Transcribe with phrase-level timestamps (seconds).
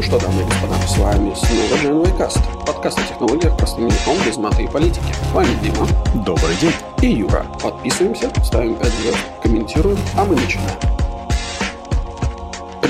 [0.00, 2.40] Ну что, дамы и господа, с вами снова Gen Каст.
[2.64, 5.14] Подкаст о технологиях простым языком без маты и политики.
[5.30, 5.86] С вами Дима.
[6.24, 6.72] Добрый день.
[7.02, 7.44] И Юра.
[7.62, 10.99] Подписываемся, ставим 5 звезд, комментируем, а мы начинаем.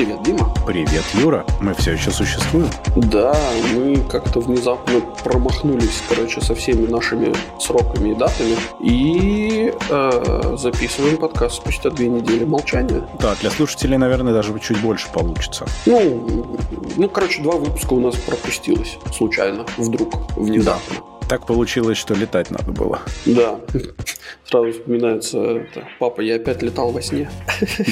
[0.00, 0.54] Привет, Дима.
[0.66, 1.44] Привет, Юра.
[1.60, 2.70] Мы все еще существуем.
[2.96, 3.36] Да,
[3.74, 8.56] мы как-то внезапно промахнулись, короче, со всеми нашими сроками и датами.
[8.82, 13.06] И э, записываем подкаст спустя две недели молчания.
[13.18, 15.66] Да, для слушателей, наверное, даже чуть больше получится.
[15.84, 16.56] Ну,
[16.96, 20.94] ну, короче, два выпуска у нас пропустилось случайно, вдруг, внезапно.
[20.96, 22.98] Да так получилось, что летать надо было.
[23.24, 23.60] Да.
[24.44, 25.86] Сразу вспоминается это.
[26.00, 27.30] Папа, я опять летал во сне.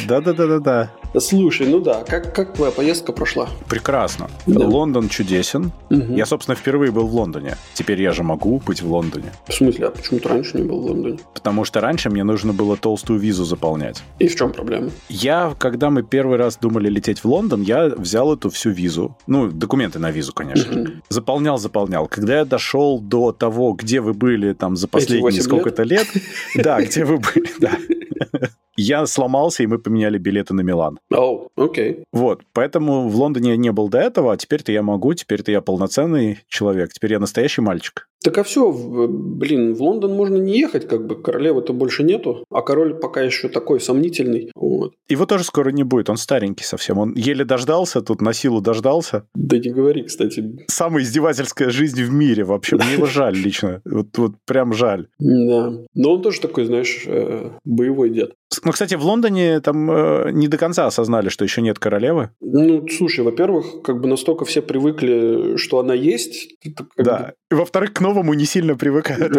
[0.08, 0.90] Да-да-да-да-да.
[1.18, 3.48] Слушай, ну да, как, как твоя поездка прошла?
[3.68, 4.28] Прекрасно.
[4.46, 4.66] Да.
[4.66, 5.72] Лондон чудесен.
[5.90, 6.14] Угу.
[6.14, 7.56] Я, собственно, впервые был в Лондоне.
[7.74, 9.32] Теперь я же могу быть в Лондоне.
[9.46, 11.18] В смысле, а почему ты раньше не был в Лондоне?
[11.32, 14.02] Потому что раньше мне нужно было толстую визу заполнять.
[14.18, 14.90] И в чем проблема?
[15.08, 19.16] Я, когда мы первый раз думали лететь в Лондон, я взял эту всю визу.
[19.26, 20.82] Ну, документы на визу, конечно.
[20.82, 20.90] Угу.
[21.08, 22.06] Заполнял, заполнял.
[22.08, 26.06] Когда я дошел до того, где вы были там за последние сколько-то лет,
[26.54, 27.72] да, где вы были, да.
[28.80, 31.00] Я сломался, и мы поменяли билеты на Милан.
[31.12, 31.92] О, oh, окей.
[31.92, 32.02] Okay.
[32.12, 36.38] Вот, поэтому в Лондоне не был до этого, а теперь-то я могу, теперь-то я полноценный
[36.46, 38.08] человек, теперь я настоящий мальчик.
[38.22, 42.62] Так а все, блин, в Лондон можно не ехать, как бы королевы-то больше нету, а
[42.62, 44.50] король пока еще такой сомнительный.
[44.54, 44.94] Вот.
[45.08, 49.24] Его тоже скоро не будет, он старенький совсем, он еле дождался, тут на силу дождался.
[49.34, 50.64] Да не говори, кстати.
[50.68, 55.08] Самая издевательская жизнь в мире вообще, мне его жаль лично, вот, вот прям жаль.
[55.18, 58.34] Да, но он тоже такой, знаешь, э, боевой дед.
[58.68, 62.32] Ну, кстати, в Лондоне там э, не до конца осознали, что еще нет королевы.
[62.42, 66.50] Ну, слушай, во-первых, как бы настолько все привыкли, что она есть.
[66.98, 67.32] Да.
[67.50, 69.32] И во-вторых, к новому не сильно привыкают.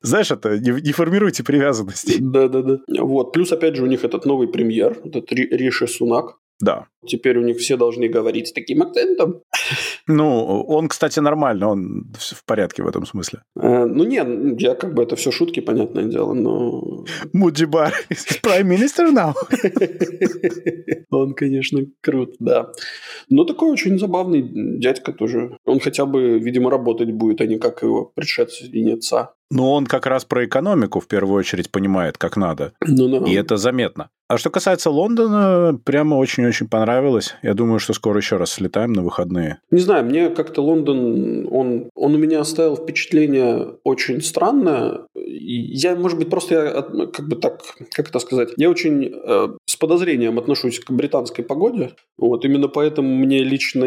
[0.00, 2.16] Знаешь, это не, не формируйте привязанности.
[2.18, 2.78] Да-да-да.
[2.98, 3.34] Вот.
[3.34, 6.38] Плюс, опять же, у них этот новый премьер, этот Риши Сунак.
[6.60, 6.86] Да.
[7.06, 9.42] Теперь у них все должны говорить с таким акцентом.
[10.08, 13.42] Ну, он, кстати, нормально, он в порядке в этом смысле.
[13.60, 17.04] Э, ну, нет, я как бы это все шутки, понятное дело, но...
[17.32, 17.92] Муджибар
[18.42, 19.34] prime minister now.
[21.10, 22.72] он, конечно, крут, да.
[23.28, 24.42] Но такой очень забавный
[24.78, 25.58] дядька тоже.
[25.64, 29.34] Он хотя бы, видимо, работать будет, а не как его предшественница.
[29.50, 32.72] Ну, он как раз про экономику в первую очередь понимает, как надо.
[32.86, 33.30] Ну, да.
[33.30, 34.10] И это заметно.
[34.28, 37.34] А что касается Лондона, прямо очень-очень понравилось.
[37.42, 39.60] Я думаю, что скоро еще раз слетаем на выходные.
[39.70, 45.06] Не знаю, мне как-то Лондон, он, он у меня оставил впечатление очень странное.
[45.14, 49.76] Я, может быть, просто я, как бы так, как это сказать, я очень э, с
[49.76, 51.92] подозрением отношусь к британской погоде.
[52.18, 53.86] Вот именно поэтому мне лично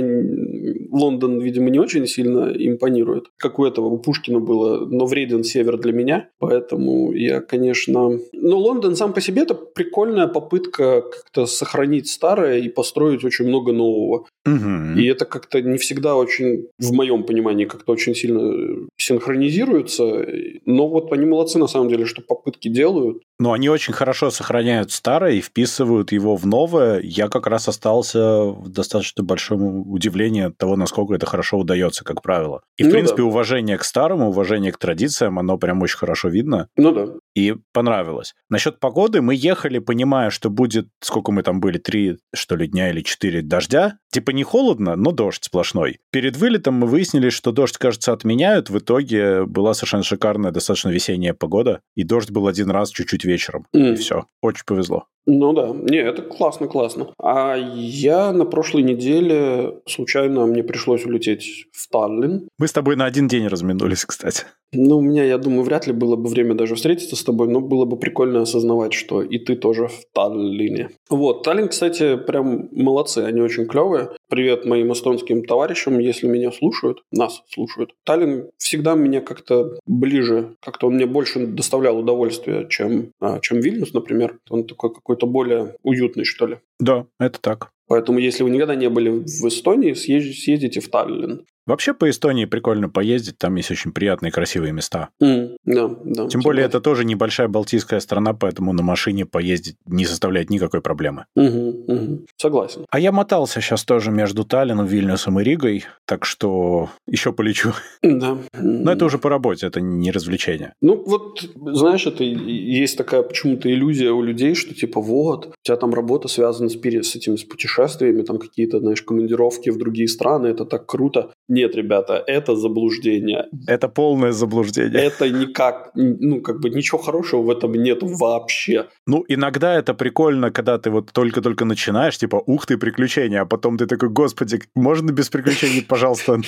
[0.90, 3.26] Лондон, видимо, не очень сильно импонирует.
[3.38, 6.30] Как у этого, у Пушкина было, но вреден север для меня.
[6.40, 8.20] Поэтому я, конечно...
[8.34, 13.72] Но Лондон сам по себе это прикольная попытка как-то сохранить старое и построить очень много
[13.72, 14.26] нового.
[14.46, 15.00] Угу.
[15.00, 20.26] И это как-то не всегда очень, в моем понимании, как-то очень сильно синхронизируется.
[20.66, 23.22] Но вот они молодцы на самом деле, что попытки делают.
[23.40, 27.02] Но они очень хорошо сохраняют старое и вписывают его в новое.
[27.02, 32.22] Я как раз остался в достаточно большом удивлении от того, насколько это хорошо удается, как
[32.22, 32.62] правило.
[32.78, 33.28] И, в ну принципе, да.
[33.28, 36.68] уважение к старому, уважение к традициям, оно прям очень хорошо видно.
[36.78, 37.08] Ну да.
[37.36, 38.34] И понравилось.
[38.50, 42.90] Насчет погоды мы ехали, понимая, что будет, сколько мы там были, три, что ли, дня
[42.90, 43.98] или четыре дождя.
[44.12, 46.00] Типа не холодно, но дождь сплошной.
[46.12, 48.70] Перед вылетом мы выяснили, что дождь, кажется, отменяют.
[48.70, 51.82] В итоге была совершенно шикарная, достаточно весенняя погода.
[51.96, 53.66] И дождь был один раз чуть-чуть вечером.
[53.76, 53.94] Mm.
[53.94, 54.26] И все.
[54.42, 55.06] Очень повезло.
[55.26, 57.14] Ну да, не, это классно, классно.
[57.22, 62.48] А я на прошлой неделе случайно мне пришлось улететь в Таллин.
[62.58, 64.46] Мы с тобой на один день разминулись, кстати.
[64.74, 67.60] Ну, у меня, я думаю, вряд ли было бы время даже встретиться с тобой, но
[67.60, 70.92] было бы прикольно осознавать, что и ты тоже в Таллине.
[71.10, 74.12] Вот, Таллин, кстати, прям молодцы, они очень клевые.
[74.30, 77.92] Привет моим эстонским товарищам, если меня слушают, нас слушают.
[78.06, 83.94] Таллин всегда меня как-то ближе, как-то он мне больше доставлял удовольствие, чем, а, чем Вильнюс,
[83.94, 84.38] например.
[84.50, 86.60] Он такой какой-то более уютный, что ли.
[86.80, 87.72] Да, это так.
[87.88, 91.46] Поэтому, если вы никогда не были в Эстонии, съездите в Таллин.
[91.68, 95.10] Вообще по Эстонии прикольно поездить, там есть очень приятные красивые места.
[95.22, 96.28] Mm, да, да.
[96.28, 101.26] Тем более это тоже небольшая балтийская страна, поэтому на машине поездить не составляет никакой проблемы.
[101.36, 102.26] Угу, угу.
[102.36, 102.86] Согласен.
[102.90, 107.74] А я мотался сейчас тоже между Таллином, Вильнюсом и Ригой, так что еще полечу.
[108.02, 108.38] Да.
[108.54, 110.74] Но это уже по работе, это не развлечение.
[110.82, 115.78] Ну вот, знаешь, это есть такая почему-то иллюзия у людей, что типа вот, у тебя
[115.78, 120.08] там работа связана с, с этим, с путешествием путешествиями, там какие-то, знаешь, командировки в другие
[120.08, 121.32] страны, это так круто.
[121.52, 123.50] Нет, ребята, это заблуждение.
[123.68, 125.02] Это полное заблуждение.
[125.02, 128.88] Это никак, ну, как бы ничего хорошего в этом нет вообще.
[129.06, 133.78] Ну, иногда это прикольно, когда ты вот только-только начинаешь, типа, ух ты, приключения, а потом
[133.78, 136.40] ты такой, господи, можно без приключений, пожалуйста?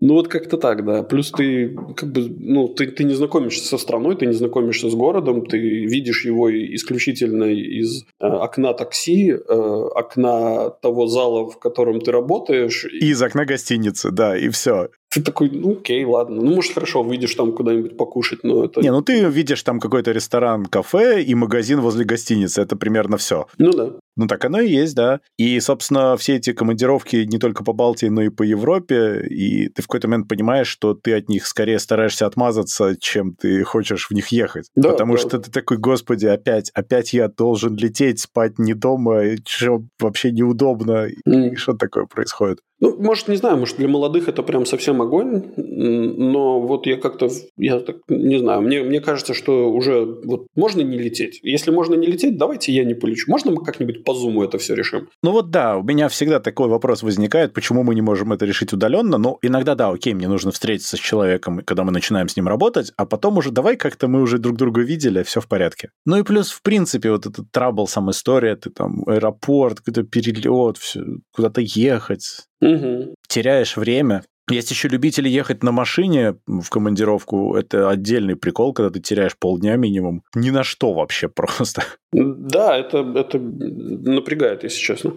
[0.00, 1.02] Ну, вот как-то так, да.
[1.02, 4.94] Плюс ты, как бы, ну, ты, ты не знакомишься со страной, ты не знакомишься с
[4.94, 12.00] городом, ты видишь его исключительно из э, окна такси, э, окна того зала, в котором
[12.00, 12.84] ты работаешь.
[12.84, 14.88] И из окна гостиницы, да, и все.
[15.10, 16.42] Ты такой, ну окей, ладно.
[16.42, 18.80] Ну, может, хорошо, выйдешь там куда-нибудь покушать, но это...
[18.80, 22.60] Не, ну ты видишь там какой-то ресторан, кафе и магазин возле гостиницы.
[22.60, 23.46] Это примерно все.
[23.56, 23.92] Ну да.
[24.18, 25.20] Ну так оно и есть, да.
[25.38, 29.80] И, собственно, все эти командировки не только по Балтии, но и по Европе, и ты
[29.80, 34.14] в какой-то момент понимаешь, что ты от них скорее стараешься отмазаться, чем ты хочешь в
[34.14, 34.66] них ехать.
[34.74, 35.20] Да, Потому да.
[35.20, 41.08] что ты такой, господи, опять, опять я должен лететь, спать не дома, что вообще неудобно.
[41.26, 41.52] Mm.
[41.52, 42.58] И что такое происходит?
[42.80, 47.28] Ну, может, не знаю, может, для молодых это прям совсем огонь, но вот я как-то,
[47.56, 51.40] я так не знаю, мне, мне кажется, что уже вот можно не лететь.
[51.42, 53.30] Если можно не лететь, давайте я не полечу.
[53.30, 55.08] Можно мы как-нибудь по зуму это все решим?
[55.22, 58.72] Ну вот да, у меня всегда такой вопрос возникает, почему мы не можем это решить
[58.72, 59.18] удаленно.
[59.18, 62.92] Ну, иногда да, окей, мне нужно встретиться с человеком, когда мы начинаем с ним работать,
[62.96, 65.90] а потом уже давай как-то мы уже друг друга видели, все в порядке.
[66.04, 70.76] Ну и плюс, в принципе, вот этот трабл, сам история, ты там аэропорт, какой-то перелет,
[70.78, 71.00] все,
[71.32, 73.14] куда-то ехать Угу.
[73.28, 74.22] Теряешь время.
[74.50, 77.54] Есть еще любители ехать на машине в командировку.
[77.54, 80.22] Это отдельный прикол, когда ты теряешь полдня минимум.
[80.34, 81.84] Ни на что вообще просто.
[82.12, 85.14] Да, это, это напрягает, если честно.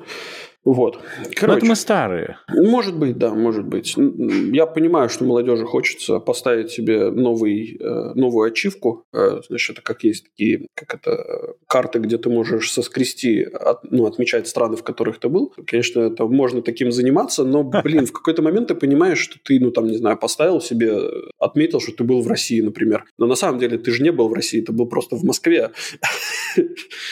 [0.63, 0.99] Вот.
[1.35, 2.37] Короче, Но это мы старые.
[2.49, 3.95] Может быть, да, может быть.
[3.97, 9.05] Я понимаю, что молодежи хочется поставить себе новый, э, новую ачивку.
[9.11, 14.05] Э, значит, это как есть такие, как это, карты, где ты можешь соскрести, от, ну,
[14.05, 15.51] отмечать страны, в которых ты был.
[15.65, 19.71] Конечно, это можно таким заниматься, но, блин, в какой-то момент ты понимаешь, что ты, ну,
[19.71, 20.95] там, не знаю, поставил себе,
[21.39, 23.05] отметил, что ты был в России, например.
[23.17, 25.71] Но на самом деле ты же не был в России, ты был просто в Москве.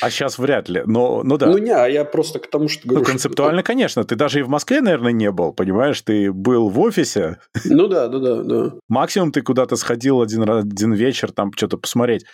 [0.02, 1.48] А сейчас вряд ли, но, ну да.
[1.48, 4.04] Ну не, а я просто к тому, что говорю, ну, концептуально, конечно.
[4.04, 6.02] Ты даже и в Москве, наверное, не был, понимаешь?
[6.02, 7.38] Ты был в офисе.
[7.66, 8.72] Ну да, да, да, да.
[8.88, 12.26] Максимум ты куда-то сходил один, один вечер там что-то посмотреть.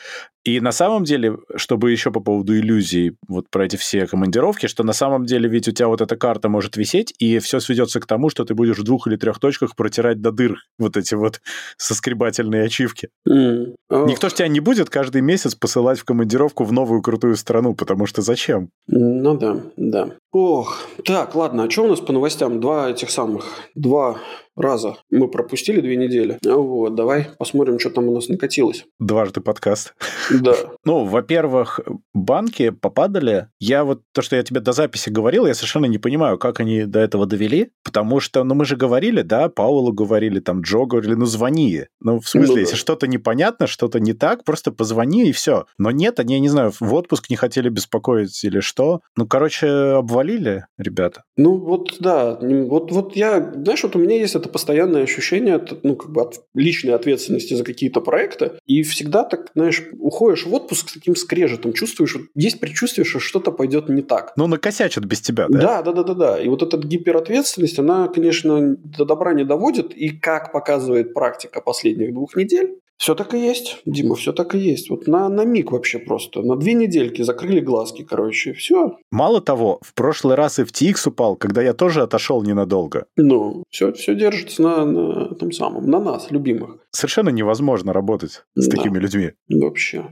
[0.45, 4.83] И на самом деле, чтобы еще по поводу иллюзий, вот про эти все командировки, что
[4.83, 8.05] на самом деле ведь у тебя вот эта карта может висеть, и все сведется к
[8.05, 11.41] тому, что ты будешь в двух или трех точках протирать до дыр вот эти вот
[11.77, 13.09] соскребательные ачивки.
[13.27, 13.75] Mm.
[13.91, 14.07] Oh.
[14.07, 18.05] Никто же тебя не будет каждый месяц посылать в командировку в новую крутую страну, потому
[18.05, 18.69] что зачем?
[18.87, 20.09] Ну да, да.
[20.31, 22.59] Ох, так, ладно, а что у нас по новостям?
[22.59, 23.45] Два этих самых,
[23.75, 24.17] два
[24.55, 26.37] раза мы пропустили две недели.
[26.43, 28.85] Вот, давай посмотрим, что там у нас накатилось.
[28.99, 29.93] Дважды подкаст.
[30.31, 30.55] Да.
[30.85, 31.79] Ну, во-первых,
[32.13, 33.47] банки попадали.
[33.59, 36.85] Я вот то, что я тебе до записи говорил, я совершенно не понимаю, как они
[36.85, 41.15] до этого довели, потому что, ну, мы же говорили, да, Паулу говорили, там, Джо говорили,
[41.15, 41.85] ну, звони.
[42.01, 42.59] Ну, в смысле, ну, да.
[42.61, 45.65] если что-то непонятно, что-то не так, просто позвони и все.
[45.79, 49.01] Но нет, они, я не знаю, в отпуск не хотели беспокоить или что.
[49.17, 51.23] Ну, короче, обвалили ребята.
[51.35, 52.37] Ну, вот, да.
[52.39, 56.41] Вот, вот я, знаешь, вот у меня есть это постоянное ощущение, ну, как бы от
[56.53, 61.73] личной ответственности за какие-то проекты, и всегда так, знаешь, уходишь в отпуск с таким скрежетом,
[61.73, 64.33] чувствуешь, есть предчувствие, что что-то пойдет не так.
[64.37, 65.59] Ну, накосячат без тебя, да?
[65.59, 66.39] Да, да, да, да, да.
[66.39, 72.13] И вот эта гиперответственность, она, конечно, до добра не доводит, и как показывает практика последних
[72.13, 74.89] двух недель, все так и есть, Дима, все так и есть.
[74.89, 76.41] Вот на, на миг вообще просто.
[76.41, 78.97] На две недельки закрыли глазки, короче, все.
[79.11, 83.05] Мало того, в прошлый раз и в TX упал, когда я тоже отошел ненадолго.
[83.17, 86.77] Ну, все, все держится на, на том самом, на нас, любимых.
[86.91, 88.77] Совершенно невозможно работать с да.
[88.77, 89.31] такими людьми.
[89.49, 90.11] Вообще.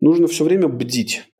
[0.00, 1.22] Нужно все время бдить.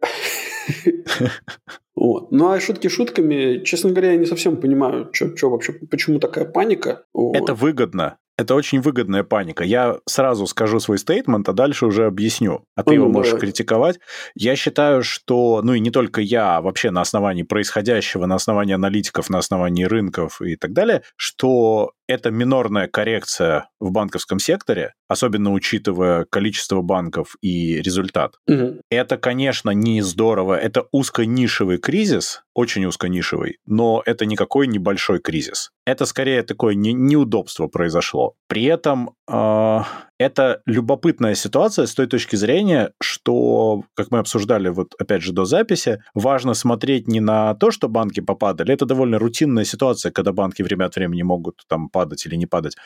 [1.94, 2.32] Вот.
[2.32, 7.04] Ну а шутки шутками, честно говоря, я не совсем понимаю, что вообще, почему такая паника.
[7.12, 7.37] Вот.
[7.37, 8.16] Это выгодно.
[8.42, 9.62] Это очень выгодная паника.
[9.62, 12.64] Я сразу скажу свой стейтмент, а дальше уже объясню.
[12.75, 13.18] А ты ну, его давай.
[13.18, 14.00] можешь критиковать.
[14.34, 18.75] Я считаю, что, ну и не только я, а вообще на основании происходящего, на основании
[18.75, 25.52] аналитиков, на основании рынков и так далее, что это минорная коррекция в банковском секторе, особенно
[25.52, 28.35] учитывая количество банков и результат.
[28.47, 28.80] Угу.
[28.90, 30.59] Это, конечно, не здорово.
[30.59, 35.71] Это узконишевый кризис, очень узконишевый, но это никакой небольшой кризис.
[35.87, 38.35] Это скорее такое не, неудобство произошло.
[38.49, 39.80] При этом э,
[40.23, 45.45] это любопытная ситуация с той точки зрения, что, как мы обсуждали вот опять же до
[45.45, 50.62] записи, важно смотреть не на то, что банки попадали, это довольно рутинная ситуация, когда банки
[50.62, 52.76] время от времени могут там падать или не падать,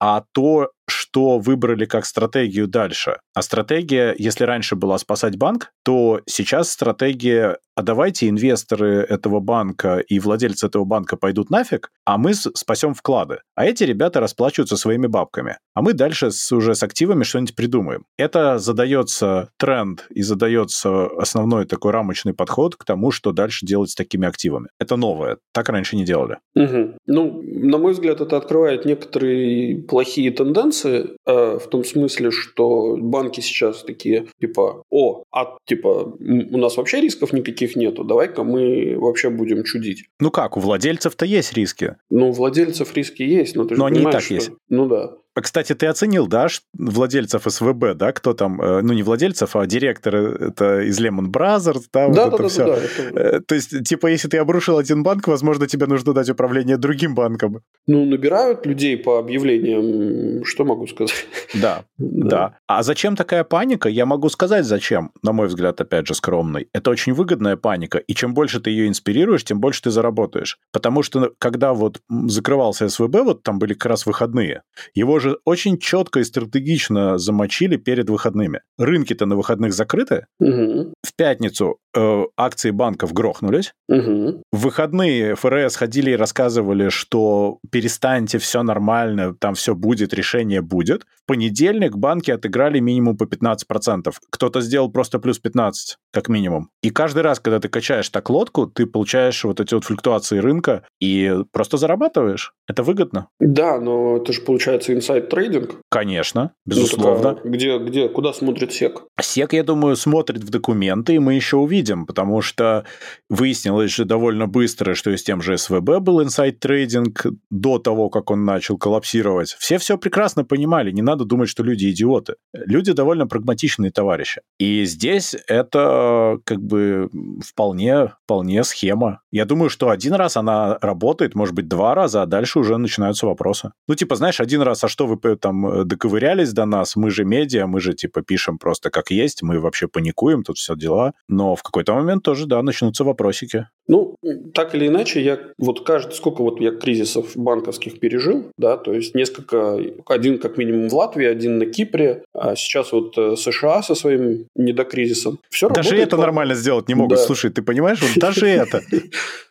[0.00, 3.18] а то, что выбрали как стратегию дальше.
[3.34, 9.98] А стратегия, если раньше была спасать банк, то сейчас стратегия а давайте инвесторы этого банка
[9.98, 13.38] и владельцы этого банка пойдут нафиг, а мы спасем вклады.
[13.54, 15.58] А эти ребята расплачиваются своими бабками.
[15.74, 18.04] А мы дальше с, уже с активами что-нибудь придумаем.
[18.16, 23.94] Это задается тренд и задается основной такой рамочный подход к тому, что дальше делать с
[23.94, 24.68] такими активами.
[24.78, 25.38] Это новое.
[25.52, 26.38] Так раньше не делали.
[26.54, 26.98] Угу.
[27.06, 33.40] Ну, на мой взгляд, это открывает некоторые плохие тенденции э, в том смысле, что банки
[33.40, 39.30] сейчас такие, типа, о, а типа, у нас вообще рисков никаких нету, давай-ка мы вообще
[39.30, 40.04] будем чудить.
[40.20, 41.96] Ну как, у владельцев-то есть риски.
[42.10, 44.34] Ну, у владельцев риски есть, но ты но же они и так что...
[44.34, 44.50] есть.
[44.68, 45.16] Ну да.
[45.34, 50.36] Кстати, ты оценил, да, владельцев СВБ, да, кто там, э, ну не владельцев, а директоры
[50.48, 52.66] это из Lehman Brothers, да, да, вот да, это да, все.
[52.66, 53.18] Да, это...
[53.18, 57.14] Э, то есть, типа, если ты обрушил один банк, возможно, тебе нужно дать управление другим
[57.14, 57.60] банком.
[57.86, 61.26] Ну, набирают людей по объявлениям, что могу сказать?
[61.54, 62.58] Да, да, да.
[62.66, 63.88] А зачем такая паника?
[63.88, 66.68] Я могу сказать, зачем, на мой взгляд, опять же, скромный.
[66.72, 70.58] Это очень выгодная паника, и чем больше ты ее инспирируешь, тем больше ты заработаешь.
[70.72, 74.62] Потому что, когда вот закрывался СВБ, вот там были как раз выходные,
[74.94, 78.60] его же очень четко и стратегично замочили перед выходными.
[78.78, 80.26] Рынки-то на выходных закрыты.
[80.40, 80.94] Угу.
[81.02, 83.72] В пятницу э, акции банков грохнулись.
[83.88, 84.42] Угу.
[84.52, 91.04] В выходные ФРС ходили и рассказывали, что перестаньте, все нормально, там все будет, решение будет.
[91.24, 94.12] В понедельник банки отыграли минимум по 15%.
[94.30, 96.70] Кто-то сделал просто плюс 15, как минимум.
[96.82, 100.84] И каждый раз, когда ты качаешь так лодку, ты получаешь вот эти вот флюктуации рынка
[101.00, 102.52] и просто зарабатываешь.
[102.68, 103.28] Это выгодно.
[103.40, 105.76] Да, но это же получается inside trading.
[105.90, 107.16] Конечно, безусловно.
[107.16, 109.04] Ну, так, а где, где, куда смотрит SEC?
[109.20, 112.84] SEC, я думаю, смотрит в документы, и мы еще увидим, потому что
[113.28, 118.10] выяснилось же довольно быстро, что и с тем же SVB был inside trading до того,
[118.10, 119.56] как он начал коллапсировать.
[119.58, 122.34] Все все прекрасно понимали, не надо думать, что люди идиоты.
[122.52, 124.40] Люди довольно прагматичные товарищи.
[124.58, 127.10] И здесь это как бы
[127.44, 129.20] вполне, вполне схема.
[129.30, 133.26] Я думаю, что один раз она работает, может быть, два раза, а дальше уже начинаются
[133.26, 133.72] вопросы.
[133.88, 136.96] Ну, типа, знаешь, один раз, а что вы там доковырялись до нас?
[136.96, 140.74] Мы же медиа, мы же, типа, пишем просто как есть, мы вообще паникуем, тут все
[140.76, 141.12] дела.
[141.28, 143.66] Но в какой-то момент тоже, да, начнутся вопросики.
[143.88, 144.14] Ну,
[144.54, 149.16] так или иначе, я вот каждый, сколько вот я кризисов банковских пережил, да, то есть
[149.16, 153.96] несколько, один как минимум в Латвии, один на Кипре, а сейчас вот э, США со
[153.96, 155.40] своим недокризисом.
[155.50, 156.22] Все даже это по...
[156.22, 157.18] нормально сделать не могут.
[157.18, 157.24] Да.
[157.24, 158.80] Слушай, ты понимаешь, вот даже это.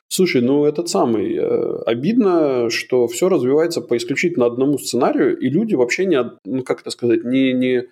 [0.07, 5.75] Слушай, ну этот самый, э, обидно, что все развивается по исключительно одному сценарию, и люди
[5.75, 7.83] вообще не, ну как это сказать, не, не,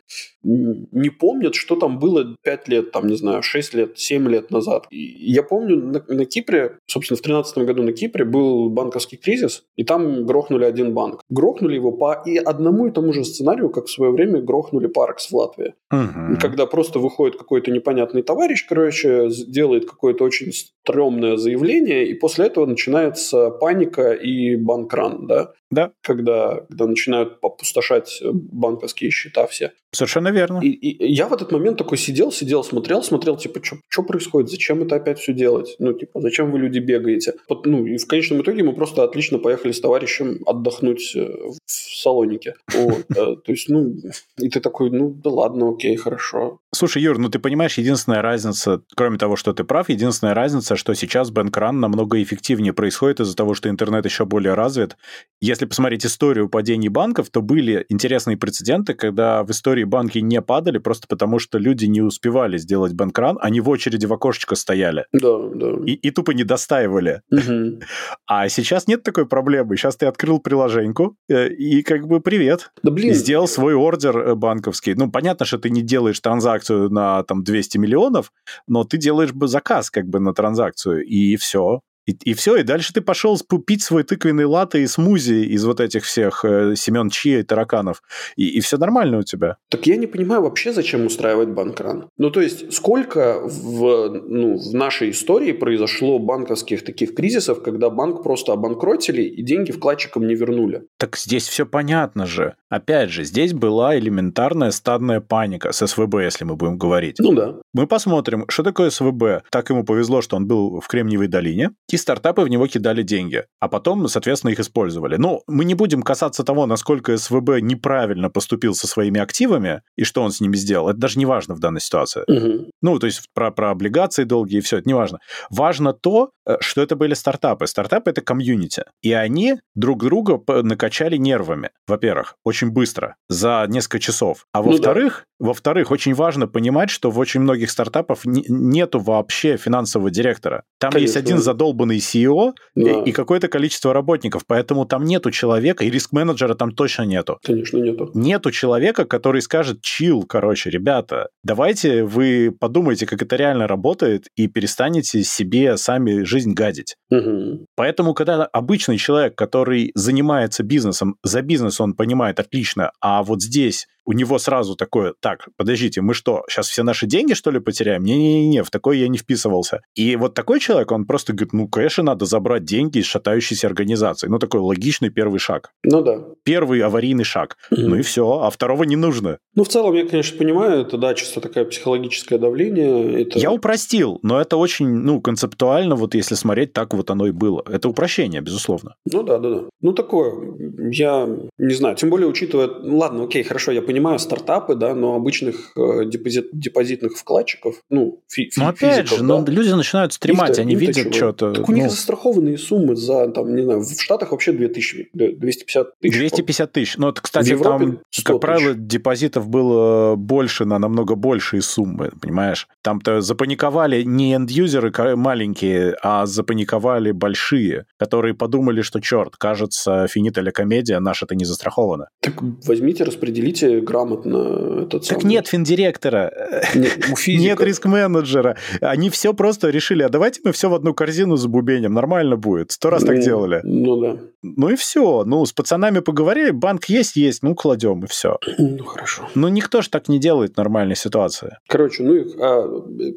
[0.44, 4.88] не помнят, что там было 5 лет, там, не знаю, 6 лет, 7 лет назад.
[4.90, 4.98] И
[5.32, 9.84] я помню, на, на Кипре, собственно, в 2013 году на Кипре был банковский кризис, и
[9.84, 11.22] там грохнули один банк.
[11.30, 15.32] Грохнули его по и одному и тому же сценарию, как в свое время грохнули Парекс
[15.32, 15.74] в Латвии.
[15.92, 16.40] Угу.
[16.40, 22.66] Когда просто выходит какой-то непонятный товарищ, короче, делает какое-то очень стрёмное заявление, и после этого
[22.66, 25.54] начинается паника и банкран, да?
[25.72, 25.94] Да.
[26.02, 29.72] Когда, когда начинают опустошать банковские счета все.
[29.94, 30.60] Совершенно верно.
[30.62, 33.60] И, и я в этот момент такой сидел, сидел, смотрел, смотрел, типа,
[33.90, 35.76] что происходит, зачем это опять все делать?
[35.80, 37.34] Ну, типа, зачем вы, люди, бегаете?
[37.50, 41.58] Вот, ну, и в конечном итоге мы просто отлично поехали с товарищем отдохнуть э, в
[41.66, 42.56] Салонике.
[42.74, 43.94] Вот, э, то есть, ну,
[44.38, 46.60] и ты такой, ну, да ладно, окей, хорошо.
[46.74, 50.94] Слушай, Юр, ну ты понимаешь, единственная разница, кроме того, что ты прав, единственная разница, что
[50.94, 54.96] сейчас бэнкран намного эффективнее происходит из-за того, что интернет еще более развит.
[55.42, 60.78] Если посмотреть историю падений банков, то были интересные прецеденты, когда в истории банки не падали
[60.78, 65.06] просто потому, что люди не успевали сделать бэнкран, они в очереди в окошечко стояли.
[65.12, 65.72] Да, да.
[65.86, 67.22] И, и тупо не достаивали.
[67.32, 67.82] Угу.
[68.28, 69.78] А сейчас нет такой проблемы.
[69.78, 72.72] Сейчас ты открыл приложеньку э, и как бы привет.
[72.84, 73.12] Да блин.
[73.12, 74.94] И сделал свой ордер э, банковский.
[74.96, 78.32] Ну, понятно, что ты не делаешь транзакцию на там 200 миллионов,
[78.68, 81.82] но ты делаешь бы заказ как бы на транзакцию, и все.
[82.08, 85.80] И, и все, и дальше ты пошел пить свой тыквенный латте и смузи из вот
[85.80, 88.02] этих всех э, Семен Чья и тараканов.
[88.36, 89.58] И, и все нормально у тебя.
[89.70, 92.10] Так я не понимаю вообще, зачем устраивать банкран.
[92.18, 98.24] Ну, то есть, сколько в, ну, в нашей истории произошло банковских таких кризисов, когда банк
[98.24, 100.84] просто обанкротили и деньги вкладчикам не вернули?
[100.98, 102.56] Так здесь все понятно же.
[102.72, 107.18] Опять же, здесь была элементарная стадная паника с СВБ, если мы будем говорить.
[107.20, 107.56] Ну да.
[107.74, 109.44] Мы посмотрим, что такое СВБ.
[109.52, 113.44] Так ему повезло, что он был в Кремниевой долине, и стартапы в него кидали деньги,
[113.60, 115.18] а потом, соответственно, их использовали.
[115.18, 120.24] Но мы не будем касаться того, насколько СВБ неправильно поступил со своими активами и что
[120.24, 120.90] он с ними сделал.
[120.90, 122.24] Это даже не важно в данной ситуации.
[122.28, 122.70] Угу.
[122.82, 125.20] Ну, то есть про, про облигации долгие и все, это не важно.
[125.50, 127.68] Важно то, э, что это были стартапы.
[127.68, 128.84] Стартапы— это комьюнити.
[129.02, 131.72] И они друг друга накачали нервами.
[131.88, 134.46] Во-первых, очень очень быстро, за несколько часов.
[134.54, 135.50] А во-вторых, ну, да.
[135.50, 140.64] во-вторых, очень важно понимать, что в очень многих стартапах нету вообще финансового директора.
[140.80, 141.08] Там Конечно.
[141.08, 142.92] есть один задолбанный CEO да.
[142.92, 147.40] и, и какое-то количество работников, поэтому там нету человека, и риск-менеджера там точно нету.
[147.44, 148.12] Конечно, нету.
[148.14, 154.48] Нету человека, который скажет, чил, короче, ребята, давайте вы подумайте, как это реально работает, и
[154.48, 156.96] перестанете себе сами жизнь гадить.
[157.12, 157.66] Угу.
[157.76, 163.88] Поэтому, когда обычный человек, который занимается бизнесом, за бизнес он понимает отлично, а вот здесь
[164.06, 168.04] у него сразу такое, так, подождите, мы что, сейчас все наши деньги, что ли, потеряем?
[168.04, 169.82] Не-не-не, в такой я не вписывался.
[169.96, 174.28] И вот такой человек, он просто говорит, ну, конечно, надо забрать деньги из шатающейся организации.
[174.28, 175.72] Ну, такой логичный первый шаг.
[175.84, 176.20] Ну да.
[176.44, 177.58] Первый аварийный шаг.
[177.72, 177.78] Mm-hmm.
[177.88, 179.38] Ну и все, а второго не нужно.
[179.56, 183.22] Ну, в целом, я, конечно, понимаю, это, да, чисто такое психологическое давление.
[183.22, 183.40] Это...
[183.40, 187.64] Я упростил, но это очень, ну, концептуально, вот если смотреть, так вот оно и было.
[187.70, 188.96] Это упрощение, безусловно.
[189.12, 189.62] Ну да, да, да.
[189.82, 190.56] Ну, такое,
[190.92, 191.28] я
[191.58, 195.72] не знаю, тем более учитывая, ну, ладно, окей, хорошо, я понимаю стартапы, да, но обычных
[195.76, 200.60] э, депозит, депозитных вкладчиков, ну, фи, ну опять физиков, же, да, ну, люди начинают стримать,
[200.60, 201.54] они видят что-то.
[201.54, 201.90] Так у них ну...
[201.90, 206.18] застрахованные суммы за, там, не знаю, в Штатах вообще 2000, 250 тысяч.
[206.18, 206.98] 250 тысяч.
[206.98, 212.68] Ну, это, кстати, там, как правило, депозитов было больше, на намного большие суммы, понимаешь?
[212.82, 221.00] Там-то запаниковали не энд-юзеры маленькие, а запаниковали большие, которые подумали, что, черт, кажется, финита комедия,
[221.00, 222.10] наша-то не застрахована.
[222.20, 225.32] Так возьмите, распределите грамотно этот Так самый...
[225.32, 226.32] нет финдиректора,
[226.76, 226.98] нет,
[227.28, 228.58] нет риск-менеджера.
[228.82, 232.72] Они все просто решили, а давайте мы все в одну корзину забубеним, нормально будет.
[232.72, 233.62] Сто раз ну, так делали.
[233.64, 234.18] Ну да.
[234.44, 235.24] Ну и все.
[235.24, 238.38] Ну, с пацанами поговорили, банк есть, есть, ну, кладем, и все.
[238.58, 239.28] Ну, хорошо.
[239.36, 241.58] Ну, никто же так не делает в нормальной ситуации.
[241.68, 242.68] Короче, ну, а,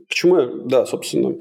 [0.08, 1.34] почему я, да, собственно,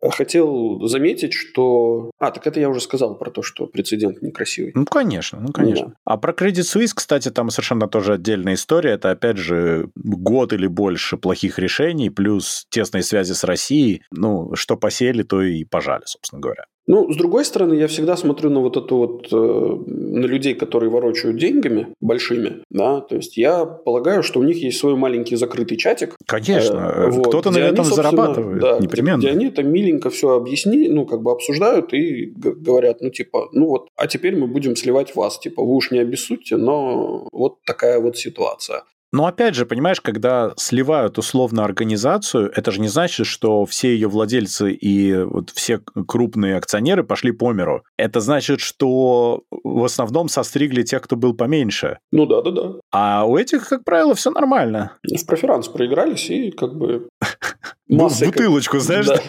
[0.00, 2.10] Хотел заметить, что...
[2.18, 4.72] А, так это я уже сказал про то, что прецедент некрасивый.
[4.74, 5.88] Ну, конечно, ну, конечно.
[5.88, 5.94] Да.
[6.04, 8.92] А про Credit Suisse, кстати, там совершенно тоже отдельная история.
[8.92, 14.02] Это, опять же, год или больше плохих решений, плюс тесные связи с Россией.
[14.12, 16.64] Ну, что посеяли, то и пожали, собственно говоря.
[16.88, 20.88] Ну, с другой стороны, я всегда смотрю на вот эту вот, э, на людей, которые
[20.90, 25.76] ворочают деньгами большими, да, то есть я полагаю, что у них есть свой маленький закрытый
[25.76, 26.16] чатик.
[26.26, 29.18] Конечно, э, вот, кто-то на этом зарабатывает, да, непременно.
[29.18, 33.66] Где, они там миленько все объясни, ну, как бы обсуждают и говорят, ну, типа, ну
[33.66, 38.00] вот, а теперь мы будем сливать вас, типа, вы уж не обессудьте, но вот такая
[38.00, 38.84] вот ситуация.
[39.12, 44.08] Но опять же, понимаешь, когда сливают условно организацию, это же не значит, что все ее
[44.08, 47.84] владельцы и вот все крупные акционеры пошли по миру.
[47.96, 51.98] Это значит, что в основном состригли тех, кто был поменьше.
[52.12, 52.72] Ну да, да, да.
[52.92, 54.92] А у этих, как правило, все нормально.
[55.02, 57.08] В проферанс проигрались и как бы
[57.88, 59.20] Массы бутылочку, знаешь, да.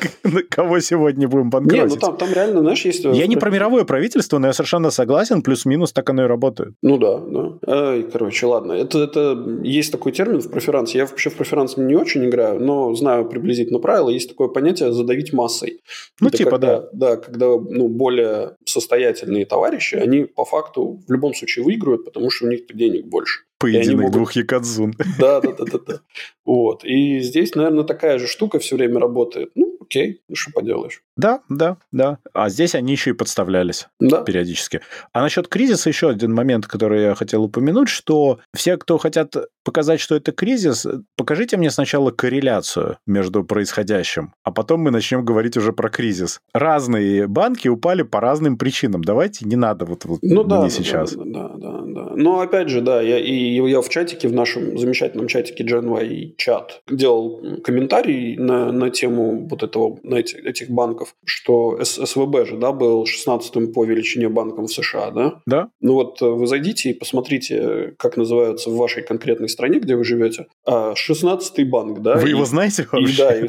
[0.49, 1.89] кого сегодня будем банкротить.
[1.89, 3.03] Не, ну там, там реально, знаешь, есть...
[3.03, 6.73] Я не про мировое правительство, но я совершенно согласен, плюс-минус так оно и работает.
[6.81, 7.57] Ну да, да.
[7.67, 8.73] Ай, короче, ладно.
[8.73, 10.97] Это, это есть такой термин в проферансе.
[10.97, 14.09] Я вообще в проферанс не очень играю, но знаю приблизительно правила.
[14.09, 15.81] Есть такое понятие «задавить массой».
[16.19, 16.89] Ну, это типа, когда, да.
[16.93, 22.45] Да, когда ну, более состоятельные товарищи, они по факту в любом случае выиграют, потому что
[22.45, 23.41] у них денег больше.
[23.59, 24.93] Поединок двух якадзун.
[25.19, 25.99] Да, да, да, да, да.
[26.45, 26.85] Вот.
[26.85, 29.51] И здесь, наверное, такая же штука все время работает.
[29.55, 31.01] Ну, окей, ну что поделаешь.
[31.17, 32.19] Да, да, да.
[32.33, 34.21] А здесь они еще и подставлялись да.
[34.21, 34.81] периодически.
[35.11, 39.99] А насчет кризиса еще один момент, который я хотел упомянуть, что все, кто хотят показать,
[39.99, 45.73] что это кризис, покажите мне сначала корреляцию между происходящим, а потом мы начнем говорить уже
[45.73, 46.39] про кризис.
[46.53, 49.03] Разные банки упали по разным причинам.
[49.03, 51.13] Давайте не надо вот, вот ну, да, да, сейчас.
[51.13, 52.11] Да, да, да, да.
[52.15, 56.81] Но опять же, да, я, и я в чатике, в нашем замечательном чатике GenY чат
[56.89, 62.71] делал комментарий на, на тему вот этого, на эти, этих банков, что СВБ же, да,
[62.71, 65.41] был 16-м по величине банком в США, да?
[65.45, 65.69] Да.
[65.81, 70.03] Ну вот э, вы зайдите и посмотрите, как называются в вашей конкретной стране, где вы
[70.03, 72.15] живете, 16-й а, банк, да?
[72.15, 73.13] Вы и, его знаете вообще?
[73.13, 73.47] И, да, и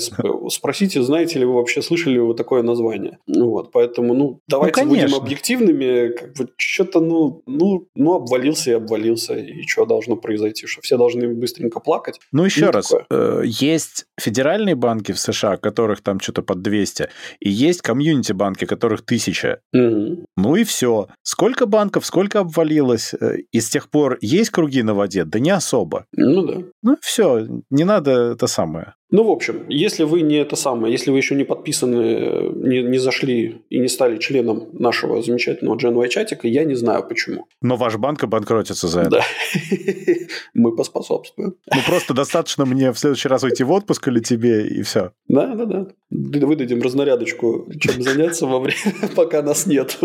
[0.51, 3.19] спросите, знаете ли вы вообще, слышали ли вы такое название?
[3.27, 8.71] Ну вот, поэтому, ну, давайте ну, будем объективными, как бы что-то, ну, ну, ну, обвалился
[8.71, 12.21] и обвалился, и что должно произойти, что все должны быстренько плакать?
[12.33, 13.07] Ну, еще ну, раз, такое.
[13.11, 17.09] Э, есть федеральные банки в США, которых там что-то под 200,
[17.41, 19.61] и есть комьюнити-банки, которых 1000.
[19.73, 20.25] Угу.
[20.37, 21.09] Ну и все.
[21.23, 23.15] Сколько банков, сколько обвалилось?
[23.15, 25.25] Э, и с тех пор есть круги на воде?
[25.25, 26.07] Да не особо.
[26.13, 26.63] Ну да.
[26.83, 28.95] Ну все, не надо это самое.
[29.11, 32.99] Ну, в общем, если вы не это самое, если вы еще не подписаны, не, не
[32.99, 37.47] зашли и не стали членом нашего замечательного GenY чатика, я не знаю почему.
[37.61, 39.11] Но ваш банк обанкротится за это.
[39.11, 39.25] Да.
[40.55, 41.55] Мы поспособствуем.
[41.75, 45.13] Ну, просто достаточно мне в следующий раз уйти в отпуск или тебе, и все.
[45.29, 45.87] Да, да, да.
[46.11, 49.99] Выдадим разнарядочку, чем заняться во время, пока нас нет.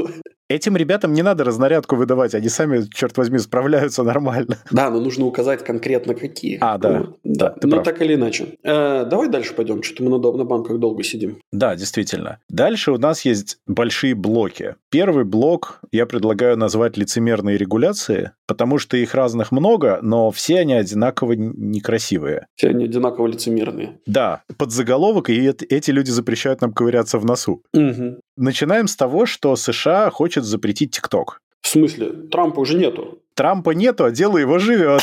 [0.47, 4.57] Этим ребятам не надо разнарядку выдавать, они сами, черт возьми, справляются нормально.
[4.69, 6.59] Да, но нужно указать конкретно какие.
[6.61, 6.99] А, да.
[6.99, 7.83] Ну, да, но прав.
[7.83, 8.49] так или иначе.
[8.63, 11.39] Э, давай дальше пойдем, что-то мы на, на банках долго сидим.
[11.51, 12.39] Да, действительно.
[12.47, 14.75] Дальше у нас есть большие блоки.
[14.91, 20.73] Первый блок я предлагаю назвать лицемерные регуляции, потому что их разных много, но все они
[20.73, 22.47] одинаково некрасивые.
[22.55, 23.99] Все они одинаково лицемерные.
[24.05, 27.63] Да, под заголовок, и эти люди запрещают нам ковыряться в носу.
[27.73, 28.19] Угу.
[28.37, 31.41] Начинаем с того, что США хочет запретить ТикТок.
[31.61, 32.11] В смысле?
[32.31, 33.19] Трампа уже нету.
[33.33, 35.01] Трампа нету, а дело его живет.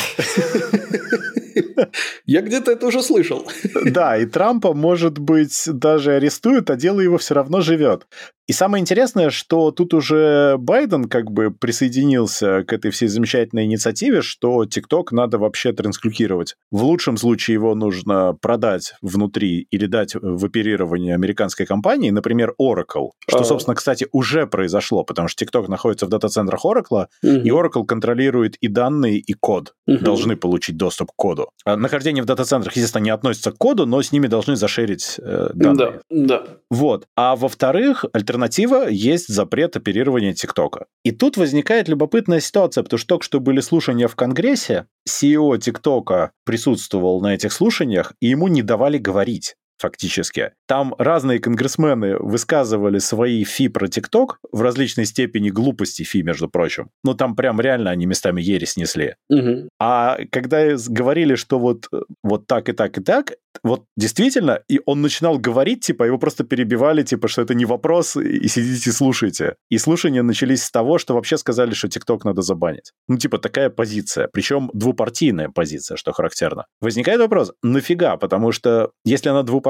[2.25, 3.45] Я где-то это уже слышал.
[3.85, 8.07] Да, и Трампа, может быть, даже арестуют, а дело его все равно живет.
[8.45, 14.21] И самое интересное, что тут уже Байден как бы присоединился к этой всей замечательной инициативе,
[14.21, 16.55] что TikTok надо вообще трансклюкировать.
[16.69, 23.11] В лучшем случае его нужно продать внутри или дать в оперирование американской компании, например, Oracle,
[23.29, 23.43] что, а.
[23.45, 28.67] собственно, кстати, уже произошло, потому что TikTok находится в дата-центрах Oracle, и Oracle контролирует и
[28.67, 29.73] данные, и код.
[29.87, 31.49] Должны получить доступ к коду.
[31.63, 35.51] А нахождение в дата-центрах, естественно, не относится к коду, но с ними должны зашерить э,
[35.53, 36.01] данные.
[36.09, 36.43] Да, да.
[36.69, 37.05] Вот.
[37.15, 40.87] А во-вторых, альтернатива альтернатива есть запрет оперирования ТикТока.
[41.03, 46.31] И тут возникает любопытная ситуация, потому что только что были слушания в Конгрессе, CEO ТикТока
[46.43, 50.51] присутствовал на этих слушаниях, и ему не давали говорить фактически.
[50.67, 56.89] Там разные конгрессмены высказывали свои фи про ТикТок в различной степени глупости фи, между прочим.
[57.03, 59.15] Ну, там прям реально они местами ересь снесли.
[59.29, 59.69] Угу.
[59.79, 61.87] А когда говорили, что вот,
[62.23, 63.33] вот так и так и так,
[63.63, 68.15] вот действительно, и он начинал говорить, типа, его просто перебивали, типа, что это не вопрос,
[68.15, 69.55] и сидите слушайте.
[69.69, 72.91] И слушания начались с того, что вообще сказали, что ТикТок надо забанить.
[73.07, 74.27] Ну, типа, такая позиция.
[74.31, 76.65] Причем двупартийная позиция, что характерно.
[76.81, 78.17] Возникает вопрос, нафига?
[78.17, 79.62] Потому что если она двупартийная,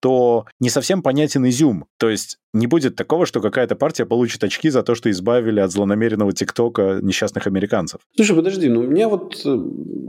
[0.00, 1.86] то не совсем понятен изюм.
[1.98, 5.70] То есть не будет такого, что какая-то партия получит очки за то, что избавили от
[5.70, 8.00] злонамеренного ТикТока несчастных американцев.
[8.14, 9.40] Слушай, подожди, ну мне вот...
[9.46, 9.56] Э,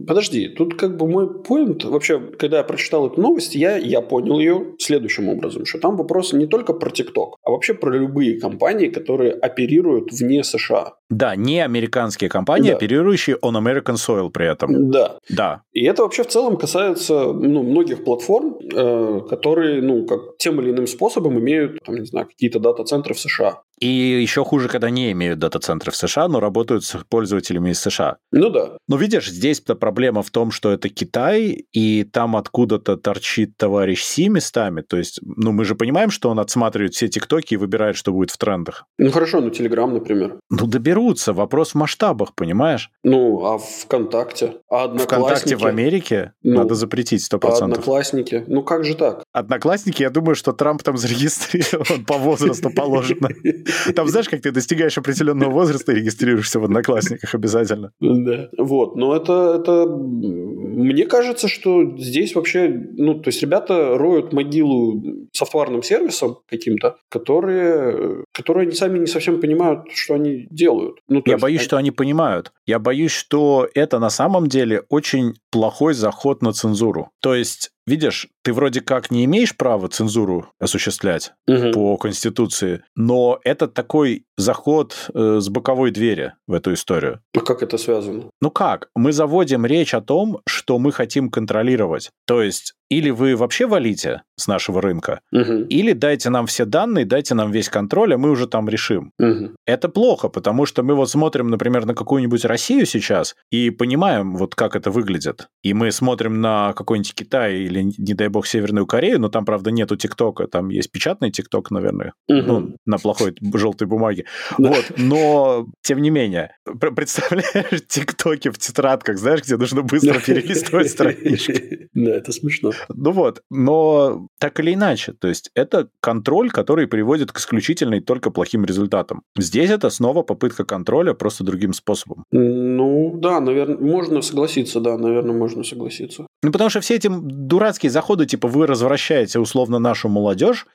[0.06, 1.86] подожди, тут как бы мой поинт...
[1.86, 6.34] Вообще, когда я прочитал эту новость, я, я понял ее следующим образом, что там вопрос
[6.34, 10.95] не только про ТикТок, а вообще про любые компании, которые оперируют вне США.
[11.10, 12.76] Да, не американские компании, да.
[12.76, 14.91] оперирующие on American soil при этом.
[14.91, 15.17] Да.
[15.30, 15.62] Да.
[15.71, 20.72] И это вообще в целом касается ну, многих платформ, э, которые, ну, как тем или
[20.72, 23.62] иным способом имеют, там, не знаю, какие-то дата-центры в США.
[23.84, 28.15] И еще хуже, когда не имеют дата-центры в США, но работают с пользователями из США.
[28.32, 28.78] Ну да.
[28.88, 34.30] Но видишь, здесь-то проблема в том, что это Китай, и там откуда-то торчит товарищ Си
[34.30, 34.84] местами.
[34.84, 38.32] То есть, ну мы же понимаем, что он отсматривает все тиктоки и выбирает, что будет
[38.32, 38.86] в трендах.
[38.98, 40.39] Ну хорошо, ну Телеграм, например.
[40.50, 42.89] Ну доберутся, вопрос в масштабах, понимаешь?
[43.04, 44.60] Ну, а ВКонтакте?
[44.69, 47.39] А ВКонтакте в Америке ну, надо запретить 100%.
[47.43, 48.46] А Одноклассники?
[48.48, 49.26] Ну как же так?
[49.34, 53.28] Одноклассники, я думаю, что Трамп там зарегистрирован по возрасту положено.
[53.96, 57.92] Там знаешь, как ты достигаешь определенного возраста и регистрируешься в Одноклассниках обязательно.
[58.00, 58.50] Да.
[58.58, 58.96] Вот.
[58.96, 59.86] Но это, это...
[59.88, 62.68] Мне кажется, что здесь вообще...
[62.70, 69.39] Ну, то есть ребята роют могилу софтварным сервисом каким-то, которые, которые они сами не совсем
[69.39, 70.98] понимают, что они делают.
[71.08, 71.65] Ну, Я есть, боюсь, они...
[71.65, 72.52] что они понимают.
[72.65, 77.12] Я боюсь, что это на самом деле очень плохой заход на цензуру.
[77.22, 81.72] То есть видишь, ты вроде как не имеешь права цензуру осуществлять угу.
[81.72, 87.22] по Конституции, но это такой заход э, с боковой двери в эту историю.
[87.36, 88.30] А как это связано?
[88.41, 88.89] Ну как?
[88.96, 92.10] Мы заводим речь о том, что мы хотим контролировать.
[92.26, 95.65] То есть или вы вообще валите с нашего рынка, угу.
[95.69, 99.12] или дайте нам все данные, дайте нам весь контроль, а мы уже там решим.
[99.19, 99.52] Угу.
[99.65, 104.56] Это плохо, потому что мы вот смотрим, например, на какую-нибудь Россию сейчас и понимаем, вот
[104.56, 105.48] как это выглядит.
[105.62, 109.72] И мы смотрим на какой-нибудь Китай или, не дай бог, Северную Корею, но там, правда,
[109.72, 112.41] нету ТикТока, там есть печатный ТикТок, наверное, угу.
[112.41, 114.26] ну, на плохой желтой бумаге.
[114.58, 121.89] Вот, но, тем не менее, представляешь ТикТоки в тетрадках, знаешь, где нужно быстро перелистывать странички.
[121.93, 122.72] Да, это смешно.
[122.89, 128.00] Ну вот, но так или иначе, то есть это контроль, который приводит к исключительно и
[128.00, 129.24] только плохим результатам.
[129.38, 132.26] Здесь это снова попытка контроля просто другим способом.
[132.32, 136.26] Ну да, наверное, можно согласиться, да, наверное, можно согласиться.
[136.42, 140.66] Ну потому что все эти дурацкие заходы, типа вы развращаете условно нашу молодежь,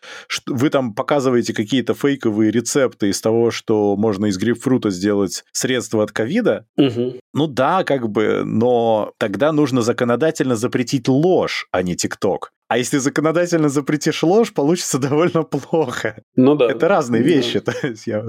[0.46, 6.12] вы там показываете какие-то фейковые рецепты из того, что можно из грейпфрута сделать средства от
[6.12, 6.66] ковида.
[6.76, 7.16] Угу.
[7.34, 12.52] Ну да, как бы, но тогда нужно законодательно запретить ложь, а не ТикТок.
[12.68, 16.22] А если законодательно запретишь ложь, получится довольно плохо.
[16.36, 16.70] Ну да.
[16.70, 17.28] Это разные да.
[17.28, 17.60] вещи.
[17.68, 18.26] То есть я...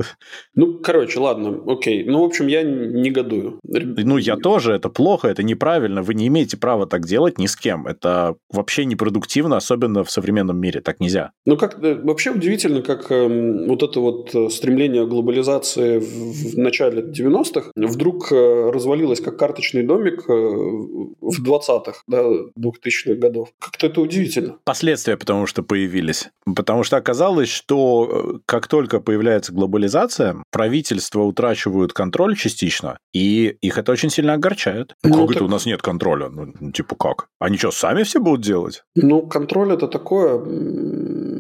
[0.56, 2.06] Ну, короче, ладно, окей.
[2.06, 3.60] Ну, в общем, я негодую.
[3.64, 4.74] Ну, я тоже.
[4.74, 6.02] Это плохо, это неправильно.
[6.02, 7.86] Вы не имеете права так делать ни с кем.
[7.86, 10.80] Это вообще непродуктивно, особенно в современном мире.
[10.80, 11.32] Так нельзя.
[11.46, 17.02] Ну, как вообще удивительно, как э, вот это вот э, стремление глобализации в, в начале
[17.02, 22.24] 90-х вдруг э, развалилось как карточный домик э, в 20-х, да,
[22.58, 23.50] 2000-х годов.
[23.60, 24.29] Как-то это удивительно.
[24.64, 26.30] Последствия потому что появились.
[26.56, 33.78] Потому что оказалось, что э, как только появляется глобализация, правительства утрачивают контроль частично, и их
[33.78, 34.96] это очень сильно огорчает.
[35.04, 35.36] Ну, как так...
[35.38, 36.30] это у нас нет контроля?
[36.30, 37.28] Ну, типа как?
[37.40, 38.84] Они что, сами все будут делать?
[38.96, 40.40] Ну, контроль это такое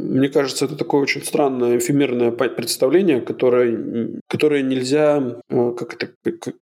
[0.09, 5.37] мне кажется, это такое очень странное эфемерное представление, которое, которое нельзя...
[5.49, 6.09] Э, как это...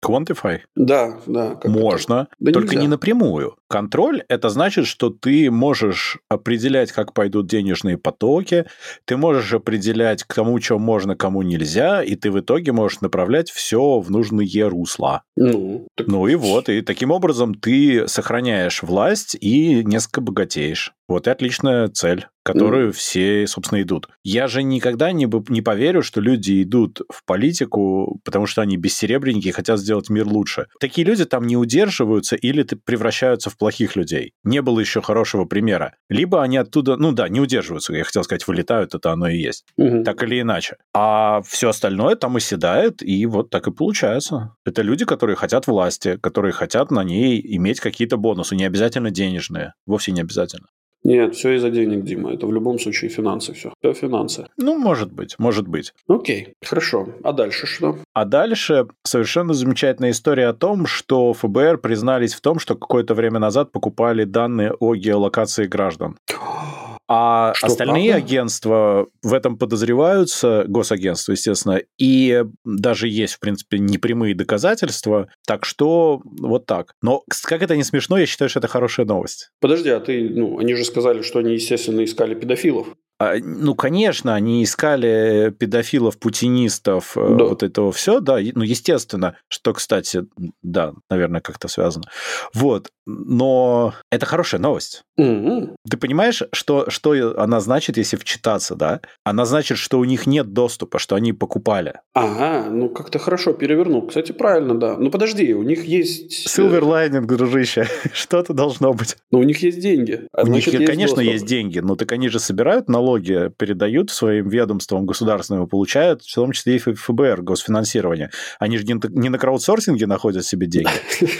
[0.05, 0.61] Quantify?
[0.77, 1.59] Да, да.
[1.65, 2.83] Можно, да только нельзя.
[2.83, 3.57] не напрямую.
[3.71, 8.67] Контроль– это значит, что ты можешь определять, как пойдут денежные потоки,
[9.05, 14.01] ты можешь определять, кому что можно, кому нельзя, и ты в итоге можешь направлять все
[14.01, 15.23] в нужные русла.
[15.37, 16.09] Ну, так...
[16.09, 20.93] ну и вот, и таким образом ты сохраняешь власть и несколько богатеешь.
[21.11, 22.93] Вот и отличная цель, которую mm.
[22.93, 24.09] все, собственно, идут.
[24.23, 29.49] Я же никогда не, не поверю, что люди идут в политику, потому что они бессеребренники
[29.49, 30.69] и хотят сделать мир лучше.
[30.79, 34.35] Такие люди там не удерживаются или превращаются в плохих людей.
[34.45, 35.97] Не было еще хорошего примера.
[36.09, 39.65] Либо они оттуда, ну да, не удерживаются, я хотел сказать, вылетают, это оно и есть.
[39.81, 40.05] Mm-hmm.
[40.05, 40.77] Так или иначе.
[40.95, 44.55] А все остальное там оседает, и вот так и получается.
[44.65, 49.75] Это люди, которые хотят власти, которые хотят на ней иметь какие-то бонусы, не обязательно денежные,
[49.87, 50.69] вовсе не обязательно.
[51.03, 52.35] Нет, все из-за денег, Дима.
[52.35, 53.73] Это в любом случае финансы все.
[53.81, 54.47] Все финансы.
[54.57, 55.93] Ну, может быть, может быть.
[56.09, 57.09] Окей, хорошо.
[57.23, 57.99] А дальше что?
[58.13, 63.39] А дальше совершенно замечательная история о том, что ФБР признались в том, что какое-то время
[63.39, 66.17] назад покупали данные о геолокации граждан.
[67.13, 68.25] А Что, остальные правда?
[68.25, 76.23] агентства в этом подозреваются, госагентства, естественно, и даже есть, в принципе, непрямые доказательства, так что
[76.25, 76.93] вот так.
[77.03, 79.51] Но как это не смешно, я считаю, что это хорошая новость.
[79.61, 82.87] Подожди, а ты, ну, они же сказали, что они, естественно, искали педофилов.
[83.21, 87.45] А, ну, конечно, они искали педофилов, путинистов, э, да.
[87.45, 90.25] вот этого все, да, ну, естественно, что, кстати,
[90.63, 92.07] да, наверное, как-то связано.
[92.55, 95.03] Вот, но это хорошая новость.
[95.19, 95.75] Mm-hmm.
[95.91, 99.01] Ты понимаешь, что, что она значит, если вчитаться, да?
[99.23, 101.95] Она значит, что у них нет доступа, что они покупали.
[102.15, 104.07] Ага, ну как-то хорошо перевернул.
[104.07, 104.97] Кстати, правильно, да.
[104.97, 106.47] Ну подожди, у них есть...
[106.47, 109.17] Silver lining, дружище, что-то должно быть.
[109.31, 110.27] Но у них есть деньги.
[110.33, 111.33] А у значит, них, есть конечно, доступ.
[111.33, 116.23] есть деньги, но так они же собирают налоги налоги передают своим ведомствам государственным и получают,
[116.23, 118.31] в том числе и ФБР, госфинансирование.
[118.59, 120.91] Они же не на краудсорсинге находят себе деньги.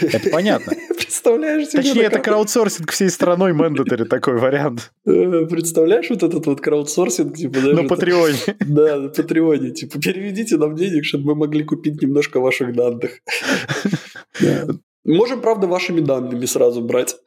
[0.01, 0.73] Это понятно.
[0.89, 1.83] Представляешь себе?
[1.83, 4.91] Точнее, это краудсорсинг всей страной мандатори такой вариант.
[5.05, 7.35] Э, представляешь вот этот вот краудсорсинг?
[7.35, 8.37] Типа, на Патреоне.
[8.59, 9.71] Да, на Патреоне.
[9.71, 13.19] Типа, переведите нам денег, чтобы мы могли купить немножко ваших данных.
[15.11, 17.17] Можем, правда, вашими данными сразу брать.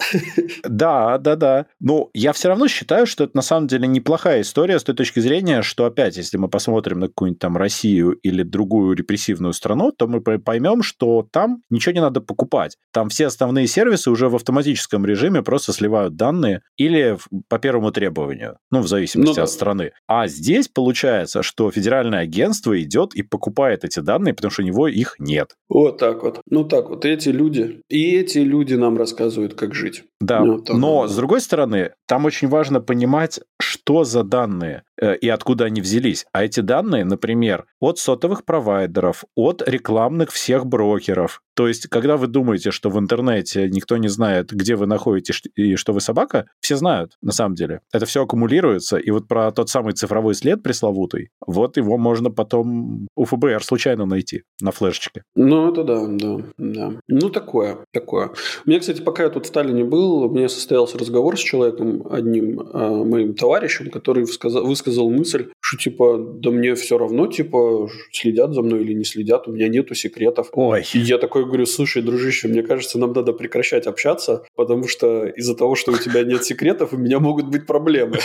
[0.65, 1.67] Да, да, да.
[1.81, 5.21] Но я все равно считаю, что это на самом деле неплохая история с той точки
[5.21, 10.07] зрения, что опять, если мы посмотрим на какую-нибудь там Россию или другую репрессивную страну, то
[10.07, 12.77] мы поймем, что там ничего не надо покупать.
[12.93, 17.19] Там все основные сервисы уже в автоматическом режиме просто сливают данные или
[17.49, 19.93] по первому требованию, ну, в зависимости ну, от страны.
[20.07, 24.89] А здесь получается, что федеральное агентство идет и покупает эти данные, потому что у него
[24.89, 25.57] их нет.
[25.69, 26.41] Вот так вот.
[26.49, 27.05] Ну так вот.
[27.05, 30.05] Эти люди и эти люди нам рассказывают, как жить.
[30.21, 33.41] Да, ну, но с другой стороны, там очень важно понимать,
[33.85, 36.25] что за данные э, и откуда они взялись.
[36.33, 41.43] А эти данные, например, от сотовых провайдеров, от рекламных всех брокеров.
[41.55, 45.77] То есть, когда вы думаете, что в интернете никто не знает, где вы находитесь и
[45.77, 47.81] что вы собака, все знают, на самом деле.
[47.93, 53.07] Это все аккумулируется, и вот про тот самый цифровой след пресловутый, вот его можно потом
[53.15, 55.23] у ФБР случайно найти на флешечке.
[55.37, 56.93] Ну, это да, да, да.
[57.07, 58.31] Ну, такое, такое.
[58.67, 62.07] У меня, кстати, пока я тут в Таллине был, у меня состоялся разговор с человеком,
[62.11, 68.63] одним э, моим товарищем, который высказал, мысль, типа, да мне все равно, типа, следят за
[68.63, 70.49] мной или не следят, у меня нету секретов.
[70.53, 70.85] Ой.
[70.93, 75.55] И я такой говорю, слушай, дружище, мне кажется, нам надо прекращать общаться, потому что из-за
[75.55, 78.19] того, что у тебя нет секретов, у меня могут быть проблемы.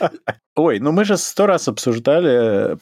[0.56, 2.78] Ой, ну мы же сто раз обсуждали,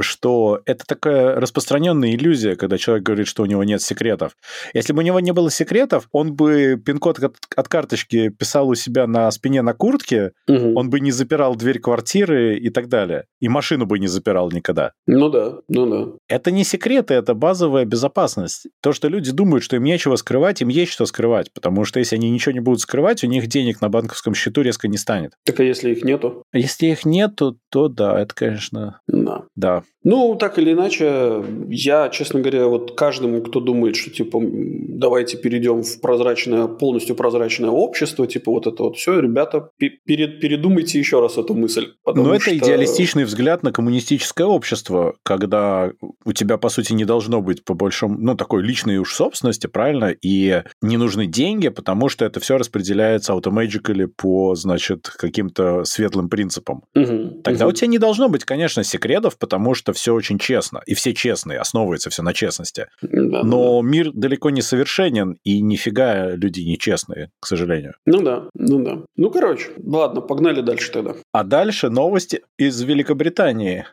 [0.00, 4.36] что это такая распространенная иллюзия, когда человек говорит, что у него нет секретов.
[4.72, 8.76] Если бы у него не было секретов, он бы пин-код от, от карточки писал у
[8.76, 10.78] себя на спине на куртке, угу.
[10.78, 13.24] он бы не запирал дверь квартиры и так далее.
[13.40, 14.92] И и машину бы не запирал никогда.
[15.06, 16.12] Ну да, ну да.
[16.28, 18.66] Это не секреты, это базовая безопасность.
[18.82, 22.16] То, что люди думают, что им нечего скрывать, им есть что скрывать, потому что если
[22.16, 25.32] они ничего не будут скрывать, у них денег на банковском счету резко не станет.
[25.44, 26.42] Так а если их нету?
[26.52, 29.00] Если их нету, то да, это, конечно...
[29.08, 29.44] Да.
[29.56, 29.82] Да.
[30.04, 35.82] Ну, так или иначе, я, честно говоря, вот каждому, кто думает, что, типа, давайте перейдем
[35.82, 41.36] в прозрачное, полностью прозрачное общество, типа, вот это вот все, ребята, перед, передумайте еще раз
[41.36, 41.92] эту мысль.
[42.06, 45.92] Но это идеалистичный взгляд на коммунистическое общество, когда
[46.24, 50.14] у тебя, по сути, не должно быть по большому, ну, такой личной уж собственности, правильно,
[50.22, 56.82] и не нужны деньги, потому что это все распределяется automatically по, значит, каким-то светлым принципам.
[56.94, 57.70] Угу, Тогда угу.
[57.70, 61.58] у тебя не должно быть, конечно, секретов, потому что все очень честно, и все честные,
[61.60, 62.86] основывается все на честности.
[63.02, 63.88] Да, Но да.
[63.88, 67.94] мир далеко не совершенен, и нифига люди нечестные, к сожалению.
[68.06, 68.98] Ну да, ну да.
[69.16, 71.14] Ну, короче, ладно, погнали дальше тогда.
[71.32, 73.17] А дальше новости из Великобритании.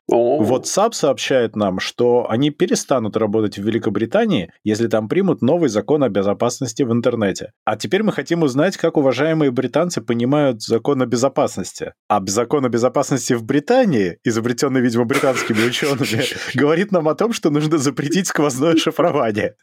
[0.08, 6.04] О, WhatsApp сообщает нам, что они перестанут работать в Великобритании, если там примут новый закон
[6.04, 7.52] о безопасности в интернете.
[7.66, 11.94] А теперь мы хотим узнать, как уважаемые британцы понимают закон о безопасности.
[12.08, 16.24] А закон о безопасности в Британии, изобретенный, видимо, британскими учеными,
[16.58, 19.56] говорит нам о том, что нужно запретить сквозное шифрование.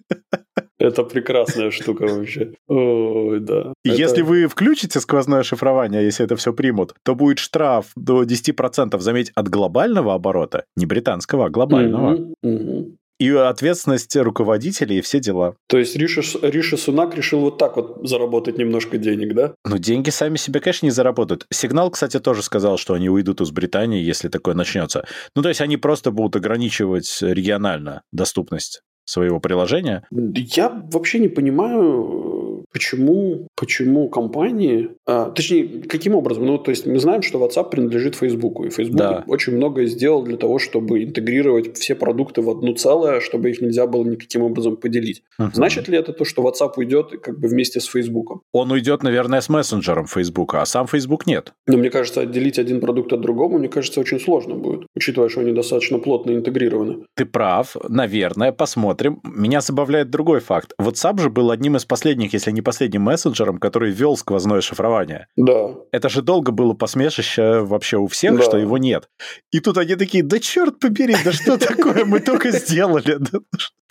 [0.78, 2.54] Это прекрасная штука вообще.
[2.66, 3.72] Ой, да.
[3.84, 8.24] И Это- Если вы включите сквозное шифрование, если это все примут, то будет штраф до
[8.24, 12.32] 10%, заметь, от глобального оборота, не британского, а глобального.
[12.42, 12.96] Мгм.
[13.20, 15.54] И ответственность руководителей и все дела.
[15.68, 19.54] То есть Риша, Риша Сунак решил вот так вот заработать немножко денег, да?
[19.64, 21.46] Но деньги сами себе, конечно, не заработают.
[21.52, 25.04] Сигнал, кстати, тоже сказал, что они уйдут из Британии, если такое начнется.
[25.36, 30.06] Ну, то есть они просто будут ограничивать регионально доступность своего приложения.
[30.10, 36.46] Я вообще не понимаю, почему, почему компании, а, точнее, каким образом.
[36.46, 39.24] Ну, то есть мы знаем, что WhatsApp принадлежит Facebook, и Facebook Да.
[39.26, 43.86] очень многое сделал для того, чтобы интегрировать все продукты в одну целое, чтобы их нельзя
[43.86, 45.22] было никаким образом поделить.
[45.38, 45.50] Мгм.
[45.54, 48.42] Значит ли это то, что WhatsApp уйдет как бы вместе с Facebook?
[48.52, 51.52] Он уйдет, наверное, с мессенджером Facebook, а сам Facebook нет.
[51.66, 55.40] Но мне кажется, отделить один продукт от другого, мне кажется, очень сложно будет, учитывая, что
[55.40, 57.04] они достаточно плотно интегрированы.
[57.16, 58.91] Ты прав, наверное, посмотрим.
[59.22, 60.72] Меня забавляет другой факт.
[60.80, 65.26] WhatsApp же был одним из последних, если не последним мессенджером, который ввел сквозное шифрование.
[65.36, 68.42] Да, Это же долго было посмешище вообще у всех, Да.
[68.42, 69.08] что его нет.
[69.50, 73.18] И тут они такие, да черт побери, да что такое, мы только сделали.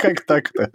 [0.03, 0.69] Да Как так-то?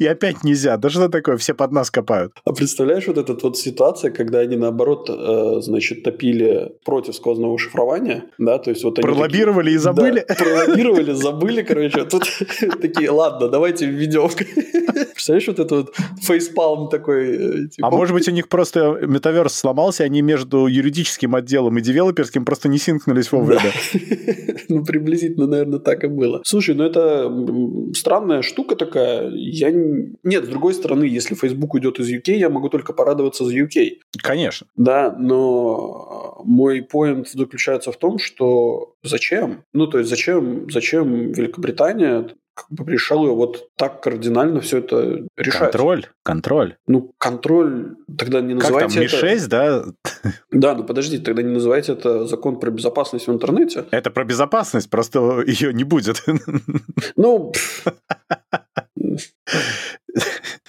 [0.00, 0.76] И опять нельзя.
[0.76, 2.32] Да что такое, все под нас копают.
[2.44, 8.24] А представляешь вот эта вот ситуация, когда они наоборот, э, значит, топили против сквозного шифрования,
[8.38, 10.24] да, то есть вот они Пролоббировали и такие- забыли.
[10.28, 12.24] Да, пролоббировали, забыли, короче, а тут
[12.80, 14.28] такие, ладно, давайте введем.
[15.14, 17.64] Представляешь, вот это вот фейспалм такой.
[17.64, 21.80] э, типа, А может быть, у них просто метаверс сломался, они между юридическим отделом и
[21.80, 23.70] девелоперским просто не синкнулись вовремя.
[24.68, 26.40] Ну, приблизительно, наверное, так и было.
[26.44, 27.92] Слушай, ну это м,
[28.42, 29.30] странная штука такая.
[29.30, 29.70] Я...
[29.70, 33.54] не- Нет, с другой стороны, если Facebook уйдет из UK, я могу только порадоваться за
[33.54, 33.98] UK.
[34.22, 34.66] Конечно.
[34.76, 39.64] Да, но мой поинт заключается в том, что зачем?
[39.72, 45.72] Ну, то есть зачем, зачем Великобритания как бы решила вот так кардинально все это решать?
[45.72, 46.76] Контроль, контроль.
[46.86, 49.26] Ну, контроль, тогда не Как там, называйте это...
[49.26, 49.84] Ми-6, да?
[50.50, 53.86] Да, ну подождите, тогда не называйте это закон про безопасность в интернете.
[53.90, 56.22] Это про безопасность, просто ее не будет.
[57.16, 57.52] Ну.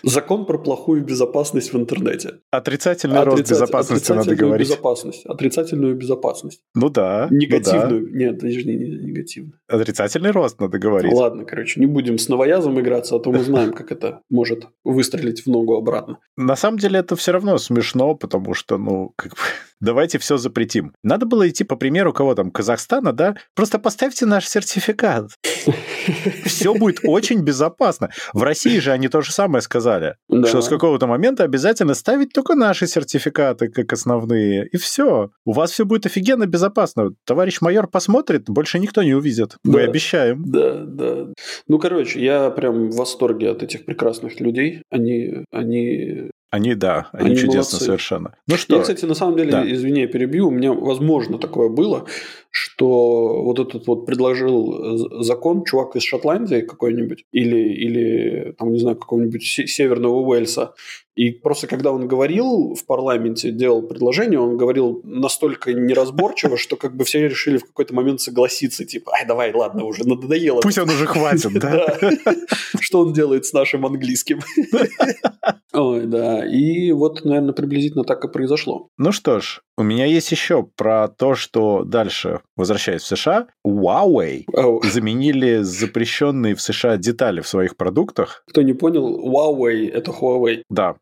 [0.03, 2.39] закон про плохую безопасность в интернете.
[2.51, 4.67] Отрицательный рост Отрицать- безопасности надо отрицательную говорить.
[4.69, 5.25] безопасность.
[5.25, 6.61] Отрицательную безопасность.
[6.75, 7.27] Ну да.
[7.29, 7.45] ну да.
[7.45, 8.15] Негативную.
[8.15, 9.59] Нет, подожди, не негативную.
[9.67, 11.13] Отрицательный рост надо говорить.
[11.13, 15.45] Ладно, короче, не будем с новоязом играться, а то мы знаем, как это может выстрелить
[15.45, 16.19] в ногу обратно.
[16.37, 19.37] На самом деле это все равно смешно, потому что, ну, как бы,
[19.79, 20.93] давайте все запретим.
[21.03, 23.35] Надо было идти по примеру кого там, Казахстана, да?
[23.55, 25.31] Просто поставьте наш сертификат.
[26.45, 28.09] Все будет очень безопасно.
[28.33, 30.47] В России же они то же самое сказали, Да.
[30.47, 35.29] что с какого-то момента обязательно ставить только наши сертификаты как основные, и все.
[35.45, 37.11] У вас все будет офигенно безопасно.
[37.25, 39.55] Товарищ майор посмотрит, больше никто не увидит.
[39.63, 39.89] Мы Да.
[39.89, 40.43] обещаем.
[40.45, 41.27] Да, да.
[41.67, 44.81] Ну, короче, я прям в восторге от этих прекрасных людей.
[44.89, 47.85] Они, они Они, да, они, Они чудесно молодцы.
[47.85, 48.35] совершенно.
[48.47, 49.71] Ну что, Я, кстати, на самом деле, Да.
[49.73, 52.05] извини, я перебью, у меня, возможно, такое было,
[52.51, 58.77] что вот этот вот предложил з- закон чувак из Шотландии какой-нибудь или, или там, не
[58.79, 60.75] знаю, какого-нибудь се- северного Уэльса,
[61.15, 66.95] И просто когда он говорил в парламенте, делал предложение, он говорил настолько неразборчиво, что как
[66.95, 70.61] бы все решили в какой-то момент согласиться, типа, ай, давай, ладно, уже надоело.
[70.61, 71.97] Пусть он уже хватит, да?
[72.79, 74.39] Что он делает с нашим английским?
[75.73, 76.45] Ой, да.
[76.45, 78.89] И вот, наверное, приблизительно так и произошло.
[78.97, 84.43] Ну что ж, у меня есть еще про то, что дальше, возвращаясь в США, Huawei
[84.83, 88.43] заменили запрещенные в США детали в своих продуктах.
[88.47, 90.61] Кто не понял, Huawei– это Huawei.
[90.69, 90.95] Да.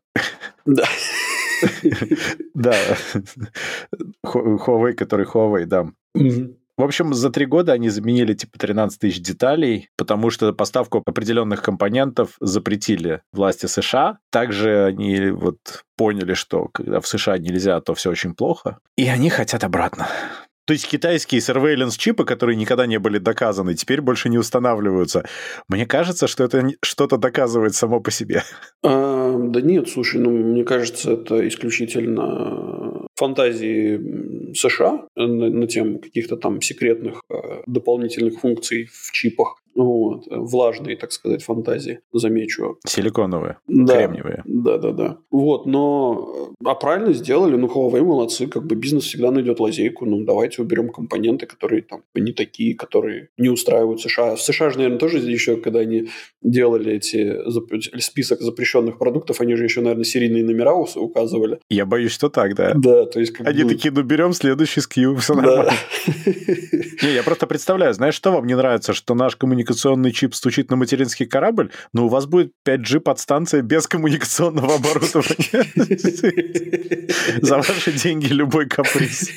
[0.64, 0.84] Да.
[2.54, 2.74] Да.
[4.24, 5.86] Huawei, который Huawei, да.
[6.78, 11.62] В общем, за три года они заменили типа 13 тысяч деталей, потому что поставку определенных
[11.62, 14.18] компонентов запретили власти США.
[14.30, 18.78] Также они вот поняли, что когда в США нельзя, то все очень плохо.
[18.96, 20.08] И они хотят обратно.
[20.72, 25.22] То есть китайские surveillance чипы, которые никогда не были доказаны, теперь больше не устанавливаются.
[25.68, 28.42] Мне кажется, что это что-то доказывает само по себе.
[28.82, 32.91] А, да нет, слушай, ну мне кажется, это исключительно
[33.22, 39.62] фантазии США на, на тему каких-то там секретных э, дополнительных функций в чипах.
[39.74, 42.76] Вот, влажные, так сказать, фантазии, замечу.
[42.86, 44.42] Силиконовые, да, кремниевые.
[44.44, 45.18] Да, да, да.
[45.30, 50.24] Вот, но а правильно сделали, ну, Huawei молодцы, как бы бизнес всегда найдет лазейку, ну,
[50.24, 54.36] давайте уберем компоненты, которые там не такие, которые не устраивают США.
[54.36, 56.08] В США же, наверное, тоже еще, когда они
[56.42, 57.38] делали эти
[58.00, 61.60] список запрещенных продуктов, они же еще, наверное, серийные номера указывали.
[61.70, 62.74] Я боюсь, что так, да.
[62.74, 63.32] Да, то есть...
[63.32, 63.70] Как они бы...
[63.70, 65.72] такие, ну, берем следующий SKU, все нормально.
[67.02, 70.76] Не, я просто представляю, знаешь, что вам не нравится, что наш коммуникационный чип стучит на
[70.76, 75.64] материнский корабль, но у вас будет 5G-подстанция без коммуникационного оборудования.
[77.42, 79.30] За ваши деньги любой каприз.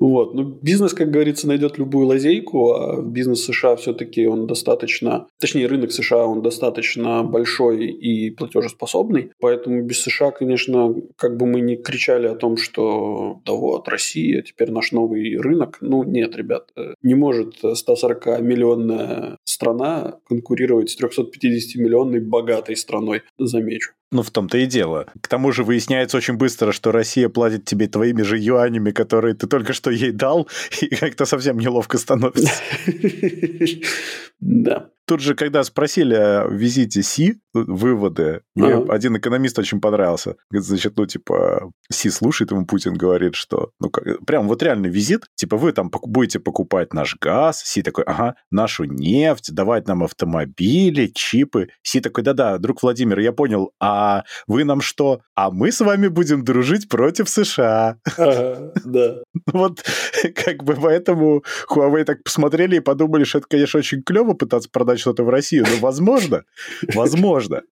[0.00, 0.34] Вот.
[0.34, 5.92] Ну, бизнес, как говорится, найдет любую лазейку, а бизнес США все-таки он достаточно, точнее, рынок
[5.92, 12.26] США он достаточно большой и платежеспособный, поэтому без США, конечно, как бы мы не кричали
[12.26, 17.14] о том, что да вот, Россия теперь наш новый рынок, ну нет, ребят, э, не
[17.14, 23.92] может 140 миллионная страна конкурировать с 350-миллионной богатой страной, замечу.
[24.12, 25.06] Ну, в том-то и дело.
[25.20, 29.46] К тому же выясняется очень быстро, что Россия платит тебе твоими же юанями, которые ты
[29.46, 30.48] только что ей дал,
[30.80, 32.50] и как-то совсем неловко становится.
[34.42, 34.88] Да.
[35.04, 38.92] Тут же, когда спросили о визите Си, выводы, мне ага.
[38.92, 40.36] один экономист очень понравился.
[40.50, 45.26] Значит, ну, типа, Си слушает, ему Путин говорит, что, ну, как, прям вот реальный визит,
[45.34, 51.10] типа, вы там будете покупать наш газ, Си такой, ага, нашу нефть, давать нам автомобили,
[51.14, 51.68] чипы.
[51.82, 55.20] Си такой, да-да, друг Владимир, я понял, а вы нам что?
[55.34, 57.96] А мы с вами будем дружить против США.
[58.16, 59.16] Ага, да.
[59.52, 59.82] Вот,
[60.34, 65.00] как бы, поэтому Huawei так посмотрели и подумали, что это, конечно, очень клево пытаться продать
[65.00, 66.44] что-то в Россию, но возможно,
[66.94, 67.39] возможно.
[67.48, 67.62] Да.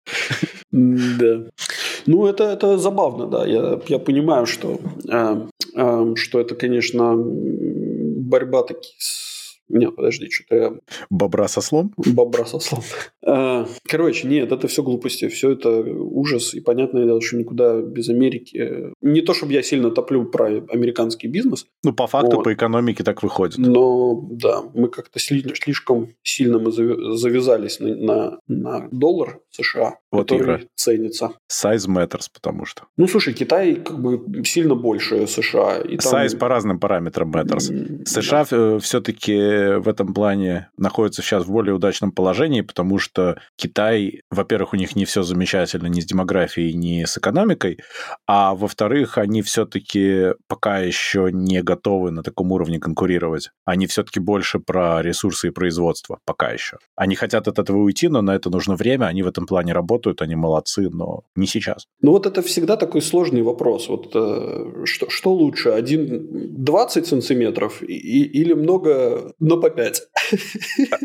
[2.07, 3.47] Ну, это, это забавно, да.
[3.47, 9.39] Я, я понимаю, что, э, э, что это, конечно, борьба таки с
[9.69, 10.73] нет, подожди, что-то я...
[11.11, 11.93] Бобра со слом?
[11.97, 12.83] Бобра со слом.
[13.31, 18.09] А, короче, нет, это все глупости, все это ужас, и понятное дело, что никуда без
[18.09, 18.93] Америки...
[19.03, 21.67] Не то, чтобы я сильно топлю про американский бизнес.
[21.85, 22.45] Ну, по факту, вот.
[22.45, 23.59] по экономике так выходит.
[23.59, 30.63] Но, да, мы как-то слишком сильно мы завязались на, на, на доллар США, вот который
[30.63, 30.69] Ира.
[30.75, 31.33] ценится.
[31.53, 32.85] Size matters, потому что...
[32.97, 35.81] Ну, слушай, Китай как бы сильно больше США.
[35.81, 36.15] И там...
[36.15, 38.05] Size по разным параметрам matters.
[38.07, 38.79] США да.
[38.79, 43.18] все-таки в этом плане находятся сейчас в более удачном положении, потому что
[43.57, 47.79] Китай, во-первых, у них не все замечательно ни с демографией, ни с экономикой,
[48.27, 53.51] а во-вторых, они все-таки пока еще не готовы на таком уровне конкурировать.
[53.65, 56.79] Они все-таки больше про ресурсы и производство, пока еще.
[56.97, 60.23] Они хотят от этого уйти, но на это нужно время, они в этом плане работают,
[60.23, 61.87] они молодцы, но не сейчас.
[62.03, 63.89] Ну вот это всегда такой сложный вопрос.
[63.89, 70.03] Вот э, что, что лучше, один 20 сантиметров и, или много но по 5.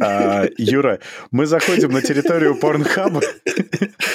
[0.01, 0.99] А, Юра,
[1.31, 3.21] мы заходим на территорию порнхаба,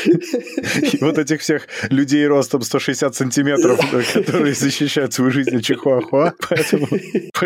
[0.05, 3.81] и вот этих всех людей ростом 160 сантиметров,
[4.13, 6.87] которые защищают свою жизнь от чихуахуа, поэтому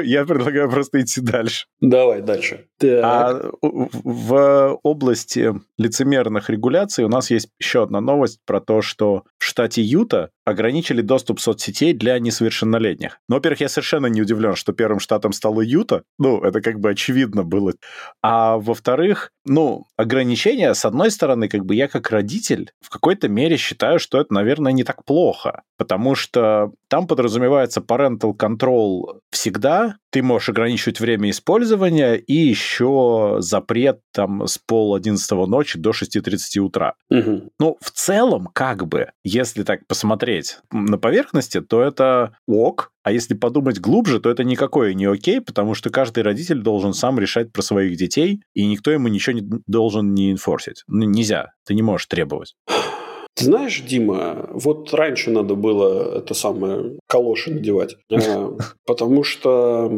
[0.03, 1.67] я предлагаю просто идти дальше.
[1.81, 2.67] Давай дальше.
[2.83, 9.45] А в области лицемерных регуляций у нас есть еще одна новость про то, что в
[9.45, 13.19] штате Юта ограничили доступ соцсетей для несовершеннолетних.
[13.29, 16.03] Но, во-первых, я совершенно не удивлен, что первым штатом стала Юта.
[16.19, 17.75] Ну, это как бы очевидно было.
[18.23, 19.87] А во-вторых, ну,
[20.23, 24.33] ограничения, с одной стороны, как бы я как родитель в какой-то мере считаю, что это,
[24.33, 25.63] наверное, не так плохо.
[25.77, 34.01] Потому что там подразумевается parental control всегда, ты можешь ограничивать время использования и еще запрет
[34.13, 36.93] там с пол одиннадцатого ночи до 6.30 утра.
[37.09, 37.49] Мгм.
[37.59, 43.33] Ну, в целом, как бы, если так посмотреть на поверхности, то это ок, а если
[43.33, 47.63] подумать глубже, то это никакое не окей, потому что каждый родитель должен сам решать про
[47.63, 50.85] своих детей, и никто ему ничего не должен не инфорсить.
[50.89, 52.55] Ну, нельзя, ты не можешь требовать.
[53.35, 58.51] Ты знаешь, Дима, вот раньше надо было это самое калоши надевать, э,
[58.87, 59.91] потому что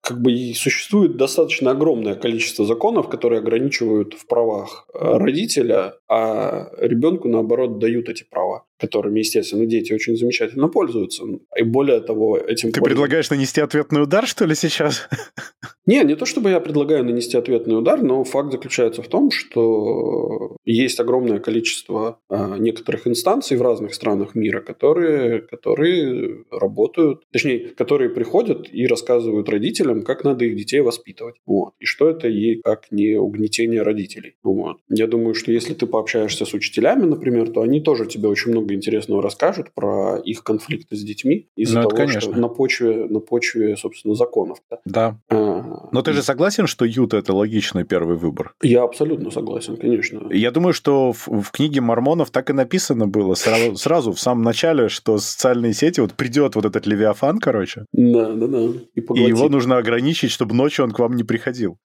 [0.00, 7.28] как бы существует достаточно огромное количество законов, которые ограничивают в правах э, родителя, а ребенку,
[7.28, 11.24] наоборот, дают эти права, которыми, естественно, дети очень замечательно пользуются.
[11.58, 15.08] И более того, этим Ты пользуются- предлагаешь нанести ответный удар, что ли, сейчас?
[15.88, 20.56] Не, не то чтобы я предлагаю нанести ответный удар, но факт заключается в том, что
[20.66, 28.10] есть огромное количество а, некоторых инстанций в разных странах мира, которые, которые работают, точнее, которые
[28.10, 31.36] приходят и рассказывают родителям, как надо их детей воспитывать.
[31.46, 31.72] Вот.
[31.80, 34.34] И что это и как не угнетение родителей.
[34.42, 34.76] Вот.
[34.90, 38.74] Я думаю, что если ты пообщаешься с учителями, например, то они тоже тебе очень много
[38.74, 42.20] интересного расскажут про их конфликты с детьми из-за Ну, того, конечно.
[42.20, 44.58] что на почве, на почве, собственно, законов.
[44.84, 45.18] Да.
[45.30, 48.54] А, Но ты же согласен, что Юта это логичный первый выбор?
[48.62, 50.28] Я абсолютно согласен, конечно.
[50.30, 54.42] Я думаю, что в, в книге Мормонов так и написано было сразу, сразу в самом
[54.42, 58.58] начале, что социальные сети, вот придет вот этот Левиафан, короче, Да, да, да.
[58.94, 61.76] И, и его нужно ограничить, чтобы ночью он к вам не приходил.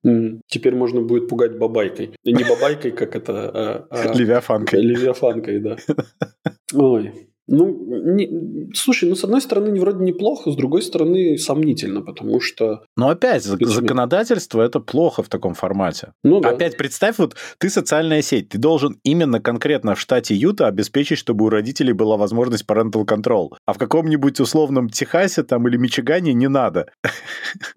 [0.48, 2.12] Теперь можно будет пугать бабайкой.
[2.24, 4.82] Не бабайкой, как это, а, а Левиафанкой.
[4.82, 5.78] левиафанкой, да.
[6.74, 7.33] Ой.
[7.48, 7.68] Ну,
[8.16, 12.84] не- слушай, ну, с одной стороны, не- вроде неплохо, с другой стороны, сомнительно, потому что...
[12.96, 13.70] Но опять, Почему?
[13.70, 16.14] законодательство это плохо в таком формате.
[16.24, 16.50] Ну, да.
[16.50, 21.46] Опять представь, вот ты социальная сеть, ты должен именно конкретно в штате Юта обеспечить, чтобы
[21.46, 23.50] у родителей была возможность parental control.
[23.66, 26.88] А в каком-нибудь условном Техасе там или Мичигане не надо.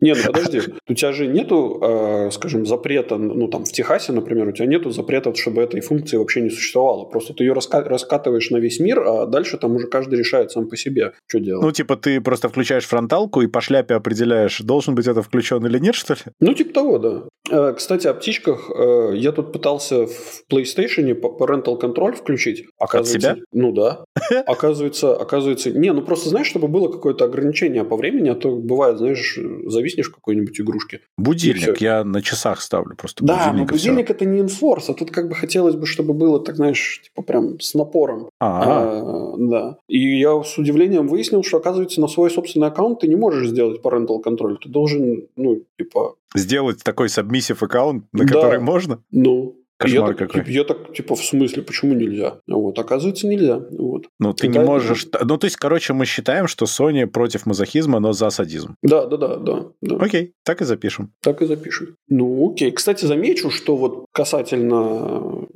[0.01, 4.49] Не, ну подожди, у тебя же нету, э, скажем, запрета, ну там в Техасе, например,
[4.49, 7.05] у тебя нету запрета, чтобы этой функции вообще не существовало.
[7.05, 10.69] Просто ты ее раска- раскатываешь на весь мир, а дальше там уже каждый решает сам
[10.69, 11.65] по себе, что делать.
[11.65, 15.79] Ну, типа, ты просто включаешь фронталку и по шляпе определяешь, должен быть это включен или
[15.79, 16.21] нет, что ли?
[16.41, 17.23] Ну, типа того, да.
[17.51, 18.71] Э, Кстати, о птичках.
[18.71, 22.67] Э, Я тут пытался в PlayStation parental control включить.
[22.79, 23.37] Оказывается, себя?
[23.53, 24.05] Ну да.
[24.47, 25.71] Оказывается, оказывается...
[25.71, 30.09] Не, ну просто знаешь, чтобы было какое-то ограничение по времени, а то бывает, знаешь, зависнешь
[30.11, 31.01] в какой-нибудь игрушке.
[31.19, 33.25] Будильник я на часах ставлю просто.
[33.25, 36.57] Да, но будильник это не инфорс, а тут как бы хотелось бы, чтобы было так,
[36.57, 38.29] знаешь, типа прям с напором.
[38.41, 39.77] А, А, да.
[39.89, 43.81] И я с удивлением выяснил, что, оказывается, на свой собственный аккаунт ты не можешь сделать
[43.83, 44.57] parental control.
[44.63, 48.33] Ты должен, ну, типа, сделать такой submissive аккаунт, на Да.
[48.35, 49.03] который можно?
[49.11, 49.57] ну...
[49.79, 50.51] Кошмар я так, какой.
[50.55, 52.39] я так, типа, в смысле, почему нельзя?
[52.47, 53.61] Вот, оказывается, нельзя.
[53.73, 54.07] Вот.
[54.19, 55.07] Ну, ты не Да, можешь...
[55.23, 58.77] Ну, то есть, короче, мы считаем, что Sony против мазохизма, но за садизм.
[58.83, 59.97] Да, да, да, да, да.
[59.97, 61.13] Окей, так и запишем.
[61.21, 61.97] Так и запишем.
[62.09, 62.71] Ну, окей.
[62.71, 65.47] Кстати, замечу, что вот касательно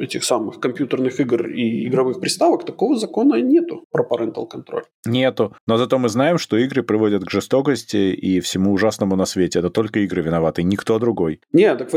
[0.00, 4.82] этих самых компьютерных игр и игровых приставок, такого закона нету про parental control.
[5.06, 5.54] Нету.
[5.66, 9.58] Но зато мы знаем, что игры приводят к жестокости и всему ужасному на свете.
[9.58, 11.40] Это только игры виноваты, никто другой.
[11.52, 11.90] Не, так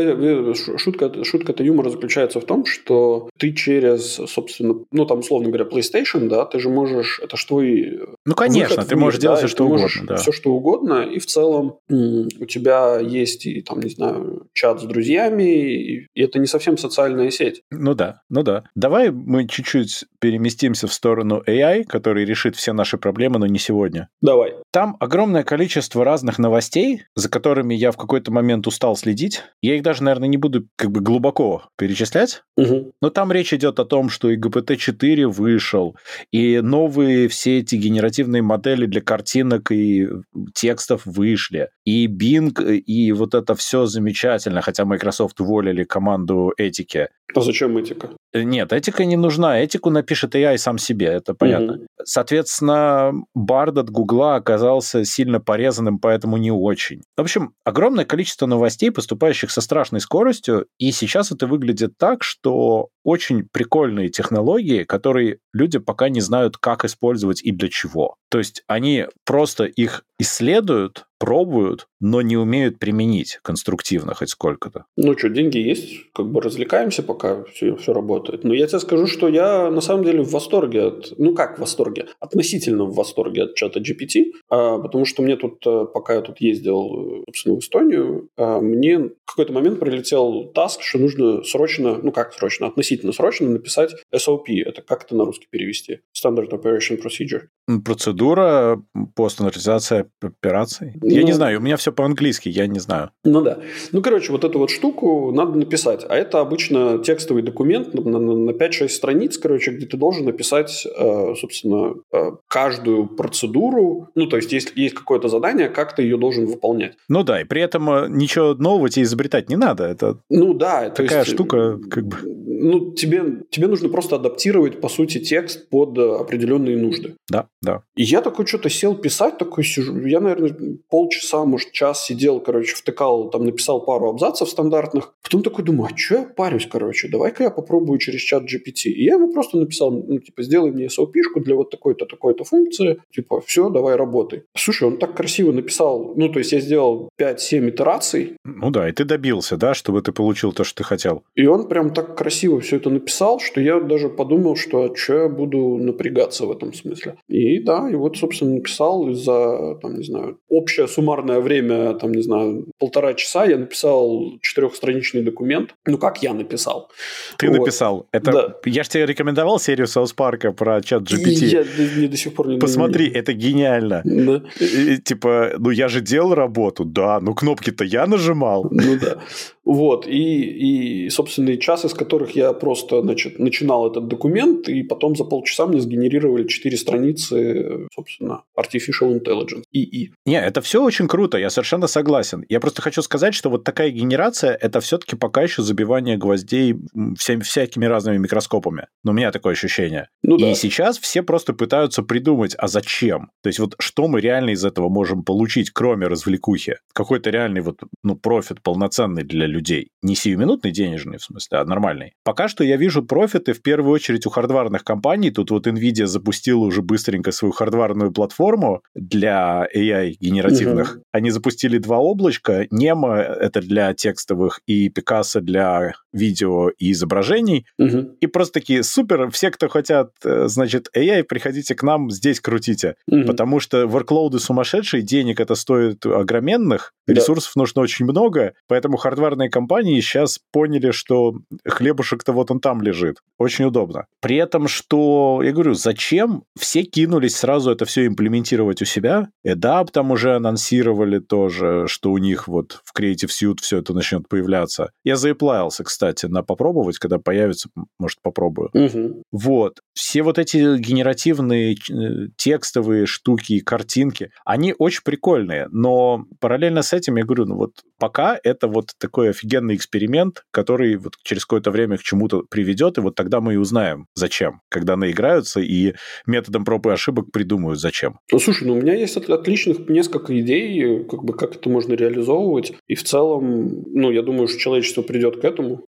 [0.77, 6.27] шутка, шутка юмора заключается в том, что ты через, собственно, ну там, условно говоря, PlayStation,
[6.27, 9.55] да, ты же можешь, это ж твой Ну, конечно, ты можешь делать да, все, и
[9.55, 9.81] что угодно.
[9.81, 10.15] можешь Да.
[10.15, 14.83] Все, что угодно, и в целом у тебя есть и там, не знаю, чат с
[14.83, 17.61] друзьями, и, и это не совсем социальная сеть.
[17.71, 18.63] Ну да, ну да.
[18.75, 24.09] Давай мы чуть-чуть переместимся в сторону AI, который решит все наши проблемы, но не сегодня.
[24.21, 24.53] Давай.
[24.71, 29.43] Там огромное количество разных новостей, за которыми я в какой-то момент устал следить.
[29.61, 32.43] Я их даже, наверное, не буду как бы глубоко перечислять.
[32.57, 32.91] Мгм.
[33.01, 35.95] Но там речь идет о том, что и GPT-4 вышел,
[36.31, 40.07] и новые все эти генеративные модели для картинок и
[40.53, 47.09] текстов вышли, и Bing, и вот это все замечательно, хотя Microsoft уволили команду этики.
[47.33, 48.09] А зачем этика?
[48.34, 49.59] Э, Нет, этика не нужна.
[49.59, 51.73] Этику напишет AI сам себе, это понятно.
[51.73, 51.88] Мгм.
[52.03, 57.01] Соответственно, Бард от Гугла оказался сильно порезанным, поэтому не очень.
[57.17, 62.89] В общем, огромное количество новостей, поступающих со страшной скоростью, и сейчас это выглядит так, что
[63.03, 68.15] очень прикольные технологии, которые люди пока не знают, как использовать и для чего.
[68.29, 74.85] То есть они просто их исследуют, пробуют, но не умеют применить конструктивно хоть сколько-то.
[74.97, 78.43] Ну что, деньги есть, как бы развлекаемся, пока все, все работает.
[78.43, 81.61] Но я тебе скажу, что я на самом деле в восторге от, ну как в
[81.61, 86.21] восторге, относительно в восторге от чата GPT, а, потому что мне тут, э, пока я
[86.21, 91.97] тут ездил, собственно, в Эстонию, а, мне в какой-то момент прилетел таск, что нужно срочно,
[92.01, 94.61] ну как срочно, относительно срочно написать SOP.
[94.65, 95.99] Это как это на русский перевести?
[96.17, 97.43] Standard Operation Procedure.
[97.85, 98.81] Процедура
[99.15, 100.93] по стандартизации операций.
[101.01, 103.11] Ну, я не знаю, у меня все по-английски, я не знаю.
[103.23, 103.59] Ну да.
[103.91, 106.05] Ну, короче, вот эту вот штуку надо написать.
[106.07, 110.85] А это обычно текстовый документ на, на, на 5-6 страниц, короче, где ты должен написать,
[110.85, 114.09] э, собственно, э, каждую процедуру.
[114.15, 116.93] Ну, то есть, если есть какое-то задание, как ты ее должен выполнять.
[117.09, 119.85] Ну да, и при этом э, ничего нового тебе изобретать не надо.
[119.85, 122.17] Это ну да, такая есть, штука, как бы.
[122.23, 127.15] Ну, тебе, тебе нужно просто адаптировать, по сути, текст под определенные нужды.
[127.29, 127.83] Да, да.
[127.95, 129.97] И я такой что-то сел писать, такой сижу.
[130.05, 135.13] Я, наверное, полчаса, может, час сидел, короче, втыкал, там, написал пару абзацев стандартных.
[135.23, 138.91] Потом такой думаю, а что я парюсь, короче, давай-ка я попробую через чат GPT.
[138.91, 143.01] И я ему просто написал, ну, типа, сделай мне SOP-шку для вот такой-то, такой-то функции.
[143.11, 144.43] Типа, все, давай работай.
[144.55, 148.34] Слушай, он так красиво написал, ну, то есть я сделал 5-7 итераций.
[148.43, 151.23] Ну да, и ты добился, да, чтобы ты получил то, что ты хотел.
[151.36, 155.13] И он прям так красиво все это написал, что я даже подумал, что а что
[155.23, 157.15] я буду напрягаться в этом смысле.
[157.27, 162.22] И да, и вот, собственно, написал из-за, там, не знаю, общее суммарное время, там, не
[162.22, 165.76] знаю, полтора часа я написал четырехстраничный документ.
[165.86, 166.89] Ну, как я написал.
[167.38, 167.59] Ты вот.
[167.59, 168.07] написал.
[168.11, 168.32] Это...
[168.32, 168.55] Да.
[168.65, 171.30] Я же тебе рекомендовал серию Саус Парка про чат GPT.
[171.30, 171.65] И я
[171.97, 173.15] не, до сих пор не Посмотри, не...
[173.15, 174.01] это гениально.
[174.03, 174.43] Да.
[174.59, 178.67] И, типа, ну, я же делал работу, да, ну, кнопки-то я нажимал.
[178.72, 179.17] Ну, да.
[179.64, 185.16] Вот, и, и, собственно, час, из которых я просто, значит, начинал этот документ, и потом
[185.16, 190.14] за полчаса мне сгенерировали четыре страницы, собственно, Artificial Intelligence, ИИ.
[190.26, 192.43] Не, это все очень круто, я совершенно согласен.
[192.49, 196.76] Я просто хочу сказать, что вот такая генерация, это все-таки пока еще забивание гвоздей
[197.18, 198.88] всеми, всякими разными микроскопами.
[199.03, 200.09] Но у меня такое ощущение.
[200.24, 200.53] Ну, и да.
[200.53, 203.32] сейчас все просто пытаются придумать, а зачем?
[203.41, 206.78] То есть вот что мы реально из этого можем получить, кроме развлекухи?
[206.93, 209.89] Какой-то реальный вот, ну, профит полноценный для людей.
[210.01, 212.13] Не сиюминутный денежный, в смысле, а нормальный.
[212.24, 215.32] Пока что я вижу профиты в первую очередь у хардварных компаний.
[215.32, 220.95] Тут вот NVIDIA запустила уже быстренько свою хардварную платформу для AI генеративных.
[220.95, 221.03] Угу.
[221.11, 222.65] Они запустили два облачка.
[222.65, 227.65] Nemo— это для текстовых, и Picasso для видео и изображений.
[227.78, 228.17] Угу.
[228.22, 232.95] И просто такие, супер, все, кто хотят, значит, AI, приходите к нам, здесь крутите.
[233.07, 233.26] Угу.
[233.26, 237.61] Потому что ворклоуды сумасшедшие, денег это стоит огроменных, ресурсов да.
[237.61, 243.17] нужно очень много, поэтому хардварные компании сейчас поняли, что хлебушек-то вот он там лежит.
[243.38, 244.05] Очень удобно.
[244.22, 249.30] При этом, что, я говорю, зачем все кинулись сразу это все имплементировать у себя?
[249.45, 254.28] EDAP там уже анонсировали тоже, что у них вот в Creative Suite все это начнет
[254.28, 254.91] появляться.
[255.03, 257.69] Я заеплаялся, кстати, на попробовать, когда появится,
[257.99, 258.69] может, попробую.
[258.74, 259.24] Угу.
[259.32, 259.80] Вот.
[260.01, 267.17] Все вот эти генеративные э, текстовые штуки, картинки, они очень прикольные, но параллельно с этим
[267.17, 271.97] я говорю, ну вот пока это вот такой офигенный эксперимент, который вот через какое-то время
[271.97, 275.93] к чему-то приведет, и вот тогда мы и узнаем, зачем, когда наиграются и
[276.25, 278.17] методом проб и ошибок придумают, зачем.
[278.31, 282.73] Ну, слушай, ну у меня есть отличных несколько идей, как бы как это можно реализовывать,
[282.87, 285.85] и в целом, ну, я думаю, что человечество придет к этому,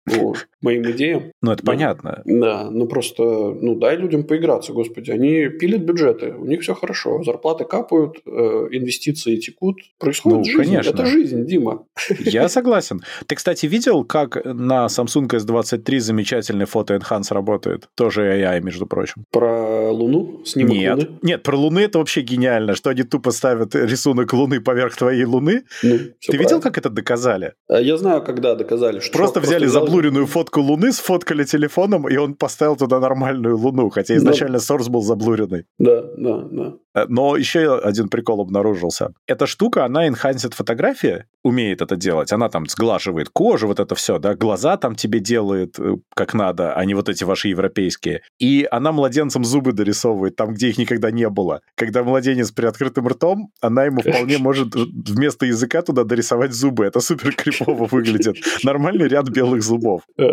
[0.60, 1.32] моим идеям.
[1.40, 2.20] Ну, это понятно.
[2.26, 7.22] Да, ну просто, ну, дай людям поиграться, господи, они пилят бюджеты, у них все хорошо,
[7.22, 8.30] зарплаты капают, э,
[8.72, 10.90] инвестиции текут, происходит ну, жизнь, конечно.
[10.90, 11.86] это жизнь, Дима.
[12.20, 13.02] Я согласен.
[13.26, 17.88] Ты, кстати, видел, как на Samsung S23 замечательный фотоэнханс работает?
[17.94, 19.24] Тоже AI, между прочим.
[19.30, 20.42] Про Луну?
[20.44, 21.18] Снимок нет, Луны?
[21.22, 25.62] Нет, про Луны это вообще гениально, что они тупо ставят рисунок Луны поверх твоей Луны.
[25.82, 27.54] Ну, Ты видел, как это доказали?
[27.68, 29.00] А, я знаю, когда доказали.
[29.00, 33.90] Что просто взяли просто заблуренную фотку Луны, сфоткали телефоном, и он поставил туда нормальную Луну,
[33.92, 34.64] хотя изначально да.
[34.64, 35.66] сорс был заблуренный.
[35.78, 36.74] Да, да, да.
[36.94, 39.12] Э, но еще один прикол обнаружился.
[39.26, 42.32] Эта штука, она энхансит фотографии, умеет это делать.
[42.32, 46.74] Она там сглаживает кожу, вот это все, да, глаза там тебе делает э, как надо,
[46.74, 48.22] а не вот эти ваши европейские.
[48.38, 51.60] И она младенцам зубы дорисовывает там, где их никогда не было.
[51.74, 56.84] Когда младенец при открытым ртом, она ему вполне может вместо языка туда дорисовать зубы.
[56.84, 58.36] Это супер крипово выглядит.
[58.62, 60.02] Нормальный ряд белых зубов.
[60.18, 60.24] Э,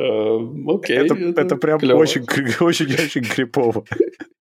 [0.67, 0.97] окей.
[0.97, 3.83] Это прям очень-очень крипово.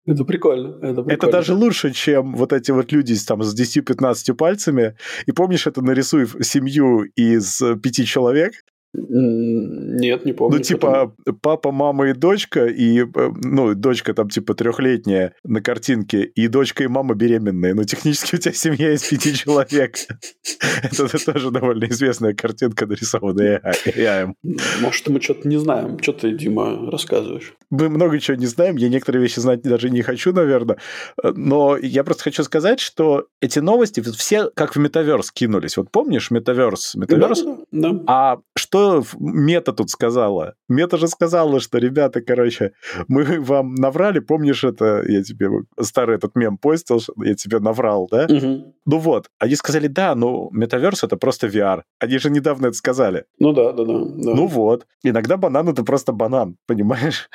[0.09, 1.12] Это прикольно, это прикольно.
[1.12, 4.97] Это даже лучше, чем вот эти вот люди там с 10-15 пальцами.
[5.27, 8.55] И помнишь, это нарисуй семью из пяти человек,
[8.95, 10.57] Нет, не помню.
[10.57, 16.22] Ну, типа, папа, мама и дочка, и, э, ну, дочка там, типа, трехлетняя на картинке,
[16.22, 17.74] и дочка и мама беременные.
[17.74, 19.97] Но технически у тебя семья из пяти человек.
[20.82, 24.32] Это тоже довольно известная картинка, нарисованная AI.
[24.80, 25.99] Может, мы что-то не знаем.
[26.01, 27.55] Что ты, Дима, рассказываешь?
[27.70, 28.76] Мы много чего не знаем.
[28.76, 30.78] Я некоторые вещи знать даже не хочу, наверное.
[31.22, 35.76] Но я просто хочу сказать, что эти новости все как в метаверс кинулись.
[35.76, 36.95] Вот помнишь метаверс?
[36.95, 37.43] Метаверс?
[37.43, 38.03] Да, да, да.
[38.07, 38.39] А
[38.69, 40.55] что Мета тут сказала?
[40.69, 42.73] Мета же сказала, что, ребята, короче,
[43.09, 45.49] мы вам наврали, помнишь это, я тебе
[45.81, 48.27] старый этот мем постил, я тебе наврал, да?
[48.27, 48.75] Угу.
[48.85, 51.83] Ну вот, они сказали, да, ну, метаверс это просто VR.
[51.99, 53.25] Они же недавно это сказали.
[53.39, 53.93] Ну да, да, да.
[53.93, 54.35] да.
[54.35, 57.31] Ну вот, иногда банан это просто банан, понимаешь?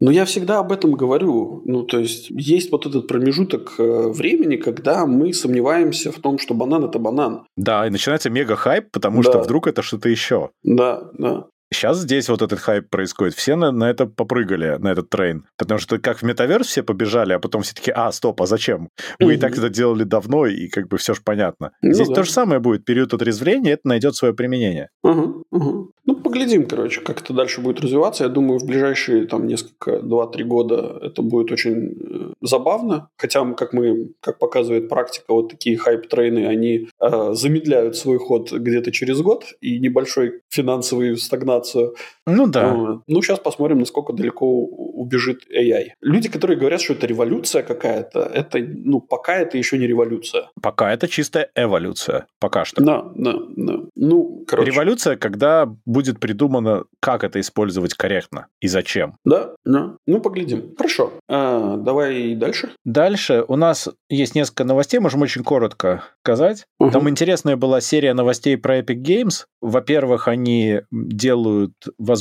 [0.00, 1.62] Ну, я всегда об этом говорю.
[1.64, 6.54] Ну, то есть, есть вот этот промежуток э, времени, когда мы сомневаемся в том, что
[6.54, 7.46] банан– это банан.
[7.56, 9.30] Да, и начинается мега-хайп, потому да.
[9.30, 10.50] что вдруг это что-то еще.
[10.62, 11.46] Да, да.
[11.70, 13.34] Сейчас здесь вот этот хайп происходит.
[13.34, 15.44] Все на, на это попрыгали, на этот трейн.
[15.58, 18.88] Потому что как в метаверс все побежали, а потом все таки а, стоп, а зачем?
[19.20, 19.34] Мы mm-hmm.
[19.34, 21.72] и так это делали давно, и как бы все же понятно.
[21.82, 22.14] Ну, здесь да.
[22.14, 22.86] то же самое будет.
[22.86, 24.88] Период отрезвления, это найдет свое применение.
[25.04, 25.84] Uh-huh, uh-huh.
[26.08, 28.24] Ну, поглядим, короче, как это дальше будет развиваться.
[28.24, 33.10] Я думаю, в ближайшие там несколько, 2-3 года это будет очень э, забавно.
[33.18, 38.90] Хотя, как мы, как показывает практика, вот такие хайп-трейны, они э, замедляют свой ход где-то
[38.90, 41.94] через год, и небольшой финансовый стагнацию.
[42.28, 42.72] Ну да.
[42.72, 45.92] Ну, ну, сейчас посмотрим, насколько далеко убежит AI.
[46.00, 50.50] Люди, которые говорят, что это революция какая-то, это, ну, пока это еще не революция.
[50.60, 52.26] Пока это чистая эволюция.
[52.40, 52.82] Пока что.
[52.82, 53.80] Да, да, да.
[53.96, 54.70] Ну, короче.
[54.70, 59.16] Революция, когда будет придумано, как это использовать корректно и зачем.
[59.24, 59.96] Да, да.
[60.06, 60.74] Ну, поглядим.
[60.76, 61.12] Хорошо.
[61.28, 62.70] А, давай дальше.
[62.84, 66.66] Дальше у нас есть несколько новостей, можем очень коротко сказать.
[66.78, 66.90] Угу.
[66.90, 69.44] Там интересная была серия новостей про Epic Games.
[69.60, 72.17] Во-первых, они делают возможность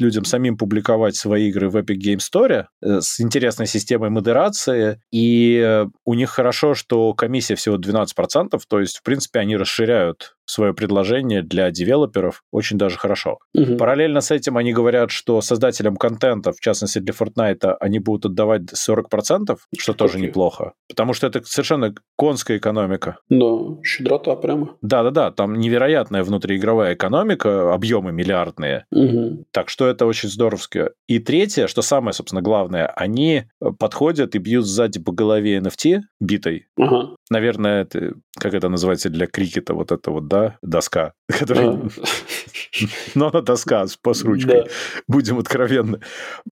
[0.00, 5.00] людям самим публиковать свои игры в Epic Games Store э, с интересной системой модерации.
[5.12, 10.34] И э, у них хорошо, что комиссия всего 12%, то есть, в принципе, они расширяют
[10.50, 13.38] свое предложение для девелоперов очень даже хорошо.
[13.54, 13.76] Угу.
[13.76, 18.62] Параллельно с этим они говорят, что создателям контента, в частности для Fortnite, они будут отдавать
[18.62, 20.22] 40%, что тоже okay.
[20.22, 20.72] неплохо.
[20.88, 23.18] Потому что это совершенно конская экономика.
[23.28, 23.46] Да,
[23.84, 24.76] щедрота прямо.
[24.82, 28.86] Да-да-да, там невероятная внутриигровая экономика, объемы миллиардные.
[28.90, 29.39] Угу.
[29.50, 30.90] Так что это очень здоровски.
[31.06, 33.44] И третье, что самое, собственно, главное, они
[33.78, 36.66] подходят и бьют сзади по голове NFT битой.
[36.76, 37.16] Ага.
[37.30, 41.80] Наверное, это, как это называется для крикета, вот это вот, да, доска, которая...
[43.14, 44.68] Но она доска с, ручкой,
[45.06, 46.00] будем откровенны.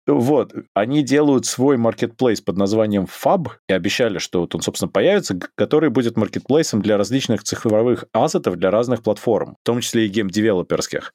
[0.07, 5.39] Вот, они делают свой маркетплейс под названием Fab и обещали, что вот он, собственно, появится,
[5.57, 11.13] который будет маркетплейсом для различных цифровых ассетов для разных платформ, в том числе и гейм-девелоперских.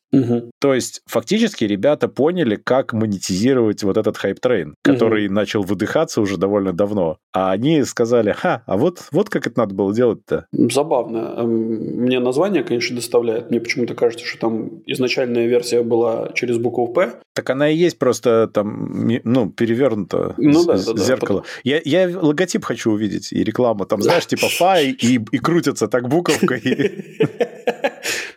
[0.59, 6.37] То есть, фактически, ребята поняли, как монетизировать вот этот hype train, который начал выдыхаться уже
[6.37, 7.17] довольно давно.
[7.33, 10.47] А они сказали, ха, а вот, вот как это надо было делать-то.
[10.51, 11.33] Забавно.
[11.37, 13.49] Эм, мне название, конечно, доставляет.
[13.49, 17.13] Мне почему-то кажется, что там изначальная версия была через букву «П».
[17.33, 21.41] Так она и есть просто там, ну, перевернуто ну, да, да, зеркало.
[21.41, 23.85] Да, я, я логотип хочу увидеть и рекламу.
[23.85, 26.61] Там, знаешь, типа «Фай» и, и крутится так буковкой.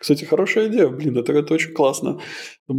[0.07, 2.21] Кстати, хорошая идея, блин, это, это очень классно.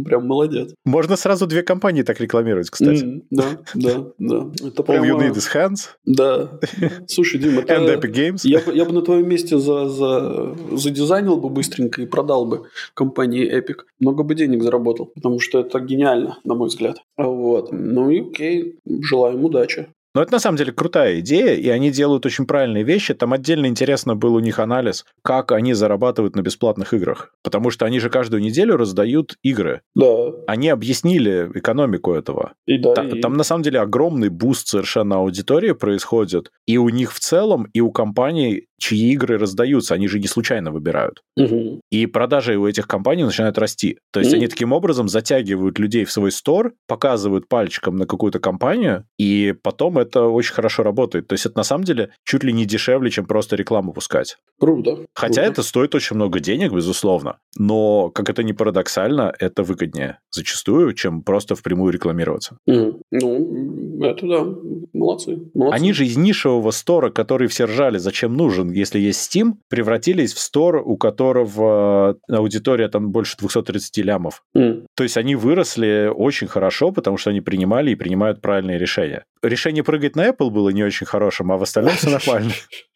[0.05, 0.73] Прям молодец.
[0.83, 3.03] Можно сразу две компании так рекламировать, кстати.
[3.03, 4.51] Mm, да, да, да.
[4.67, 5.05] Это прямо...
[5.05, 5.89] All you need is hands.
[6.05, 6.59] Да.
[7.07, 7.75] Слушай, Дим, это...
[7.75, 8.39] And Epic Games.
[8.45, 12.63] Я, я бы на твоем месте за, за, задизайнил бы быстренько и продал бы
[12.95, 13.81] компании Epic.
[13.99, 16.97] Много бы денег заработал, потому что это гениально, на мой взгляд.
[17.15, 17.71] Вот.
[17.71, 19.89] Ну и окей, желаем удачи.
[20.15, 23.13] Но это на самом деле крутая идея, и они делают очень правильные вещи.
[23.13, 27.33] Там отдельно интересно был у них анализ, как они зарабатывают на бесплатных играх.
[27.43, 29.81] Потому что они же каждую неделю раздают игры.
[29.95, 30.31] Да.
[30.47, 32.53] Они объяснили экономику этого.
[32.65, 33.21] И да, Та- и...
[33.21, 36.51] Там на самом деле огромный буст совершенно аудитории происходит.
[36.65, 40.71] И у них в целом, и у компаний чьи игры раздаются, они же не случайно
[40.71, 41.21] выбирают.
[41.37, 41.81] Угу.
[41.91, 43.97] И продажи у этих компаний начинают расти.
[44.11, 44.37] То есть угу.
[44.37, 49.97] они таким образом затягивают людей в свой стор, показывают пальчиком на какую-то компанию, и потом
[49.97, 51.27] это очень хорошо работает.
[51.27, 54.37] То есть это на самом деле чуть ли не дешевле, чем просто рекламу пускать.
[54.59, 55.05] Круто.
[55.13, 55.51] Хотя Круто.
[55.51, 57.37] это стоит очень много денег, безусловно.
[57.57, 62.57] Но, как это ни парадоксально, это выгоднее зачастую, чем просто впрямую рекламироваться.
[62.67, 63.01] Угу.
[63.11, 64.45] Ну, это да.
[64.93, 65.39] Молодцы.
[65.53, 65.75] Молодцы.
[65.75, 70.39] Они же из нишевого стора, который все ржали, зачем нужен, если есть Steam, превратились в
[70.39, 74.43] стор, у которого аудитория там больше 230 лямов.
[74.55, 74.85] Mm.
[74.95, 79.23] То есть они выросли очень хорошо, потому что они принимали и принимают правильные решения.
[79.41, 82.51] Решение прыгать на Apple было не очень хорошим, а в остальном все нормально.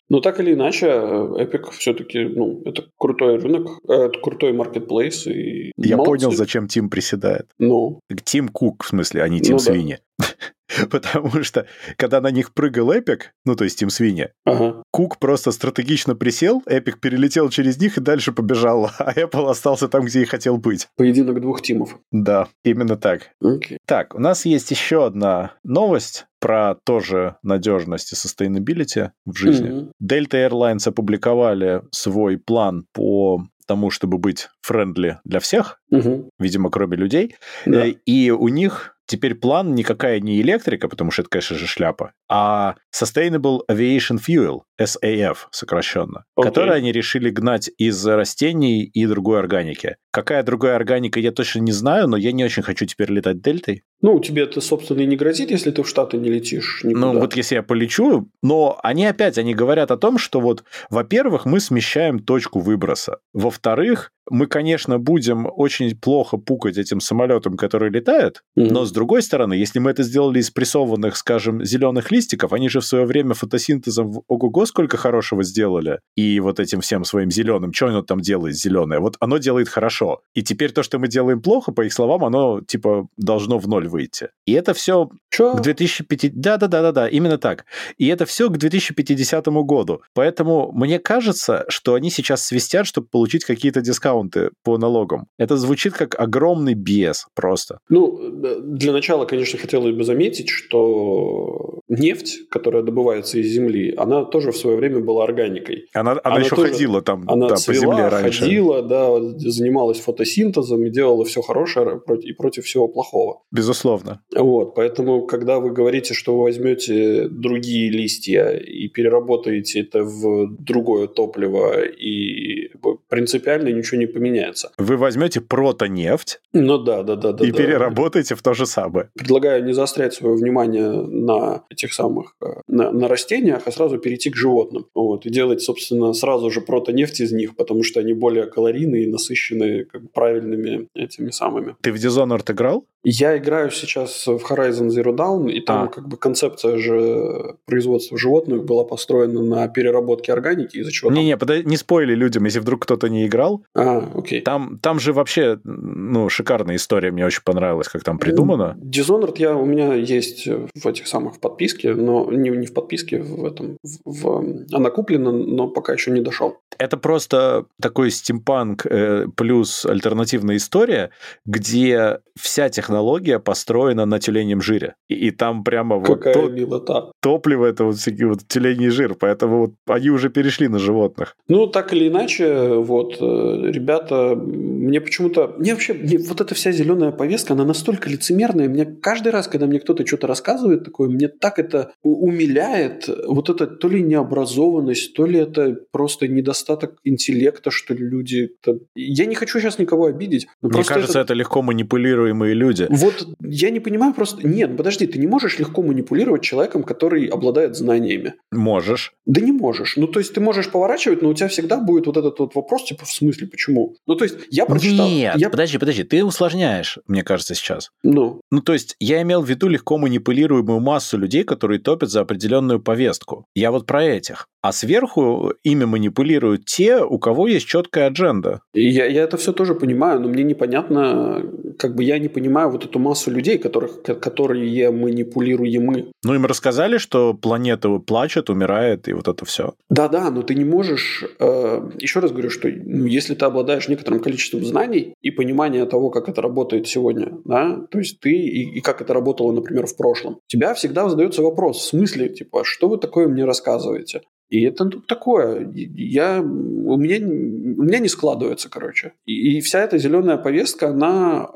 [0.10, 5.26] Но так или иначе, Epic все-таки, ну, это крутой рынок, э, это крутой маркетплейс.
[5.28, 6.28] И Я молодцы.
[6.28, 7.48] понял, зачем Тим приседает.
[7.58, 8.00] Ну.
[8.24, 10.00] Тим Кук, в смысле, а не Тим ну, Свини.
[10.20, 10.26] Да.
[10.92, 11.68] Потому что,
[11.98, 14.83] когда на них прыгал Epic, ну, то есть Тим Свинья, ага.
[14.94, 20.06] Кук просто стратегично присел, Epic перелетел через них и дальше побежал, а Apple остался там,
[20.06, 20.88] где и хотел быть.
[20.96, 21.98] Поединок двух Тимов.
[22.12, 23.32] Да, именно так.
[23.44, 23.78] Okay.
[23.88, 29.70] Так, у нас есть еще одна новость про тоже надежность и sustainability в жизни.
[29.72, 29.91] Mm-hmm.
[30.00, 36.30] Delta Airlines опубликовали свой план по тому, чтобы быть friendly для всех, угу.
[36.38, 37.36] видимо, кроме людей.
[37.66, 37.88] Да.
[37.88, 42.14] Э, и у них теперь план никакая не электрика, потому что это, конечно же, шляпа,
[42.36, 46.46] а Sustainable Aviation Fuel, SAF сокращенно, okay.
[46.46, 49.98] который они решили гнать из растений и другой органики.
[50.10, 53.84] Какая другая органика, я точно не знаю, но я не очень хочу теперь летать дельтой.
[54.02, 57.14] Ну, тебе это, собственно, и не грозит, если ты в Штаты не летишь никуда.
[57.14, 61.46] Ну, вот если я полечу, но они опять, они говорят о том, что вот, во-первых,
[61.46, 63.20] мы смещаем точку выброса.
[63.34, 68.72] Во-вторых, мы, конечно, будем очень плохо пукать этим самолетом, который летает, mm-hmm.
[68.72, 72.80] но с другой стороны, если мы это сделали из прессованных, скажем, зеленых листиков, они же
[72.80, 77.88] в свое время фотосинтезом ого-го сколько хорошего сделали, и вот этим всем своим зеленым, что
[77.88, 80.22] оно там делает зеленое, вот оно делает хорошо.
[80.34, 83.88] И теперь то, что мы делаем плохо, по их словам, оно типа должно в ноль
[83.88, 84.30] выйти.
[84.46, 85.56] И это все Чё?
[85.56, 86.34] к 2050...
[86.34, 87.66] Да-да-да-да-да, именно так.
[87.98, 90.02] И это все к 2050 году.
[90.14, 95.28] Поэтому мне кажется, что они сейчас свистят, чтобы получить какие-то дискаунты по налогам.
[95.38, 97.80] Это звучит как огромный бес просто.
[97.90, 98.20] Ну,
[98.62, 101.80] для начала, конечно, хотелось бы заметить, что
[102.14, 105.86] нефть, которая добывается из земли, она тоже в свое время была органикой.
[105.93, 108.39] Она, она, она еще тоже, ходила там она да, цвела, по земле раньше.
[108.41, 113.41] ходила, да, занималась фотосинтезом и делала все хорошее и против всего плохого.
[113.51, 114.22] Безусловно.
[114.36, 121.07] Вот, поэтому, когда вы говорите, что вы возьмете другие листья и переработаете это в другое
[121.07, 122.70] топливо, и
[123.09, 124.72] принципиально ничего не поменяется.
[124.78, 127.57] Вы возьмете протонефть, ну да, да, да, да, и да.
[127.57, 129.09] переработаете в то же самое.
[129.16, 134.30] Предлагаю не заострять свое внимание на этих самых э, на, на растениях, а сразу перейти
[134.30, 134.86] к животным.
[134.94, 139.08] Вот, и делать, собственно, сразу же протонефть из них, потому что они более калорийные и
[139.08, 141.76] насыщенные как правильными этими самыми.
[141.82, 142.86] Ты в Dishonored играл?
[143.04, 145.88] Я играю сейчас в Horizon Zero Dawn, и там а.
[145.88, 151.12] как бы концепция же производства животных была построена на переработке органики, из-за чего...
[151.12, 151.64] Не-не, там...
[151.66, 153.66] не спойли людям, если вдруг кто-то не играл.
[153.76, 154.41] А, окей.
[154.41, 158.78] Там, там же вообще, ну, шикарная история, мне очень понравилась, как там придумано.
[158.82, 163.22] Dishonored я, у меня есть в этих самых в подписке, но не, не в подписке,
[163.22, 166.58] в этом, в, в, она куплена, но пока еще не дошел.
[166.78, 171.10] Это просто такой стимпанк э, плюс альтернативная история,
[171.45, 174.94] где вся технология технология построена на тюленем жире.
[175.10, 177.12] И, и там прямо Какая вот то, милота.
[177.22, 181.36] топливо это вот всякие вот тюленей жир, поэтому вот они уже перешли на животных.
[181.48, 185.56] Ну, так или иначе, вот, э, ребята, мне почему-то...
[185.58, 188.70] Мне вообще, мне, вот эта вся зеленая повестка, она настолько лицемерная.
[188.70, 193.10] Мне каждый раз, когда мне кто-то что-то рассказывает такое, мне так это умиляет.
[193.28, 198.52] Вот это то ли необразованность, то ли это просто недостаток интеллекта, что люди...
[198.96, 200.48] Я не хочу сейчас никого обидеть.
[200.62, 201.34] Мне кажется, это...
[201.34, 203.04] это легко манипулируемые люди люди.
[203.04, 204.48] Вот я не понимаю просто...
[204.48, 208.36] Нет, подожди, ты не можешь легко манипулировать человеком, который обладает знаниями.
[208.52, 209.14] Можешь.
[209.26, 209.98] Да не можешь.
[209.98, 212.86] Ну, то есть ты можешь поворачивать, но у тебя всегда будет вот этот вот вопрос,
[212.86, 213.96] типа, в смысле, почему?
[214.08, 215.08] Ну, то есть я прочитал...
[215.08, 215.50] Нет, я...
[215.50, 217.92] подожди, подожди, ты усложняешь, мне кажется, сейчас.
[218.04, 218.42] Ну?
[218.52, 222.82] Ну, то есть я имел в виду легко манипулируемую массу людей, которые топят за определенную
[222.82, 223.46] повестку.
[223.56, 224.48] Я вот про этих.
[224.62, 228.62] А сверху ими манипулируют те, у кого есть четкая адженда.
[228.74, 231.44] Я, я это все тоже понимаю, но мне непонятно,
[231.78, 236.12] как бы я не понимаю вот эту массу людей, которых, которые манипулируемы.
[236.24, 239.74] Ну, им рассказали, что планета плачет, умирает, и вот это все.
[239.90, 241.24] Да-да, но ты не можешь...
[241.40, 246.10] Э, еще раз говорю, что ну, если ты обладаешь некоторым количеством знаний и понимания того,
[246.10, 249.96] как это работает сегодня, да, то есть ты и, и как это работало, например, в
[249.96, 254.22] прошлом, у тебя всегда задается вопрос, в смысле, типа, «А что вы такое мне рассказываете?
[254.54, 255.68] И это ну, такое.
[255.74, 259.14] Я, у, меня, у меня не складывается, короче.
[259.26, 261.50] И, и вся эта зеленая повестка, она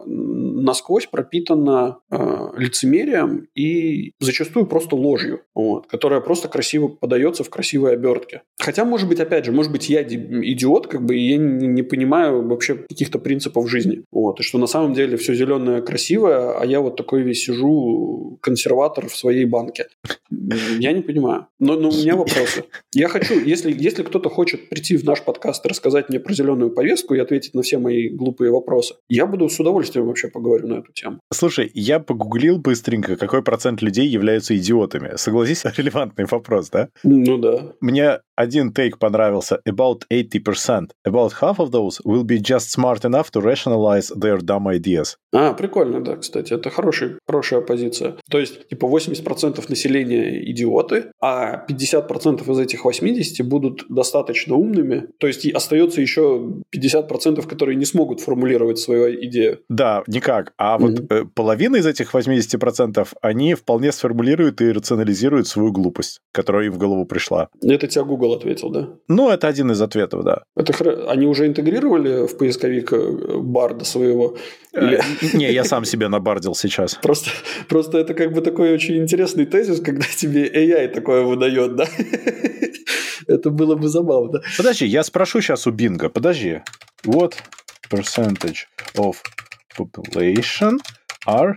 [0.61, 7.93] насквозь пропитана э, лицемерием и зачастую просто ложью, вот, которая просто красиво подается в красивой
[7.93, 8.41] обертке.
[8.59, 11.83] Хотя, может быть, опять же, может быть, я идиот, как бы, и я не, не
[11.83, 14.03] понимаю вообще каких-то принципов жизни.
[14.11, 18.37] Вот, и что на самом деле все зеленое красивое, а я вот такой весь сижу
[18.41, 19.87] консерватор в своей банке.
[20.79, 21.47] Я не понимаю.
[21.59, 22.63] Но, но у меня вопросы.
[22.93, 26.71] Я хочу, если, если кто-то хочет прийти в наш подкаст и рассказать мне про зеленую
[26.71, 30.79] повестку и ответить на все мои глупые вопросы, я буду с удовольствием вообще поговорю на
[30.79, 31.19] эту тему.
[31.33, 35.17] Слушай, я погуглил быстренько, какой процент людей являются идиотами.
[35.17, 36.89] Согласись, релевантный вопрос, да?
[37.03, 37.73] Ну да.
[37.81, 40.91] Мне один тейк понравился about 80%.
[41.07, 45.17] About half of those will be just smart enough to rationalize their dumb ideas.
[45.33, 46.53] А, прикольно, да, кстати.
[46.53, 48.15] Это хороший, хорошая позиция.
[48.29, 55.07] То есть, типа, 80% населения идиоты, а 50% из этих 80 будут достаточно умными.
[55.19, 59.59] То есть, остается еще 50%, которые не смогут формулировать свою идею.
[59.69, 60.36] Да, никак.
[60.57, 61.29] А вот mm-hmm.
[61.33, 67.05] половина из этих 80% они вполне сформулируют и рационализируют свою глупость, которая им в голову
[67.05, 67.49] пришла.
[67.61, 68.89] Это тебя Google ответил, да?
[69.07, 70.43] Ну, это один из ответов, да.
[70.55, 71.05] Это хр...
[71.07, 74.37] Они уже интегрировали в поисковик э, барда своего?
[74.73, 75.01] Э, Или...
[75.33, 76.95] Не, я сам себе набардил сейчас.
[77.01, 77.29] Просто,
[77.69, 81.85] просто это как бы такой очень интересный тезис, когда тебе AI такое выдает, да?
[83.27, 84.41] Это было бы забавно.
[84.57, 86.09] Подожди, я спрошу сейчас у Бинга.
[86.09, 86.61] Подожди.
[87.05, 87.33] What
[87.89, 89.17] percentage of
[89.77, 90.79] population
[91.25, 91.53] are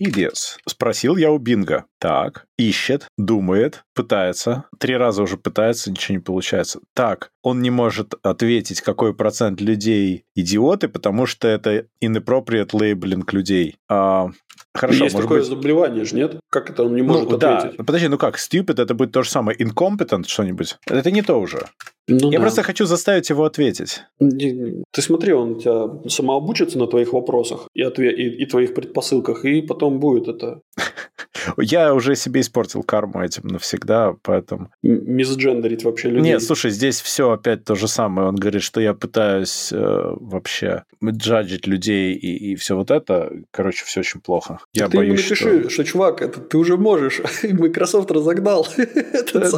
[0.00, 0.58] idiots?
[0.68, 1.84] Спросил я у Бинга.
[1.98, 4.64] Так, ищет, думает, пытается.
[4.78, 6.80] Три раза уже пытается, ничего не получается.
[6.94, 13.76] Так, он не может ответить, какой процент людей идиоты, потому что это inappropriate labeling людей.
[13.88, 14.30] А,
[14.76, 15.48] Хорошо, Есть такое быть...
[15.48, 16.38] заболевание же, нет?
[16.50, 17.76] Как это он не может ну, ответить?
[17.78, 17.84] Да.
[17.84, 20.76] Подожди, ну как, stupid это будет то же самое, incompetent что-нибудь?
[20.86, 21.66] Это не то уже.
[22.08, 22.42] Ну, Я да.
[22.42, 24.02] просто хочу заставить его ответить.
[24.18, 29.44] Ты смотри, он у тебя самообучится на твоих вопросах и, отве- и, и твоих предпосылках,
[29.44, 30.60] и потом будет это...
[31.58, 34.70] Я уже себе испортил карму этим навсегда, поэтому...
[34.82, 36.32] Мисджендерить вообще людей.
[36.32, 38.28] Нет, слушай, здесь все опять то же самое.
[38.28, 43.32] Он говорит, что я пытаюсь э, вообще джаджить людей и, и все вот это.
[43.50, 44.58] Короче, все очень плохо.
[44.72, 45.70] Я ты боюсь, ему напиши, что...
[45.70, 47.20] что, чувак, это ты уже можешь.
[47.42, 48.66] Microsoft разогнал.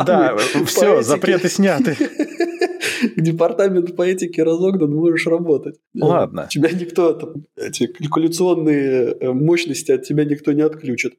[0.07, 1.97] Да, все, запреты сняты.
[3.17, 5.77] Департамент по этике разогнан, можешь работать.
[5.95, 6.47] Ладно.
[6.51, 11.15] Тебя никто, там, эти калькуляционные э, мощности от тебя никто не отключит.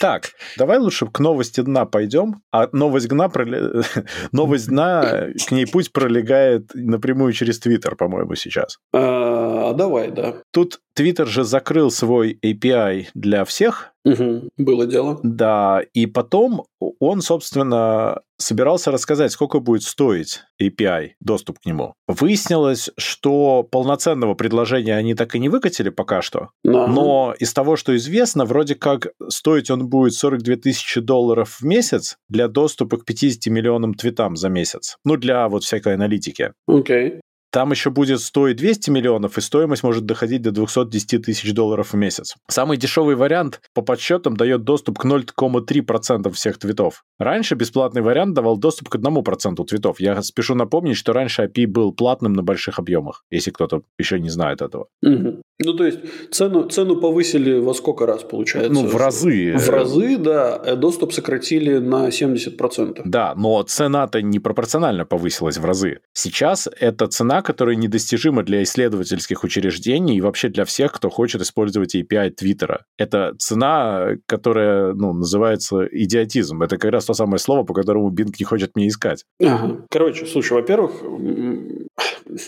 [0.00, 2.36] Так, давай лучше к новости дна пойдем.
[2.52, 3.82] А новость дна, проле...
[4.32, 8.78] новость дна, к ней путь пролегает напрямую через Твиттер, по-моему, сейчас.
[8.94, 10.36] А, давай, да.
[10.52, 13.92] Тут Твиттер же закрыл свой API для всех.
[14.04, 15.20] Угу, было дело.
[15.22, 16.64] Да, и потом
[17.00, 21.94] он, собственно, собирался рассказать, сколько будет стоить API, доступ к нему.
[22.08, 26.86] Выяснилось, что полноценного предложения они так и не выкатили пока что, ага.
[26.86, 32.16] но из того, что известно, вроде как стоить он будет 42 тысячи долларов в месяц
[32.28, 34.96] для доступа к 50 миллионам твитам за месяц.
[35.04, 36.52] Ну, для вот всякой аналитики.
[36.66, 37.08] Окей.
[37.08, 37.20] Okay.
[37.50, 41.96] Там еще будет стоить 200 миллионов, и стоимость может доходить до 210 тысяч долларов в
[41.96, 42.34] месяц.
[42.48, 47.02] Самый дешевый вариант по подсчетам дает доступ к 0,3% всех твитов.
[47.18, 50.00] Раньше бесплатный вариант давал доступ к 1% твитов.
[50.00, 54.30] Я спешу напомнить, что раньше API был платным на больших объемах, если кто-то еще не
[54.30, 54.86] знает этого.
[55.02, 55.42] Угу.
[55.62, 55.98] Ну, то есть
[56.30, 58.72] цену, цену повысили во сколько раз, получается?
[58.72, 59.56] Ну, в разы.
[59.56, 60.60] В разы, да.
[60.64, 63.02] Э, доступ сократили на 70%.
[63.04, 66.00] Да, но цена-то не пропорционально повысилась в разы.
[66.14, 71.94] Сейчас эта цена, которая недостижима для исследовательских учреждений и вообще для всех, кто хочет использовать
[71.94, 72.86] API Твиттера.
[72.96, 76.62] Это цена, которая ну, называется идиотизм.
[76.62, 79.24] Это как раз то самое слово, по которому Bing не хочет мне искать.
[79.42, 79.84] Ага.
[79.90, 81.02] Короче, слушай, во-первых,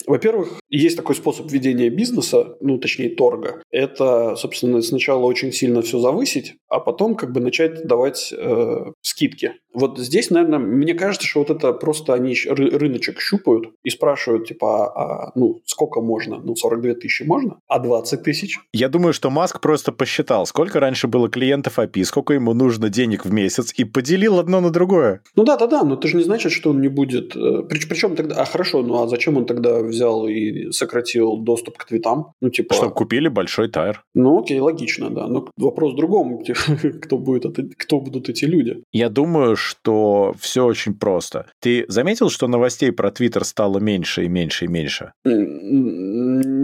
[0.06, 3.62] во-первых, есть такой способ ведения бизнеса, ну, точнее, торга.
[3.70, 9.52] Это, собственно, сначала очень сильно все завысить, а потом как бы начать давать э, скидки.
[9.74, 14.46] Вот здесь, наверное, мне кажется, что вот это просто они ры- рыночек щупают и спрашивают,
[14.46, 16.38] типа, а, а, ну, сколько можно?
[16.38, 17.58] Ну, 42 тысячи можно?
[17.68, 18.58] А 20 тысяч?
[18.72, 23.24] Я думаю, что Маск просто посчитал, сколько раньше было клиентов API, сколько ему нужно денег
[23.24, 25.22] в месяц, и поделил одно на другое.
[25.36, 27.34] Ну да-да-да, но это же не значит, что он не будет...
[27.36, 28.36] Э, причем тогда...
[28.36, 32.32] А хорошо, ну а зачем он тогда взял и сократил доступ к твитам?
[32.40, 32.74] Ну типа...
[32.74, 34.04] Чтобы купили большой тайр.
[34.14, 35.26] Ну окей, логично, да.
[35.26, 36.42] Но вопрос в другом,
[37.02, 38.82] кто, будет кто будут эти люди.
[38.92, 41.46] Я думаю, что все очень просто.
[41.60, 45.12] Ты заметил, что новостей про Твиттер стало меньше и меньше и меньше?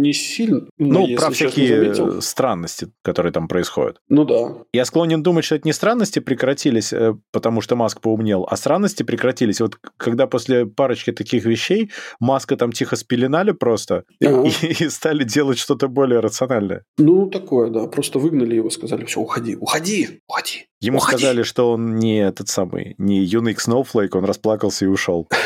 [0.01, 0.67] Не сильно.
[0.79, 3.99] Ну, про всякие странности, которые там происходят.
[4.09, 4.63] Ну да.
[4.73, 9.03] Я склонен думать, что это не странности прекратились, э, потому что Маск поумнел, а странности
[9.03, 9.61] прекратились.
[9.61, 11.91] Вот когда после парочки таких вещей
[12.21, 14.49] Маска там тихо спеленали просто ага.
[14.49, 14.51] и,
[14.85, 16.85] и стали делать что-то более рациональное.
[16.99, 17.87] Ну, такое, да.
[17.87, 20.67] Просто выгнали его, сказали, все, уходи, уходи, уходи.
[20.81, 21.19] Ему уходи.
[21.19, 25.29] сказали, что он не этот самый, не Unix Snowflake, он расплакался и ушел.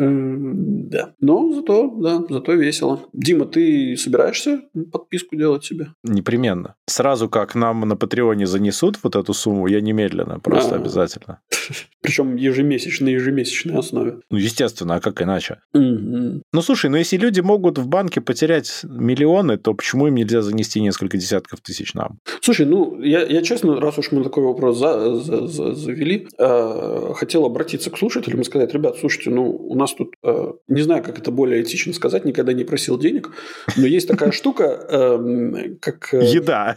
[0.00, 1.14] Да.
[1.20, 2.99] Но зато, да, зато весело.
[3.00, 3.10] Понял.
[3.12, 5.88] Дима, ты собираешься подписку делать себе?
[6.04, 6.74] Непременно.
[6.86, 10.80] Сразу как нам на Патреоне занесут вот эту сумму, я немедленно, просто А-а-а.
[10.80, 11.40] обязательно.
[12.02, 14.20] Причем ежемесячно, ежемесячной основе.
[14.30, 15.58] Ну, естественно, а как иначе?
[15.74, 16.42] Угу.
[16.52, 20.80] Ну, слушай, ну если люди могут в банке потерять миллионы, то почему им нельзя занести
[20.80, 22.18] несколько десятков тысяч нам?
[22.40, 27.12] Слушай, ну, я, я честно, раз уж мы такой вопрос за, за, за, завели, э,
[27.14, 31.02] хотел обратиться к слушателям и сказать, ребят, слушайте, ну, у нас тут, э, не знаю,
[31.02, 33.30] как это более этично сказать, никогда не просил денег,
[33.76, 36.14] но есть такая штука, э, как...
[36.14, 36.76] Э, еда.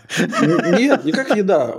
[0.78, 1.76] Нет, не как еда.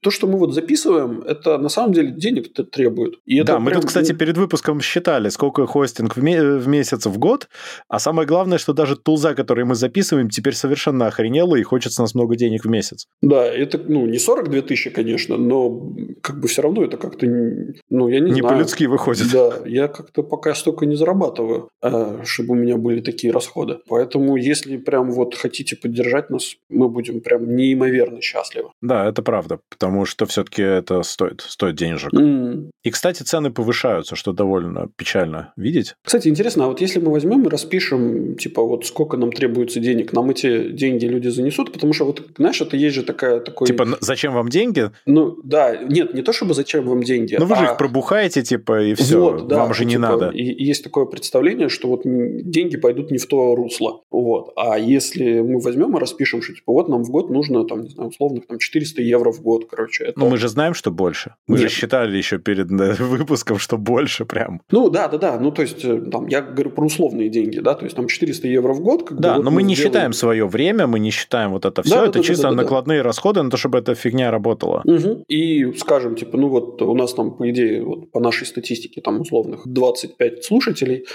[0.00, 3.14] То, что мы вот записываем, это на самом деле денег требует.
[3.26, 7.48] И это да, мы тут, кстати, перед выпуском считали, сколько хостинг в, месяц, в год,
[7.88, 12.14] а самое главное, что даже тулза, который мы записываем, теперь совершенно охренела и хочется нас
[12.14, 13.06] много денег в месяц.
[13.22, 18.08] Да, это, ну, не 42 тысячи, конечно, но как бы все равно это как-то, ну,
[18.08, 18.42] я не, не знаю.
[18.42, 19.30] Не по-людски выходит.
[19.32, 23.71] Да, я как-то пока столько не зарабатываю, а, чтобы у меня были такие расходы.
[23.88, 28.70] Поэтому, если прям вот хотите поддержать нас, мы будем прям неимоверно счастливы.
[28.80, 32.12] Да, это правда, потому что все-таки это стоит, стоит денежек.
[32.12, 32.70] Mm.
[32.82, 35.94] И, кстати, цены повышаются, что довольно печально видеть.
[36.02, 40.12] Кстати, интересно, а вот если мы возьмем и распишем, типа, вот сколько нам требуется денег,
[40.12, 43.40] нам эти деньги люди занесут, потому что вот, знаешь, это есть же такая...
[43.40, 43.66] Такой...
[43.66, 44.90] Типа, зачем вам деньги?
[45.06, 47.36] Ну, да, нет, не то чтобы зачем вам деньги.
[47.38, 47.58] Ну, вы а...
[47.58, 50.30] же их пробухаете, типа, и все, вот, да, вам же не типа, надо.
[50.30, 54.02] И, и есть такое представление, что вот деньги пойдут не в то русло.
[54.10, 54.52] Вот.
[54.56, 57.88] А если мы возьмем и распишем, что, типа, вот нам в год нужно, там, не
[57.88, 60.04] знаю, условных, там, 400 евро в год, короче.
[60.04, 60.20] Это...
[60.20, 61.34] Ну, мы же знаем, что больше.
[61.46, 61.70] Мы нет.
[61.70, 64.60] же считали еще перед выпуском, что больше прям.
[64.70, 65.38] Ну, да, да, да.
[65.40, 68.48] Ну, то есть, э, там, я говорю про условные деньги, да, то есть, там, 400
[68.48, 69.08] евро в год.
[69.08, 69.92] Как да, бы, вот но мы, мы не сделаем...
[69.92, 71.94] считаем свое время, мы не считаем вот это все.
[71.94, 73.04] Да, это да, чисто да, да, да, накладные да.
[73.04, 74.82] расходы на то, чтобы эта фигня работала.
[74.84, 75.24] Угу.
[75.28, 79.20] И скажем, типа, ну, вот у нас там, по идее, вот по нашей статистике, там,
[79.20, 81.06] условных 25 слушателей.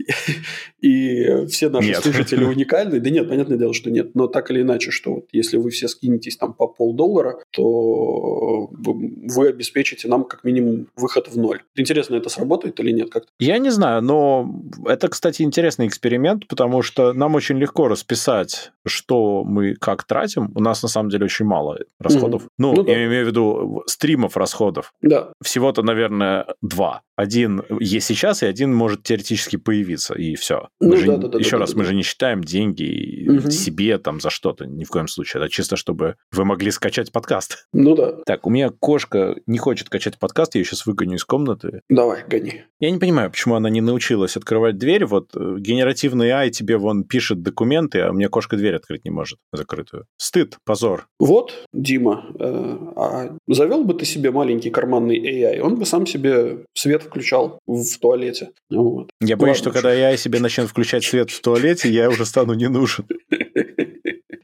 [0.80, 3.00] И все наши слушатели уникальны.
[3.00, 4.14] Да нет, понятное дело, что нет.
[4.14, 9.48] Но так или иначе, что вот если вы все скинетесь там по полдоллара, то вы
[9.48, 11.62] обеспечите нам как минимум выход в ноль.
[11.76, 13.10] Интересно, это сработает или нет?
[13.10, 18.72] Как Я не знаю, но это, кстати, интересный эксперимент, потому что нам очень легко расписать,
[18.86, 20.50] что мы как тратим.
[20.54, 22.42] У нас на самом деле очень мало расходов.
[22.42, 22.50] Угу.
[22.58, 22.92] Ну, ну да.
[22.92, 24.94] я имею в виду стримов расходов.
[25.02, 25.32] Да.
[25.42, 27.02] Всего-то, наверное, два.
[27.16, 30.68] Один есть сейчас, и один может теоретически появиться, и все.
[30.80, 31.90] Ну, же, да, да, да, еще да, раз, да, мы да.
[31.90, 33.50] же не считаем деньги угу.
[33.50, 35.42] себе там за что-то, ни в коем случае.
[35.42, 37.66] Это чисто, чтобы вы могли скачать подкаст.
[37.80, 38.16] Ну да.
[38.26, 41.80] Так, у меня кошка не хочет качать подкаст, я ее сейчас выгоню из комнаты.
[41.88, 42.64] Давай, гони.
[42.78, 45.06] Я не понимаю, почему она не научилась открывать дверь.
[45.06, 49.38] Вот э, генеративный AI тебе вон пишет документы, а мне кошка дверь открыть не может
[49.52, 50.04] закрытую.
[50.18, 51.06] Стыд, позор.
[51.18, 56.64] Вот, Дима, э, а завел бы ты себе маленький карманный AI, он бы сам себе
[56.74, 58.50] свет включал в туалете.
[58.70, 59.10] Вот.
[59.20, 62.68] Я боюсь, что когда AI себе начнет включать свет в туалете, я уже стану не
[62.68, 63.06] нужен.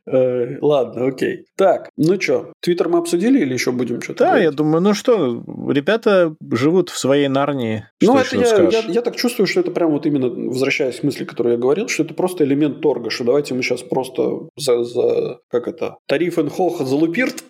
[0.06, 1.46] Э, ладно, окей.
[1.56, 4.20] Так, ну что, Твиттер мы обсудили или еще будем что-то?
[4.20, 4.44] Да, говорить?
[4.44, 7.86] я думаю, ну что, ребята живут в своей Нарнии.
[8.00, 11.24] Ну, это я, я, я так чувствую, что это прям вот именно, возвращаясь к мысли,
[11.24, 15.40] которую я говорил, что это просто элемент торга, что давайте мы сейчас просто за, за
[15.50, 17.44] как это, тариф хох залупирт.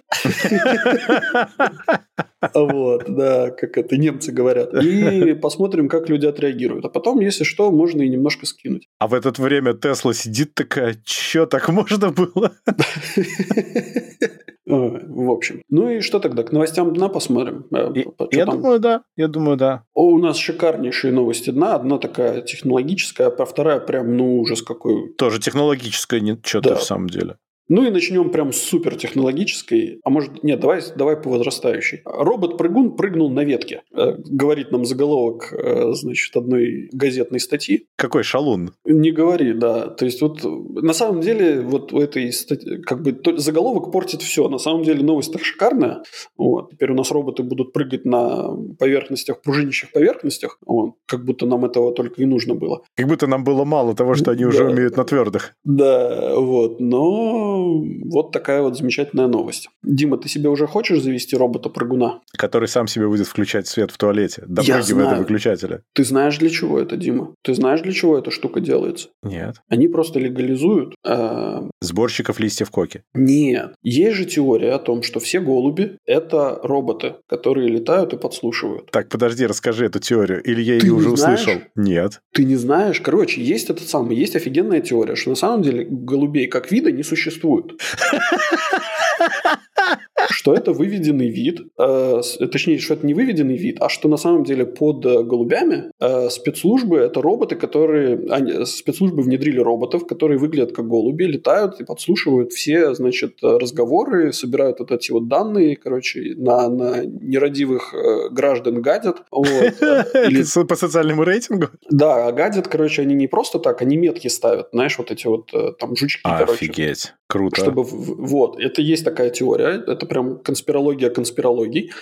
[2.54, 4.72] Вот, да, как это немцы говорят.
[4.74, 6.84] И посмотрим, как люди отреагируют.
[6.84, 8.88] А потом, если что, можно и немножко скинуть.
[8.98, 12.45] А в это время Тесла сидит такая, что так можно было?
[14.66, 15.62] В общем.
[15.68, 16.42] Ну и что тогда?
[16.42, 17.66] К новостям дна посмотрим.
[17.72, 17.92] Э,
[18.32, 19.02] я думаю, да.
[19.16, 19.84] Я думаю, да.
[19.94, 21.76] У нас шикарнейшие новости дна.
[21.76, 25.14] Одна такая технологическая, а вторая прям, ну, ужас какой.
[25.14, 27.36] Тоже технологическая, что-то в самом деле.
[27.68, 32.02] Ну и начнем прям с супер технологической, а может, нет, давай, давай по возрастающей.
[32.04, 37.86] Робот-прыгун прыгнул на ветке, э, говорит нам заголовок, э, значит, одной газетной статьи.
[37.96, 38.72] Какой шалун?
[38.84, 39.88] Не говори, да.
[39.88, 44.48] То есть вот на самом деле вот у этой статьи, как бы заголовок портит все.
[44.48, 46.02] На самом деле новость шикарная.
[46.36, 46.70] Вот.
[46.70, 50.94] Теперь у нас роботы будут прыгать на поверхностях, пружинящих поверхностях, вот.
[51.06, 52.82] как будто нам этого только и нужно было.
[52.94, 54.48] Как будто нам было мало того, что они да.
[54.48, 55.54] уже умеют на твердых.
[55.64, 56.80] Да, вот.
[56.80, 59.68] Но вот такая вот замечательная новость.
[59.82, 62.20] Дима, ты себе уже хочешь завести робота-прыгуна?
[62.36, 65.82] Который сам себе будет включать свет в туалете, допрыгивая до выключателя.
[65.94, 67.34] Ты знаешь, для чего это, Дима?
[67.42, 69.08] Ты знаешь, для чего эта штука делается?
[69.22, 69.56] Нет.
[69.68, 70.94] Они просто легализуют...
[71.04, 71.62] Э...
[71.80, 73.02] Сборщиков листьев коки.
[73.14, 73.74] Нет.
[73.82, 78.90] Есть же теория о том, что все голуби– это роботы, которые летают и подслушивают.
[78.90, 80.42] Так, подожди, расскажи эту теорию.
[80.42, 81.40] Или я ее уже знаешь?
[81.40, 81.62] услышал?
[81.74, 82.20] Нет.
[82.32, 83.00] Ты не знаешь?
[83.00, 87.02] Короче, есть этот самый, есть офигенная теория, что на самом деле голубей как вида не
[87.02, 87.80] существует существует.
[90.28, 94.44] что это выведенный вид, э, точнее, что это не выведенный вид, а что на самом
[94.44, 95.90] деле под голубями
[96.30, 98.18] спецслужбы– это роботы, которые…
[98.30, 104.80] Они, спецслужбы внедрили роботов, которые выглядят как голуби, летают и подслушивают все, значит, разговоры, собирают
[104.80, 107.94] вот эти вот данные, короче, на, на нерадивых
[108.30, 109.22] граждан гадят.
[109.30, 109.46] Вот.
[109.50, 110.66] Или...
[110.66, 111.68] По социальному рейтингу?
[111.90, 115.96] Да, гадят, короче, они не просто так, они метки ставят, знаешь, вот эти вот там
[115.96, 116.52] жучки, короче.
[116.52, 117.14] Офигеть.
[117.28, 117.60] Круто.
[117.60, 121.92] Чтобы, вот, это есть такая теория, это прям конспирология конспирологий.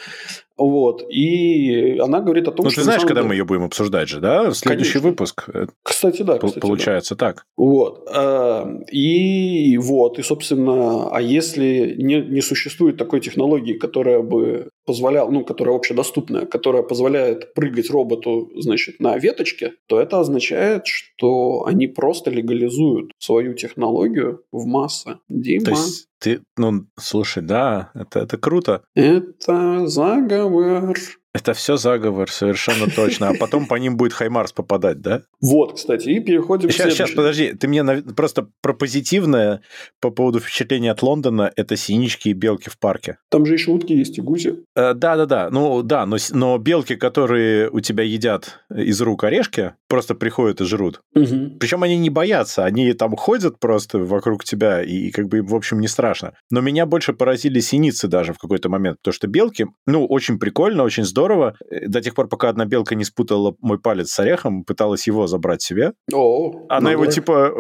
[0.57, 1.03] Вот.
[1.11, 2.81] И она говорит о том, ну, что...
[2.81, 3.29] ты знаешь, когда деле...
[3.29, 4.53] мы ее будем обсуждать же, да?
[4.53, 5.11] Следующий Конечно.
[5.11, 5.49] выпуск.
[5.83, 6.39] Кстати, да.
[6.39, 7.27] Кстати, Получается да.
[7.27, 7.47] так.
[7.57, 8.09] Вот.
[8.15, 10.19] Эм, и вот.
[10.19, 16.47] И, собственно, а если не, не существует такой технологии, которая бы позволяла, ну, которая общедоступная,
[16.47, 23.55] которая позволяет прыгать роботу, значит, на веточке, то это означает, что они просто легализуют свою
[23.55, 25.19] технологию в массы.
[25.29, 25.65] Дима.
[25.65, 28.83] То есть ты, ну, слушай, да, это, это круто.
[28.95, 30.44] Это заговор.
[30.49, 30.95] were
[31.35, 33.31] Это все заговор, совершенно точно.
[33.31, 35.23] А потом по ним будет Хаймарс попадать, да?
[35.41, 37.85] Вот, кстати, и переходим сейчас, к Сейчас, подожди, ты мне
[38.17, 39.61] просто про позитивное
[40.01, 43.19] по поводу впечатления от Лондона– это синички и белки в парке.
[43.31, 44.61] Там же еще утки есть и гуси.
[44.77, 50.15] Э, да-да-да, ну да, но, но белки, которые у тебя едят из рук орешки, просто
[50.15, 51.01] приходят и жрут.
[51.17, 51.59] Угу.
[51.59, 55.55] Причем они не боятся, они там ходят просто вокруг тебя, и как бы им, в
[55.57, 56.35] общем, не страшно.
[56.51, 60.85] Но меня больше поразили синицы даже в какой-то момент, потому что белки, ну, очень прикольно,
[60.85, 61.55] очень здорово, здорово.
[61.71, 65.27] Э, до тех пор, пока одна белка не спутала мой палец с орехом, пыталась его
[65.27, 65.93] забрать себе.
[66.13, 67.51] О, Она его, типа,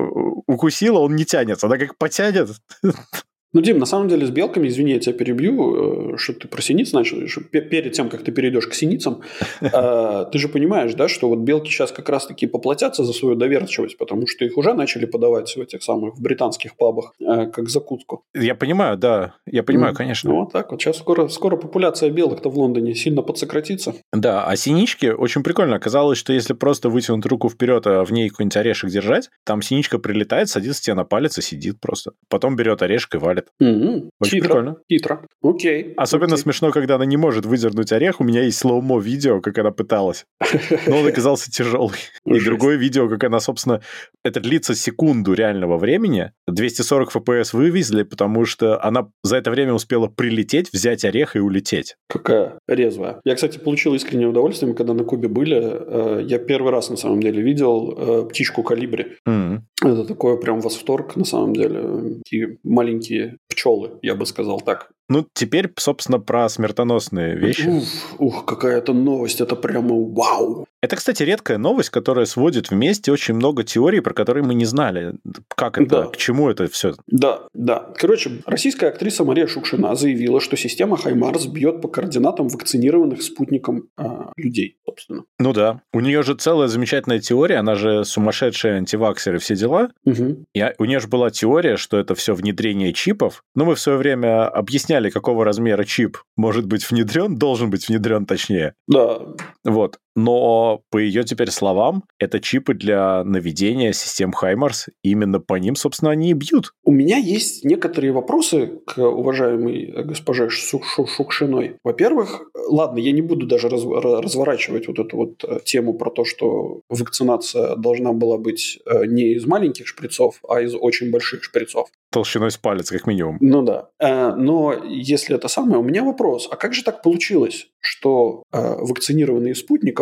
[0.46, 1.66] укусила, он не тянется.
[1.66, 2.48] Она как потянет,
[3.54, 6.60] Ну, Дим, на самом деле с белками, извини, я тебя перебью, э, что ты про
[6.60, 7.18] синиц начал,
[7.52, 9.22] перед тем, как ты перейдешь к синицам,
[9.60, 13.96] э, ты же понимаешь, да, что вот белки сейчас как раз-таки поплатятся за свою доверчивость,
[13.96, 18.24] потому что их уже начали подавать в этих самых в британских пабах э, как закуску.
[18.34, 20.30] Я понимаю, да, я понимаю, конечно.
[20.30, 20.82] Ну, вот так вот.
[20.82, 23.94] Сейчас скоро, скоро популяция белок-то в Лондоне сильно подсократится.
[24.12, 25.76] Да, а синички очень прикольно.
[25.76, 30.00] Оказалось, что если просто вытянуть руку вперед, а в ней какой-нибудь орешек держать, там синичка
[30.00, 32.12] прилетает, садится тебе на палец и сидит просто.
[32.28, 33.50] Потом берет орешек и валит делает.
[33.62, 34.08] Mm-hmm.
[34.20, 34.76] Очень хитро, прикольно.
[34.90, 35.26] Хитро.
[35.42, 35.94] Окей.
[35.96, 36.42] Особенно окей.
[36.42, 38.20] смешно, когда она не может выдернуть орех.
[38.20, 40.26] У меня есть слоумо видео, как она пыталась.
[40.86, 41.98] Но он оказался тяжелый.
[42.26, 43.80] И другое видео, как она, собственно,
[44.24, 46.32] это длится секунду реального времени.
[46.46, 51.96] 240 FPS вывезли, потому что она за это время успела прилететь, взять орех и улететь.
[52.08, 53.20] Какая резвая.
[53.24, 55.60] Я, кстати, получил искреннее удовольствие, мы когда на Кубе были.
[55.60, 59.06] Э, я первый раз, на самом деле, видел э, птичку калибри.
[59.28, 59.58] Mm-hmm.
[59.82, 62.18] Это такой прям восторг, на самом деле.
[62.24, 64.93] Такие маленькие пчелы, я бы сказал так.
[65.08, 67.68] Ну, теперь, собственно, про смертоносные вещи.
[67.68, 67.84] Ух,
[68.20, 70.66] ух какая это новость, это прямо вау.
[70.84, 75.14] Это, кстати, редкая новость, которая сводит вместе очень много теорий, про которые мы не знали.
[75.48, 76.06] Как это, да.
[76.08, 76.94] к чему это все?
[77.06, 77.90] Да, да.
[77.96, 84.04] Короче, российская актриса Мария Шукшина заявила, что система Хаймарс бьет по координатам вакцинированных спутником э,
[84.36, 85.24] людей, собственно.
[85.38, 85.80] Ну да.
[85.94, 89.88] У нее же целая замечательная теория, она же сумасшедшая антиваксер и все дела.
[90.04, 90.44] Угу.
[90.52, 93.42] И у нее же была теория, что это все внедрение чипов.
[93.54, 97.88] Но мы в свое время объясняли, объясняли, какого размера чип может быть внедрен, должен быть
[97.88, 98.74] внедрен точнее.
[98.86, 99.18] Да.
[99.64, 99.98] Вот.
[100.14, 104.88] Но по ее теперь словам, это чипы для наведения систем Хаймарс.
[105.02, 106.72] Именно по ним, собственно, они и бьют.
[106.84, 111.76] У меня есть некоторые вопросы к уважаемой госпоже Шукшиной.
[111.82, 116.80] Во-первых, ладно, я не буду даже разворачивать вот эту вот э, тему про то, что
[116.88, 121.88] вакцинация должна была быть э, не из маленьких шприцов, а из очень больших шприцов.
[122.10, 123.38] Толщиной с палец, как минимум.
[123.40, 123.88] Ну да.
[123.98, 126.48] Э, но если это самое, у меня вопрос.
[126.50, 129.54] А как же так получилось, что вакцинированные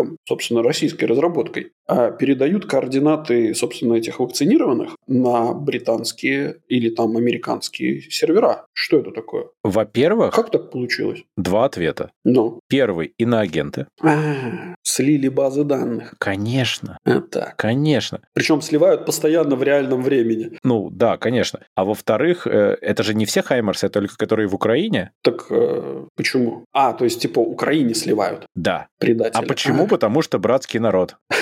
[0.02, 8.02] спутником собственно, российской разработкой, а передают координаты, собственно, этих вакцинированных на британские или там американские
[8.02, 8.66] сервера.
[8.72, 9.46] Что это такое?
[9.64, 10.34] Во-первых...
[10.34, 11.24] Как так получилось?
[11.36, 12.10] Два ответа.
[12.24, 12.60] Ну?
[12.68, 13.86] Первый– иноагенты.
[14.00, 16.14] А, слили базы данных.
[16.18, 16.98] Конечно.
[17.04, 17.54] Это.
[17.56, 18.20] Конечно.
[18.34, 20.58] Причем сливают постоянно в реальном времени.
[20.62, 21.60] Ну, да, конечно.
[21.74, 25.12] А во-вторых, э, это же не все Хаймерсы, это только которые в Украине.
[25.22, 26.66] Так э, почему?
[26.72, 28.46] А, то есть, типа, Украине сливают?
[28.54, 28.88] Да.
[28.98, 29.42] Предатели.
[29.42, 29.86] А почему?
[29.86, 31.16] Потому что братский народ.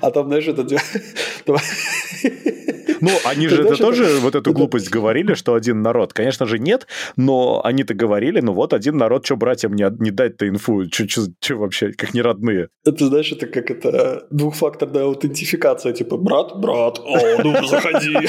[0.00, 0.66] А там, знаешь, это...
[3.00, 6.12] Ну, они же это тоже вот эту глупость говорили, что один народ.
[6.12, 6.86] Конечно же, нет,
[7.16, 10.84] но они-то говорили, ну вот, один народ, что братьям не дать-то инфу?
[10.90, 12.68] Что вообще, как не родные.
[12.84, 18.16] Это, знаешь, это как это двухфакторная аутентификация, типа брат, брат, о, ну заходи.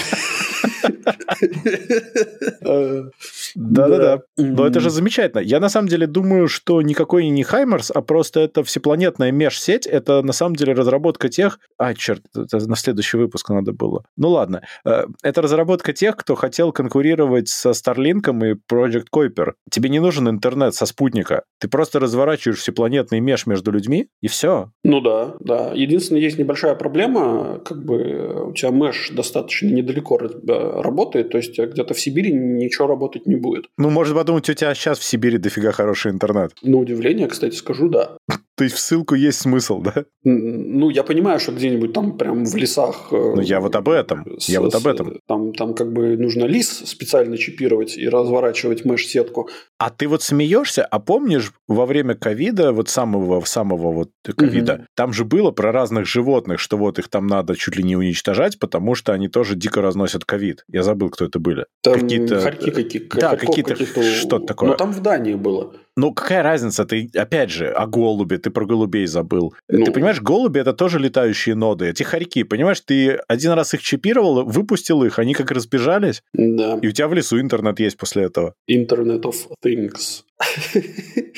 [3.55, 4.21] Да-да-да.
[4.37, 5.41] Но это же замечательно.
[5.41, 9.87] Я на самом деле думаю, что никакой не Хаймерс, а просто это всепланетная межсеть.
[9.87, 11.59] Это на самом деле разработка тех...
[11.77, 14.03] А, черт, это на следующий выпуск надо было.
[14.15, 14.61] Ну ладно.
[14.85, 19.53] Э, это разработка тех, кто хотел конкурировать со Starlink и Project Kuiper.
[19.69, 21.43] Тебе не нужен интернет со спутника.
[21.59, 23.86] Ты просто разворачиваешь всепланетный меж между людьми,
[24.21, 24.71] и все.
[24.83, 25.71] Ну да, да.
[25.73, 31.57] Единственное, есть небольшая проблема, как бы у тебя меш достаточно недалеко э, работает, то есть
[31.57, 33.65] где-то в Сибири ничего работать не будет.
[33.77, 36.53] Ну, может подумать, у тебя сейчас в Сибири дофига хороший интернет.
[36.61, 38.17] На удивление, кстати, скажу, да.
[38.57, 40.05] То есть в ссылку есть смысл, да?
[40.23, 43.09] Ну, я понимаю, что где-нибудь там прям в лесах...
[43.11, 44.25] Э, ну, я вот об этом.
[44.39, 45.19] С, я вот об этом.
[45.27, 49.47] Там, там как бы нужно лис специально чипировать и разворачивать меш-сетку.
[49.77, 54.83] А ты вот смеешься, а помнишь, во время ковида, вот самого, самого вот ковида, угу.
[54.95, 58.57] там же было про разных животных, что вот их там надо чуть ли не уничтожать,
[58.57, 60.65] потому что они тоже дико разносят ковид.
[60.67, 61.67] Я забыл, кто это были.
[61.83, 62.41] Там какие-то...
[62.41, 63.19] Хорьки какие-то.
[63.19, 63.75] Да, какие-то...
[63.75, 64.69] Что-то такое.
[64.69, 65.73] Но там в Дании было.
[65.97, 66.85] Ну, какая разница?
[66.85, 69.55] Ты, опять же, о голубе, ты про голубей забыл.
[69.67, 69.85] Ну...
[69.85, 72.81] Ты понимаешь, голуби— это тоже летающие ноды, эти хорьки, понимаешь?
[72.81, 76.77] Ты один раз их чипировал, выпустил их, они как разбежались, да.
[76.83, 78.53] и у тебя в лесу интернет есть после этого.
[78.69, 80.21] Internet of Things.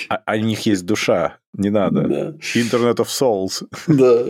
[0.09, 2.01] А, а у них есть душа, не надо.
[2.01, 2.35] Да.
[2.55, 3.63] Internet of Souls.
[3.87, 4.23] Да.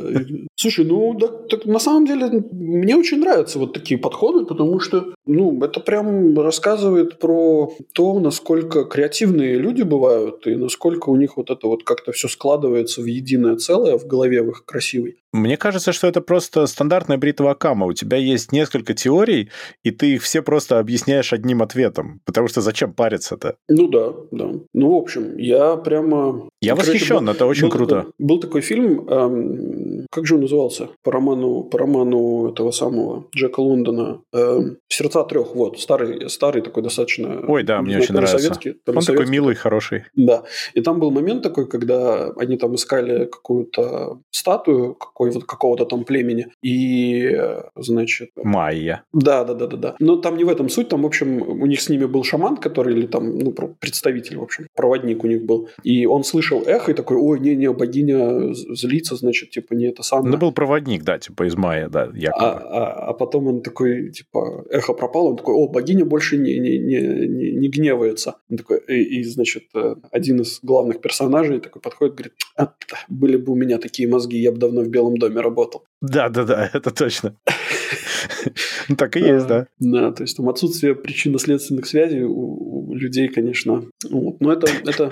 [0.55, 1.17] Слушай, ну,
[1.49, 6.39] так, на самом деле, мне очень нравятся вот такие подходы, потому что, ну, это прям
[6.39, 12.11] рассказывает про то, насколько креативные люди бывают, и насколько у них вот это вот как-то
[12.11, 15.17] все складывается в единое целое в голове в их красивой.
[15.31, 17.85] Мне кажется, что это просто стандартная бритва Акама.
[17.85, 19.49] У тебя есть несколько теорий,
[19.83, 22.21] и ты их все просто объясняешь одним ответом.
[22.25, 23.55] Потому что зачем париться-то?
[23.67, 24.51] Ну да, да.
[24.73, 26.49] Ну, в общем, я прямо...
[26.61, 28.05] Я восхищен, был, это очень был, круто.
[28.17, 30.89] Был такой фильм, эм, как же он назывался?
[31.03, 34.21] По роману, по роману этого самого Джека Лондона.
[34.33, 35.79] Эм, «Сердца трех», вот.
[35.79, 37.43] Старый, старый такой достаточно...
[37.47, 38.39] Ой, да, мне очень нравится.
[38.39, 39.13] Советский, он советский.
[39.13, 40.05] такой милый, хороший.
[40.15, 40.43] Да.
[40.73, 46.05] И там был момент такой, когда они там искали какую-то статую какой, вот, какого-то там
[46.05, 46.47] племени.
[46.63, 47.37] И,
[47.75, 48.29] значит...
[48.35, 49.03] Майя.
[49.13, 49.95] Да, да, да, да, да.
[49.99, 50.89] Но там не в этом суть.
[50.89, 54.43] Там, в общем, у них с ними был шаман, который, или там, ну, представитель, в
[54.43, 55.67] общем, проводник у них был.
[55.83, 60.31] И он слышал эхо и такой, ой, не-не, богиня злится, значит, типа, не это самое.
[60.31, 62.45] Ну, был проводник, да, типа, из Майя, да, якобы.
[62.45, 66.59] А, а, а потом он такой, типа, эхо пропало, он такой, о, богиня больше не,
[66.59, 68.35] не, не, не, не гневается.
[68.49, 69.63] Он такой, и, и, значит,
[70.11, 72.73] один из главных персонажей такой подходит, говорит, а,
[73.09, 75.83] были бы у меня такие мозги, я бы давно в Белом доме работал.
[76.01, 77.35] Да, да, да, это точно.
[78.97, 79.67] Так и есть, да.
[79.79, 83.85] Да, то есть там отсутствие причинно-следственных связей у людей, конечно.
[84.09, 85.11] Но это, это,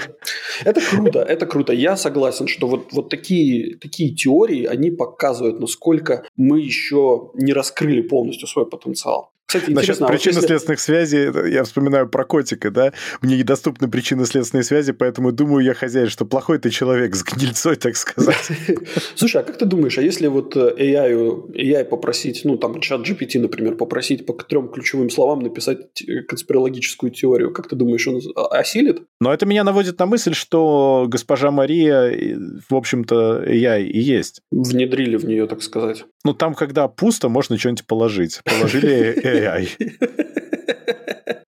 [0.65, 1.73] это круто, это круто.
[1.73, 8.01] Я согласен, что вот, вот такие, такие теории, они показывают, насколько мы еще не раскрыли
[8.01, 9.31] полностью свой потенциал.
[9.47, 12.91] Кстати, Насчет а причинно-следственных связей, я вспоминаю про котика, да?
[13.21, 17.95] Мне недоступны причинно-следственные связи, поэтому думаю я, хозяин, что плохой ты человек с гнильцой, так
[17.95, 18.49] сказать.
[19.15, 23.07] Слушай, а как ты думаешь, а если вот э, AI, AI попросить, ну, там, чат
[23.07, 28.19] GPT, например, попросить по трем ключевым словам написать конспирологическую теорию, как ты думаешь, он
[28.51, 29.03] осилит?
[29.21, 32.37] Но это меня наводит на мысль, что госпожа Мария,
[32.69, 34.41] в общем-то, AI и есть.
[34.51, 36.03] Внедрили в нее, так сказать.
[36.23, 38.41] Ну, там, когда пусто, можно что-нибудь положить.
[38.43, 39.69] Положили AI.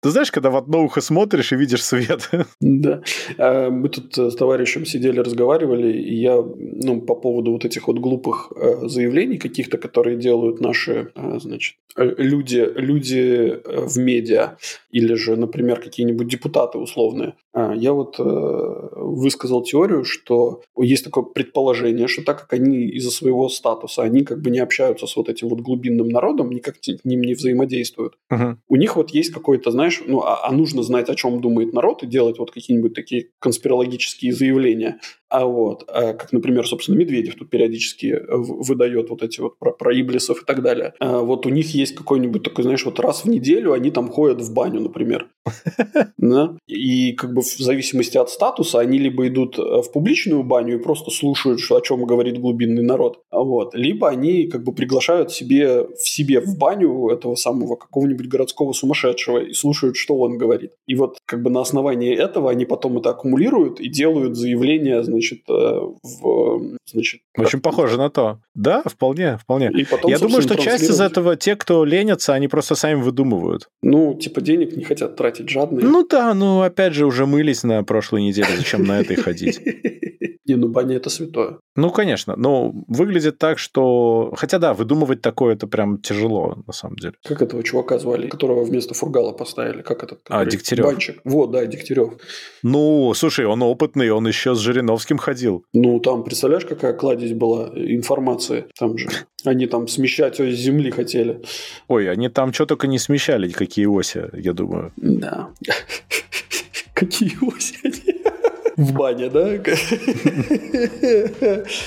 [0.02, 2.28] Ты знаешь, когда в одно ухо смотришь и видишь свет.
[2.60, 3.02] Да.
[3.38, 7.98] А, мы тут с товарищем сидели, разговаривали, и я ну, по поводу вот этих вот
[7.98, 14.56] глупых э, заявлений каких-то, которые делают наши, э, значит, э, люди, люди в медиа,
[14.90, 17.34] или же, например, какие-нибудь депутаты условные.
[17.52, 23.48] А, я вот высказал теорию, что есть такое предположение, что так как они из-за своего
[23.48, 27.20] статуса, они как бы не общаются с вот этим вот глубинным народом, никак с ним
[27.20, 28.14] не взаимодействуют.
[28.30, 28.56] Угу.
[28.68, 31.72] У них вот есть какой-то, знаешь, знаешь, ну, а, а нужно знать, о чем думает
[31.72, 35.00] народ и делать вот какие-нибудь такие конспирологические заявления.
[35.32, 39.72] А вот, а как, например, собственно, Медведев тут периодически э, выдает вот эти вот про,
[39.72, 40.92] про Иблисов и так далее.
[41.00, 44.42] А вот у них есть какой-нибудь такой, знаешь, вот раз в неделю они там ходят
[44.42, 45.28] в баню, например.
[46.18, 46.56] Да?
[46.68, 50.82] И как бы в зависимости от статуса они либо идут э, в публичную баню и
[50.82, 53.74] просто слушают, что, о чем говорит глубинный народ, вот.
[53.74, 59.38] либо они как бы приглашают себе в себе в баню этого самого какого-нибудь городского сумасшедшего
[59.38, 60.72] и слушают, что он говорит.
[60.86, 65.21] И вот как бы на основании этого они потом это аккумулируют и делают заявление, значит,
[65.22, 66.78] значит, э, в...
[66.92, 68.40] Значит, Очень похоже на то.
[68.54, 69.70] Да, вполне, вполне.
[69.72, 73.68] И потом, Я думаю, что часть из этого, те, кто ленятся, они просто сами выдумывают.
[73.82, 75.84] Ну, типа денег не хотят тратить жадные.
[75.86, 79.60] Ну да, ну опять же, уже мылись на прошлой неделе, зачем на этой ходить?
[80.44, 81.58] Не, ну баня это святое.
[81.76, 84.32] Ну, конечно, но выглядит так, что...
[84.36, 87.14] Хотя да, выдумывать такое, это прям тяжело, на самом деле.
[87.24, 89.82] Как этого чувака звали, которого вместо Фургала поставили?
[89.82, 90.20] Как этот?
[90.28, 90.84] А, который- Дегтярев.
[90.84, 91.20] Банчик.
[91.24, 92.14] Вот, да, Дегтярев.
[92.62, 95.64] Ну, слушай, он опытный, он еще с Жириновским ходил.
[95.72, 98.66] Ну, там, представляешь, какая кладезь была информации?
[98.78, 99.08] Там же
[99.44, 101.40] они там смещать ось земли хотели.
[101.88, 104.92] Ой, они там что только не смещали, какие оси, я думаю.
[104.96, 105.50] Да.
[106.94, 108.22] Какие оси они?
[108.76, 109.58] В бане, да?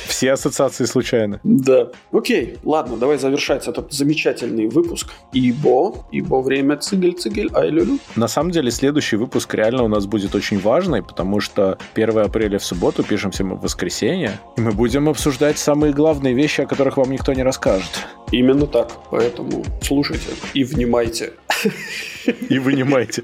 [0.07, 1.39] Все ассоциации случайны.
[1.43, 1.89] Да.
[2.11, 5.11] Окей, ладно, давай завершать этот замечательный выпуск.
[5.33, 7.99] Ибо, ибо время цигель-цигель, ай люлю.
[8.15, 12.59] На самом деле, следующий выпуск реально у нас будет очень важный, потому что 1 апреля
[12.59, 16.97] в субботу пишемся мы в воскресенье, и мы будем обсуждать самые главные вещи, о которых
[16.97, 18.07] вам никто не расскажет.
[18.31, 18.91] Именно так.
[19.11, 21.33] Поэтому слушайте и внимайте.
[22.49, 23.23] И вынимайте.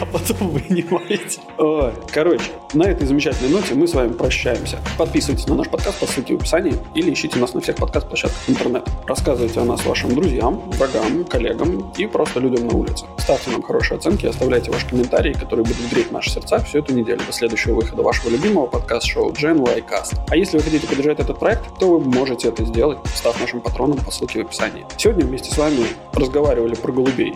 [0.00, 1.40] А потом вынимаете.
[1.58, 2.44] Ой, Короче,
[2.74, 4.78] на этой замечательной ноте мы с вами прощаемся.
[4.98, 8.90] Подписывайтесь на наш подкаст по ссылке в описании или ищите нас на всех подкаст-площадках интернета.
[9.06, 13.06] Рассказывайте о нас вашим друзьям, врагам, коллегам и просто людям на улице.
[13.18, 17.20] Ставьте нам хорошие оценки, оставляйте ваши комментарии, которые будут греть наши сердца всю эту неделю
[17.26, 20.18] до следующего выхода вашего любимого подкаст-шоу Gen Y Cast.
[20.28, 23.98] А если вы хотите поддержать этот проект, то вы можете это сделать, став нашим патроном
[23.98, 24.86] по ссылке в описании.
[24.96, 27.34] Сегодня вместе с вами разговаривали про голубей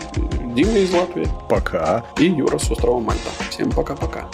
[0.59, 2.05] Дима из Латвии Пока.
[2.19, 3.31] и Юра с острова Мальта.
[3.49, 4.27] Всем пока-пока.